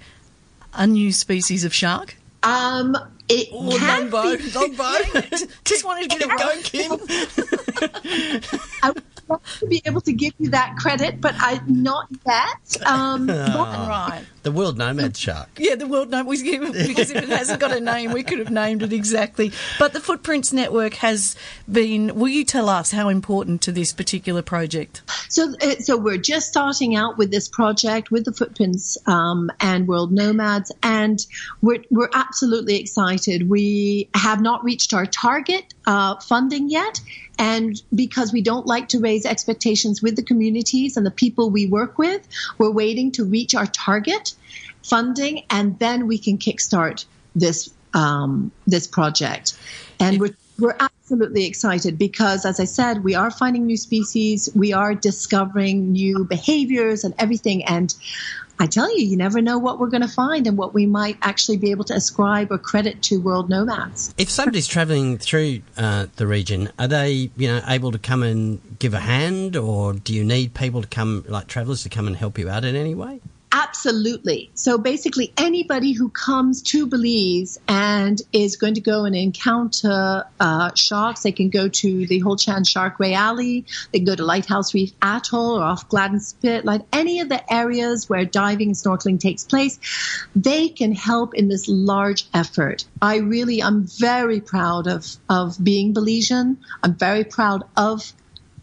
a 0.73 0.85
new 0.85 1.13
species 1.13 1.63
of 1.63 1.73
shark? 1.73 2.17
Um, 2.43 2.97
it 3.29 3.47
Oh, 3.51 3.69
can 3.77 4.09
Longbow, 4.11 4.37
be- 4.37 4.51
Longbow. 4.51 5.19
Just 5.63 5.85
wanted 5.85 6.09
to 6.09 6.17
get 6.17 6.21
it 6.21 6.27
Go, 6.29 6.47
right. 6.47 6.63
Kim. 6.63 6.91
I 8.83 8.93
love 9.29 9.41
to 9.59 9.67
be 9.67 9.81
able 9.85 10.01
to 10.01 10.13
give 10.13 10.33
you 10.39 10.49
that 10.49 10.75
credit, 10.77 11.21
but 11.21 11.35
I 11.37 11.61
not 11.67 12.07
yet. 12.25 12.85
Um, 12.85 13.27
but 13.27 13.81
Right. 13.91 14.25
The 14.43 14.51
world 14.51 14.77
nomad 14.77 15.15
shark. 15.15 15.49
Yeah, 15.57 15.75
the 15.75 15.85
world 15.85 16.09
nomad. 16.09 16.25
was 16.25 16.41
given 16.41 16.71
because 16.71 17.11
if 17.11 17.17
it 17.17 17.29
hasn't 17.29 17.59
got 17.59 17.71
a 17.71 17.79
name, 17.79 18.11
we 18.11 18.23
could 18.23 18.39
have 18.39 18.49
named 18.49 18.81
it 18.81 18.91
exactly. 18.91 19.51
But 19.77 19.93
the 19.93 19.99
Footprints 19.99 20.51
Network 20.51 20.95
has 20.95 21.35
been. 21.71 22.15
Will 22.15 22.29
you 22.29 22.43
tell 22.43 22.67
us 22.67 22.91
how 22.91 23.09
important 23.09 23.61
to 23.63 23.71
this 23.71 23.93
particular 23.93 24.41
project? 24.41 25.01
So, 25.29 25.53
uh, 25.61 25.75
so 25.75 25.95
we're 25.95 26.17
just 26.17 26.47
starting 26.47 26.95
out 26.95 27.19
with 27.19 27.29
this 27.29 27.47
project 27.49 28.09
with 28.09 28.25
the 28.25 28.33
Footprints 28.33 28.97
um, 29.05 29.51
and 29.59 29.87
World 29.87 30.11
Nomads, 30.11 30.71
and 30.81 31.23
we're 31.61 31.83
we're 31.91 32.09
absolutely 32.13 32.79
excited. 32.79 33.47
We 33.47 34.09
have 34.15 34.41
not 34.41 34.63
reached 34.63 34.93
our 34.93 35.05
target 35.05 35.71
uh, 35.85 36.19
funding 36.19 36.69
yet, 36.69 36.99
and 37.41 37.81
because 37.95 38.31
we 38.31 38.43
don't 38.43 38.67
like 38.67 38.89
to 38.89 38.99
raise 38.99 39.25
expectations 39.25 39.99
with 39.99 40.15
the 40.15 40.21
communities 40.21 40.95
and 40.95 41.03
the 41.03 41.11
people 41.11 41.49
we 41.49 41.65
work 41.65 41.97
with, 41.97 42.27
we're 42.59 42.69
waiting 42.69 43.11
to 43.13 43.25
reach 43.25 43.55
our 43.55 43.65
target 43.65 44.35
funding, 44.83 45.43
and 45.49 45.79
then 45.79 46.05
we 46.05 46.19
can 46.19 46.37
kickstart 46.37 47.05
this 47.35 47.73
um, 47.95 48.51
this 48.67 48.85
project. 48.85 49.57
And 49.99 50.19
we're 50.19 50.37
we're 50.59 50.77
absolutely 50.79 51.45
excited 51.45 51.97
because, 51.97 52.45
as 52.45 52.59
I 52.59 52.65
said, 52.65 53.03
we 53.03 53.15
are 53.15 53.31
finding 53.31 53.65
new 53.65 53.77
species, 53.77 54.47
we 54.53 54.71
are 54.73 54.93
discovering 54.93 55.93
new 55.93 56.23
behaviors 56.25 57.03
and 57.03 57.15
everything. 57.17 57.65
And 57.65 57.91
I 58.61 58.67
tell 58.67 58.95
you, 58.95 59.03
you 59.03 59.17
never 59.17 59.41
know 59.41 59.57
what 59.57 59.79
we're 59.79 59.89
going 59.89 60.03
to 60.03 60.07
find 60.07 60.45
and 60.45 60.55
what 60.55 60.71
we 60.71 60.85
might 60.85 61.17
actually 61.23 61.57
be 61.57 61.71
able 61.71 61.83
to 61.85 61.95
ascribe 61.95 62.51
or 62.51 62.59
credit 62.59 63.01
to 63.03 63.17
world 63.17 63.49
nomads. 63.49 64.13
If 64.19 64.29
somebody's 64.29 64.67
travelling 64.75 65.17
through 65.17 65.63
uh, 65.77 66.05
the 66.17 66.27
region, 66.27 66.69
are 66.77 66.87
they, 66.87 67.31
you 67.35 67.47
know, 67.47 67.63
able 67.67 67.91
to 67.91 67.97
come 67.97 68.21
and 68.21 68.61
give 68.77 68.93
a 68.93 68.99
hand, 68.99 69.57
or 69.57 69.93
do 69.93 70.13
you 70.13 70.23
need 70.23 70.53
people 70.53 70.83
to 70.83 70.87
come, 70.87 71.25
like 71.27 71.47
travellers, 71.47 71.81
to 71.83 71.89
come 71.89 72.05
and 72.05 72.15
help 72.15 72.37
you 72.37 72.49
out 72.49 72.63
in 72.63 72.75
any 72.75 72.93
way? 72.93 73.19
Absolutely. 73.53 74.49
So 74.53 74.77
basically, 74.77 75.33
anybody 75.37 75.91
who 75.91 76.07
comes 76.09 76.61
to 76.63 76.85
Belize 76.87 77.59
and 77.67 78.21
is 78.31 78.55
going 78.55 78.75
to 78.75 78.81
go 78.81 79.03
and 79.03 79.13
encounter 79.13 80.23
uh, 80.39 80.71
sharks, 80.75 81.23
they 81.23 81.33
can 81.33 81.49
go 81.49 81.67
to 81.67 82.07
the 82.07 82.19
Hol 82.19 82.37
Chan 82.37 82.63
Shark 82.63 82.97
Ray 82.97 83.13
Alley, 83.13 83.65
they 83.91 83.99
can 83.99 84.05
go 84.05 84.15
to 84.15 84.23
Lighthouse 84.23 84.73
Reef 84.73 84.93
Atoll 85.01 85.59
or 85.59 85.63
off 85.63 85.89
Gladden 85.89 86.21
Spit, 86.21 86.63
like 86.63 86.81
any 86.93 87.19
of 87.19 87.27
the 87.27 87.53
areas 87.53 88.07
where 88.07 88.23
diving 88.23 88.69
and 88.69 88.75
snorkeling 88.75 89.19
takes 89.19 89.43
place, 89.43 89.79
they 90.33 90.69
can 90.69 90.93
help 90.93 91.33
in 91.33 91.49
this 91.49 91.67
large 91.67 92.27
effort. 92.33 92.85
I 93.01 93.17
really, 93.17 93.61
I'm 93.61 93.83
very 93.83 94.39
proud 94.39 94.87
of, 94.87 95.05
of 95.29 95.61
being 95.61 95.93
Belizean. 95.93 96.55
I'm 96.83 96.95
very 96.95 97.25
proud 97.25 97.63
of 97.75 98.13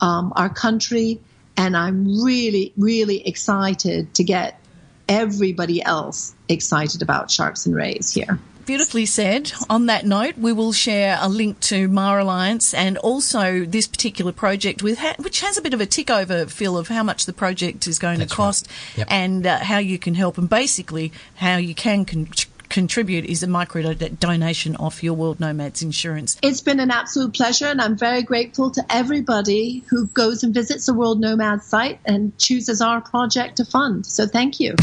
um, 0.00 0.32
our 0.34 0.48
country. 0.48 1.20
And 1.58 1.76
I'm 1.76 2.22
really, 2.22 2.72
really 2.76 3.26
excited 3.26 4.14
to 4.14 4.22
get 4.22 4.60
everybody 5.08 5.82
else 5.82 6.34
excited 6.48 7.02
about 7.02 7.30
sharks 7.30 7.66
and 7.66 7.74
rays 7.74 8.12
here. 8.12 8.38
Beautifully 8.66 9.06
said. 9.06 9.50
On 9.70 9.86
that 9.86 10.04
note, 10.04 10.36
we 10.36 10.52
will 10.52 10.72
share 10.72 11.16
a 11.22 11.28
link 11.30 11.58
to 11.60 11.88
Mar 11.88 12.18
Alliance 12.18 12.74
and 12.74 12.98
also 12.98 13.64
this 13.64 13.86
particular 13.86 14.30
project, 14.30 14.82
with 14.82 14.98
ha- 14.98 15.14
which 15.18 15.40
has 15.40 15.56
a 15.56 15.62
bit 15.62 15.72
of 15.72 15.80
a 15.80 15.86
tick 15.86 16.10
over 16.10 16.44
feel 16.44 16.76
of 16.76 16.88
how 16.88 17.02
much 17.02 17.24
the 17.24 17.32
project 17.32 17.86
is 17.86 17.98
going 17.98 18.18
That's 18.18 18.30
to 18.30 18.36
cost 18.36 18.66
right. 18.66 18.98
Yep. 18.98 19.06
and 19.10 19.46
uh, 19.46 19.58
how 19.60 19.78
you 19.78 19.98
can 19.98 20.14
help, 20.14 20.36
and 20.36 20.50
basically 20.50 21.12
how 21.36 21.56
you 21.56 21.74
can 21.74 22.04
con- 22.04 22.28
contribute 22.68 23.24
is 23.24 23.42
a 23.42 23.46
micro 23.46 23.94
do- 23.94 24.08
donation 24.08 24.76
off 24.76 25.02
your 25.02 25.14
World 25.14 25.40
Nomads 25.40 25.82
insurance. 25.82 26.36
It's 26.42 26.60
been 26.60 26.80
an 26.80 26.90
absolute 26.90 27.34
pleasure, 27.34 27.66
and 27.66 27.80
I'm 27.80 27.96
very 27.96 28.22
grateful 28.22 28.70
to 28.72 28.84
everybody 28.90 29.84
who 29.88 30.06
goes 30.08 30.42
and 30.42 30.54
visits 30.54 30.86
the 30.86 30.94
World 30.94 31.20
Nomads 31.20 31.66
site 31.66 32.00
and 32.04 32.36
chooses 32.38 32.80
our 32.80 33.00
project 33.00 33.56
to 33.56 33.64
fund. 33.64 34.06
So 34.06 34.26
thank 34.26 34.60
you. 34.60 34.74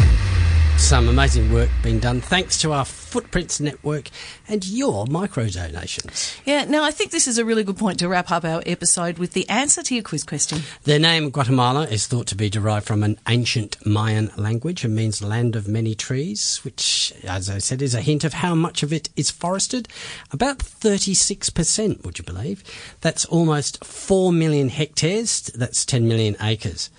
Some 0.77 1.07
amazing 1.07 1.51
work 1.53 1.69
being 1.81 1.99
done 1.99 2.21
thanks 2.21 2.59
to 2.61 2.73
our 2.73 2.85
Footprints 3.15 3.61
Network 3.61 4.09
and 4.45 4.67
your 4.67 5.05
micro 5.07 5.47
donations. 5.47 6.35
Yeah, 6.43 6.65
now 6.65 6.83
I 6.83 6.91
think 6.91 7.11
this 7.11 7.29
is 7.29 7.37
a 7.37 7.45
really 7.45 7.63
good 7.63 7.77
point 7.77 7.99
to 7.99 8.09
wrap 8.09 8.29
up 8.29 8.43
our 8.43 8.61
episode 8.65 9.19
with 9.19 9.31
the 9.31 9.47
answer 9.47 9.81
to 9.83 9.93
your 9.95 10.03
quiz 10.03 10.25
question. 10.25 10.63
Their 10.83 10.99
name, 10.99 11.29
Guatemala, 11.29 11.85
is 11.85 12.07
thought 12.07 12.27
to 12.27 12.35
be 12.35 12.49
derived 12.49 12.85
from 12.85 13.03
an 13.03 13.17
ancient 13.29 13.77
Mayan 13.85 14.31
language 14.35 14.83
and 14.83 14.93
means 14.93 15.23
land 15.23 15.55
of 15.55 15.65
many 15.65 15.95
trees, 15.95 16.59
which, 16.65 17.13
as 17.23 17.49
I 17.49 17.59
said, 17.59 17.81
is 17.81 17.95
a 17.95 18.01
hint 18.01 18.25
of 18.25 18.33
how 18.33 18.53
much 18.53 18.83
of 18.83 18.91
it 18.91 19.07
is 19.15 19.31
forested. 19.31 19.87
About 20.33 20.57
36%, 20.57 22.03
would 22.03 22.17
you 22.17 22.25
believe? 22.25 22.65
That's 22.99 23.23
almost 23.23 23.81
4 23.85 24.33
million 24.33 24.67
hectares. 24.67 25.43
That's 25.55 25.85
10 25.85 26.05
million 26.05 26.35
acres. 26.41 26.89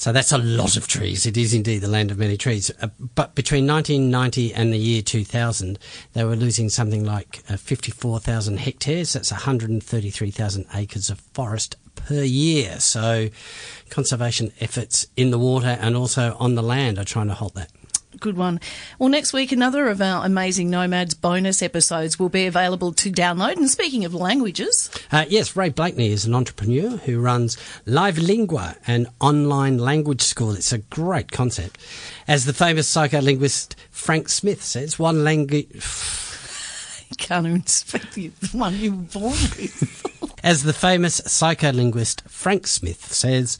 So 0.00 0.12
that's 0.12 0.32
a 0.32 0.38
lot 0.38 0.78
of 0.78 0.88
trees. 0.88 1.26
It 1.26 1.36
is 1.36 1.52
indeed 1.52 1.80
the 1.80 1.86
land 1.86 2.10
of 2.10 2.16
many 2.16 2.38
trees. 2.38 2.70
Uh, 2.80 2.88
but 3.14 3.34
between 3.34 3.66
1990 3.66 4.54
and 4.54 4.72
the 4.72 4.78
year 4.78 5.02
2000, 5.02 5.78
they 6.14 6.24
were 6.24 6.36
losing 6.36 6.70
something 6.70 7.04
like 7.04 7.44
uh, 7.50 7.58
54,000 7.58 8.60
hectares. 8.60 9.12
That's 9.12 9.30
133,000 9.30 10.64
acres 10.74 11.10
of 11.10 11.20
forest 11.34 11.76
per 11.96 12.22
year. 12.22 12.80
So 12.80 13.28
conservation 13.90 14.52
efforts 14.58 15.06
in 15.18 15.32
the 15.32 15.38
water 15.38 15.76
and 15.78 15.94
also 15.94 16.34
on 16.40 16.54
the 16.54 16.62
land 16.62 16.98
are 16.98 17.04
trying 17.04 17.28
to 17.28 17.34
halt 17.34 17.52
that. 17.56 17.70
Good 18.18 18.36
one. 18.36 18.60
Well, 18.98 19.08
next 19.08 19.32
week, 19.32 19.52
another 19.52 19.88
of 19.88 20.02
our 20.02 20.24
amazing 20.24 20.68
Nomads 20.68 21.14
bonus 21.14 21.62
episodes 21.62 22.18
will 22.18 22.28
be 22.28 22.46
available 22.46 22.92
to 22.94 23.10
download. 23.10 23.56
And 23.56 23.70
speaking 23.70 24.04
of 24.04 24.14
languages, 24.14 24.90
Uh, 25.12 25.26
yes, 25.28 25.54
Ray 25.54 25.70
Blakney 25.70 26.10
is 26.10 26.24
an 26.24 26.34
entrepreneur 26.34 26.96
who 26.96 27.20
runs 27.20 27.56
Live 27.86 28.18
Lingua, 28.18 28.76
an 28.86 29.06
online 29.20 29.78
language 29.78 30.22
school. 30.22 30.52
It's 30.52 30.72
a 30.72 30.78
great 30.78 31.30
concept. 31.30 31.78
As 32.26 32.44
the 32.44 32.52
famous 32.52 32.92
psycholinguist 32.92 33.74
Frank 33.90 34.28
Smith 34.28 34.62
says, 34.62 34.98
one 34.98 35.24
language. 35.24 35.68
can't 37.20 37.46
even 37.46 37.66
speak 37.66 38.38
the 38.40 38.48
one 38.56 38.76
you 38.76 38.92
were 38.92 39.02
born 39.02 39.32
with. 39.32 40.06
As 40.42 40.62
the 40.62 40.72
famous 40.72 41.20
psycholinguist 41.20 42.22
Frank 42.22 42.66
Smith 42.66 43.12
says, 43.12 43.58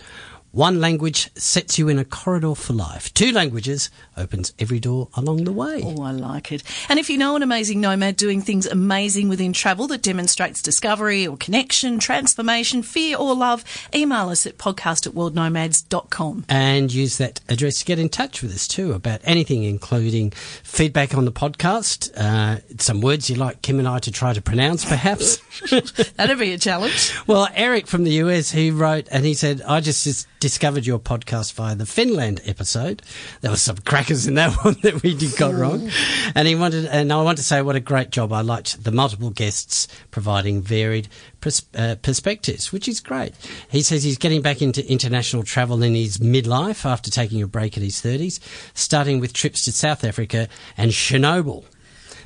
one 0.53 0.81
language 0.81 1.31
sets 1.37 1.79
you 1.79 1.89
in 1.89 1.99
a 1.99 2.05
corridor 2.05 2.55
for 2.55 2.73
life. 2.73 3.13
Two 3.15 3.31
languages 3.31 3.91
opens 4.17 4.53
every 4.59 4.81
door 4.81 5.09
along 5.15 5.45
the 5.45 5.53
way. 5.53 5.81
Oh, 5.85 6.03
I 6.03 6.11
like 6.11 6.51
it. 6.51 6.63
And 6.89 6.99
if 6.99 7.09
you 7.09 7.19
know 7.19 7.37
an 7.37 7.43
amazing 7.43 7.81
nomad 7.81 8.17
doing 8.17 8.41
things 8.41 8.67
amazing 8.67 9.29
within 9.29 9.53
travel 9.53 9.87
that 9.89 10.03
demonstrates 10.03 10.61
discovery 10.61 11.27
or 11.27 11.37
connection, 11.37 11.99
transformation, 11.99 12.83
fear 12.83 13.17
or 13.17 13.35
love, 13.35 13.65
email 13.95 14.29
us 14.29 14.47
at 14.47 14.59
podcast 14.59 15.07
at 15.07 15.13
worldnomads.com. 15.13 16.47
And 16.49 16.93
use 16.93 17.19
that 17.19 17.41
address 17.49 17.79
to 17.79 17.85
get 17.85 17.99
in 17.99 18.09
touch 18.09 18.43
with 18.43 18.53
us 18.53 18.67
too 18.67 18.93
about 18.93 19.21
anything, 19.25 19.63
including 19.63 20.31
feedback 20.31 21.15
on 21.15 21.25
the 21.25 21.33
podcast, 21.33 22.11
uh, 22.17 22.61
some 22.79 23.01
words 23.01 23.31
you'd 23.31 23.39
like 23.39 23.63
Kim 23.63 23.79
and 23.79 23.87
I 23.87 24.01
to 24.01 24.11
try 24.11 24.33
to 24.33 24.43
pronounce, 24.43 24.85
perhaps. 24.85 25.39
That'd 26.17 26.39
be 26.39 26.53
a 26.53 26.59
challenge. 26.59 27.15
Well, 27.27 27.49
Eric 27.55 27.87
from 27.87 28.05
the 28.05 28.13
US, 28.25 28.51
he 28.51 28.71
wrote 28.71 29.07
and 29.11 29.25
he 29.25 29.35
said, 29.35 29.63
I 29.63 29.81
just 29.81 30.05
dis- 30.05 30.27
discovered 30.41 30.87
your 30.87 30.99
podcast 30.99 31.53
via 31.53 31.75
the 31.77 31.87
Finland 31.87 32.41
episode. 32.47 33.03
There 33.43 33.51
were 33.51 33.57
some 33.57 33.77
crackers 33.77 34.27
in 34.27 34.35
that 34.35 34.53
one 34.65 34.77
that 34.83 35.03
we 35.03 35.15
did 35.15 35.37
got 35.37 35.55
wrong. 35.55 35.91
And 36.35 36.49
he 36.49 36.55
wanted, 36.55 36.87
and 36.87 37.13
I 37.13 37.23
want 37.23 37.39
to 37.39 37.45
say 37.45 37.63
what 37.63 37.77
a 37.77 37.81
great 37.81 38.11
job. 38.11 38.33
I 38.33 38.41
liked 38.41 38.83
the 38.83 38.91
multiple 38.91 39.31
guests 39.31 39.87
providing 40.11 40.63
varied 40.63 41.09
pers- 41.41 41.67
uh, 41.77 41.97
perspectives, 42.03 42.73
which 42.73 42.89
is 42.89 43.01
great. 43.01 43.35
He 43.71 43.83
says 43.83 44.03
he's 44.03 44.19
getting 44.19 44.43
back 44.43 44.63
into 44.63 44.91
international 44.91 45.43
travel 45.43 45.83
in 45.83 45.95
his 45.95 46.19
midlife 46.19 46.85
after 46.85 47.11
taking 47.11 47.43
a 47.43 47.47
break 47.47 47.77
in 47.77 47.83
his 47.83 48.01
30s, 48.01 48.41
starting 48.75 49.21
with 49.21 49.33
trips 49.33 49.65
to 49.67 49.73
South 49.73 50.05
Africa 50.05 50.49
and 50.77 50.91
Chernobyl. 50.91 51.65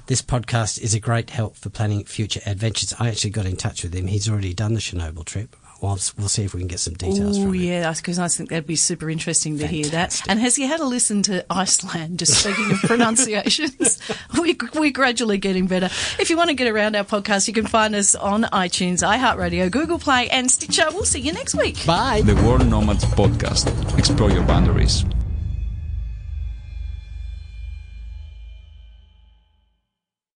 This 0.06 0.22
podcast 0.22 0.80
is 0.80 0.94
a 0.94 1.00
great 1.00 1.30
help 1.30 1.56
for 1.56 1.70
planning 1.70 2.04
future 2.04 2.40
adventures. 2.46 2.94
I 2.98 3.08
actually 3.08 3.30
got 3.30 3.46
in 3.46 3.56
touch 3.56 3.82
with 3.82 3.94
him. 3.94 4.06
He's 4.06 4.28
already 4.28 4.52
done 4.54 4.74
the 4.74 4.80
Chernobyl 4.80 5.24
trip. 5.24 5.56
We'll, 5.84 5.98
we'll 6.18 6.28
see 6.28 6.44
if 6.44 6.54
we 6.54 6.60
can 6.60 6.68
get 6.68 6.80
some 6.80 6.94
details 6.94 7.38
Oh 7.38 7.42
from 7.44 7.54
him. 7.54 7.62
yeah, 7.62 7.92
because 7.94 8.18
I 8.18 8.28
think 8.28 8.50
that'd 8.50 8.66
be 8.66 8.76
super 8.76 9.08
interesting 9.10 9.58
to 9.58 9.66
hear 9.66 9.86
that. 9.86 10.20
And 10.28 10.38
has 10.40 10.56
he 10.56 10.66
had 10.66 10.80
a 10.80 10.84
listen 10.84 11.22
to 11.24 11.44
Iceland? 11.50 12.18
Just 12.18 12.40
speaking 12.40 12.70
of 12.72 12.78
pronunciations, 12.80 13.98
we 14.40 14.56
we're 14.74 14.90
gradually 14.90 15.38
getting 15.38 15.66
better. 15.66 15.86
If 16.18 16.30
you 16.30 16.36
want 16.36 16.48
to 16.50 16.54
get 16.54 16.68
around 16.68 16.96
our 16.96 17.04
podcast, 17.04 17.48
you 17.48 17.54
can 17.54 17.66
find 17.66 17.94
us 17.94 18.14
on 18.14 18.42
iTunes, 18.44 19.06
iHeartRadio, 19.06 19.70
Google 19.70 19.98
Play, 19.98 20.28
and 20.30 20.50
Stitcher. 20.50 20.86
We'll 20.92 21.04
see 21.04 21.20
you 21.20 21.32
next 21.32 21.54
week. 21.54 21.84
Bye. 21.86 22.22
The 22.22 22.34
World 22.36 22.66
Nomads 22.66 23.04
Podcast. 23.04 23.98
Explore 23.98 24.30
your 24.30 24.44
boundaries. 24.44 25.04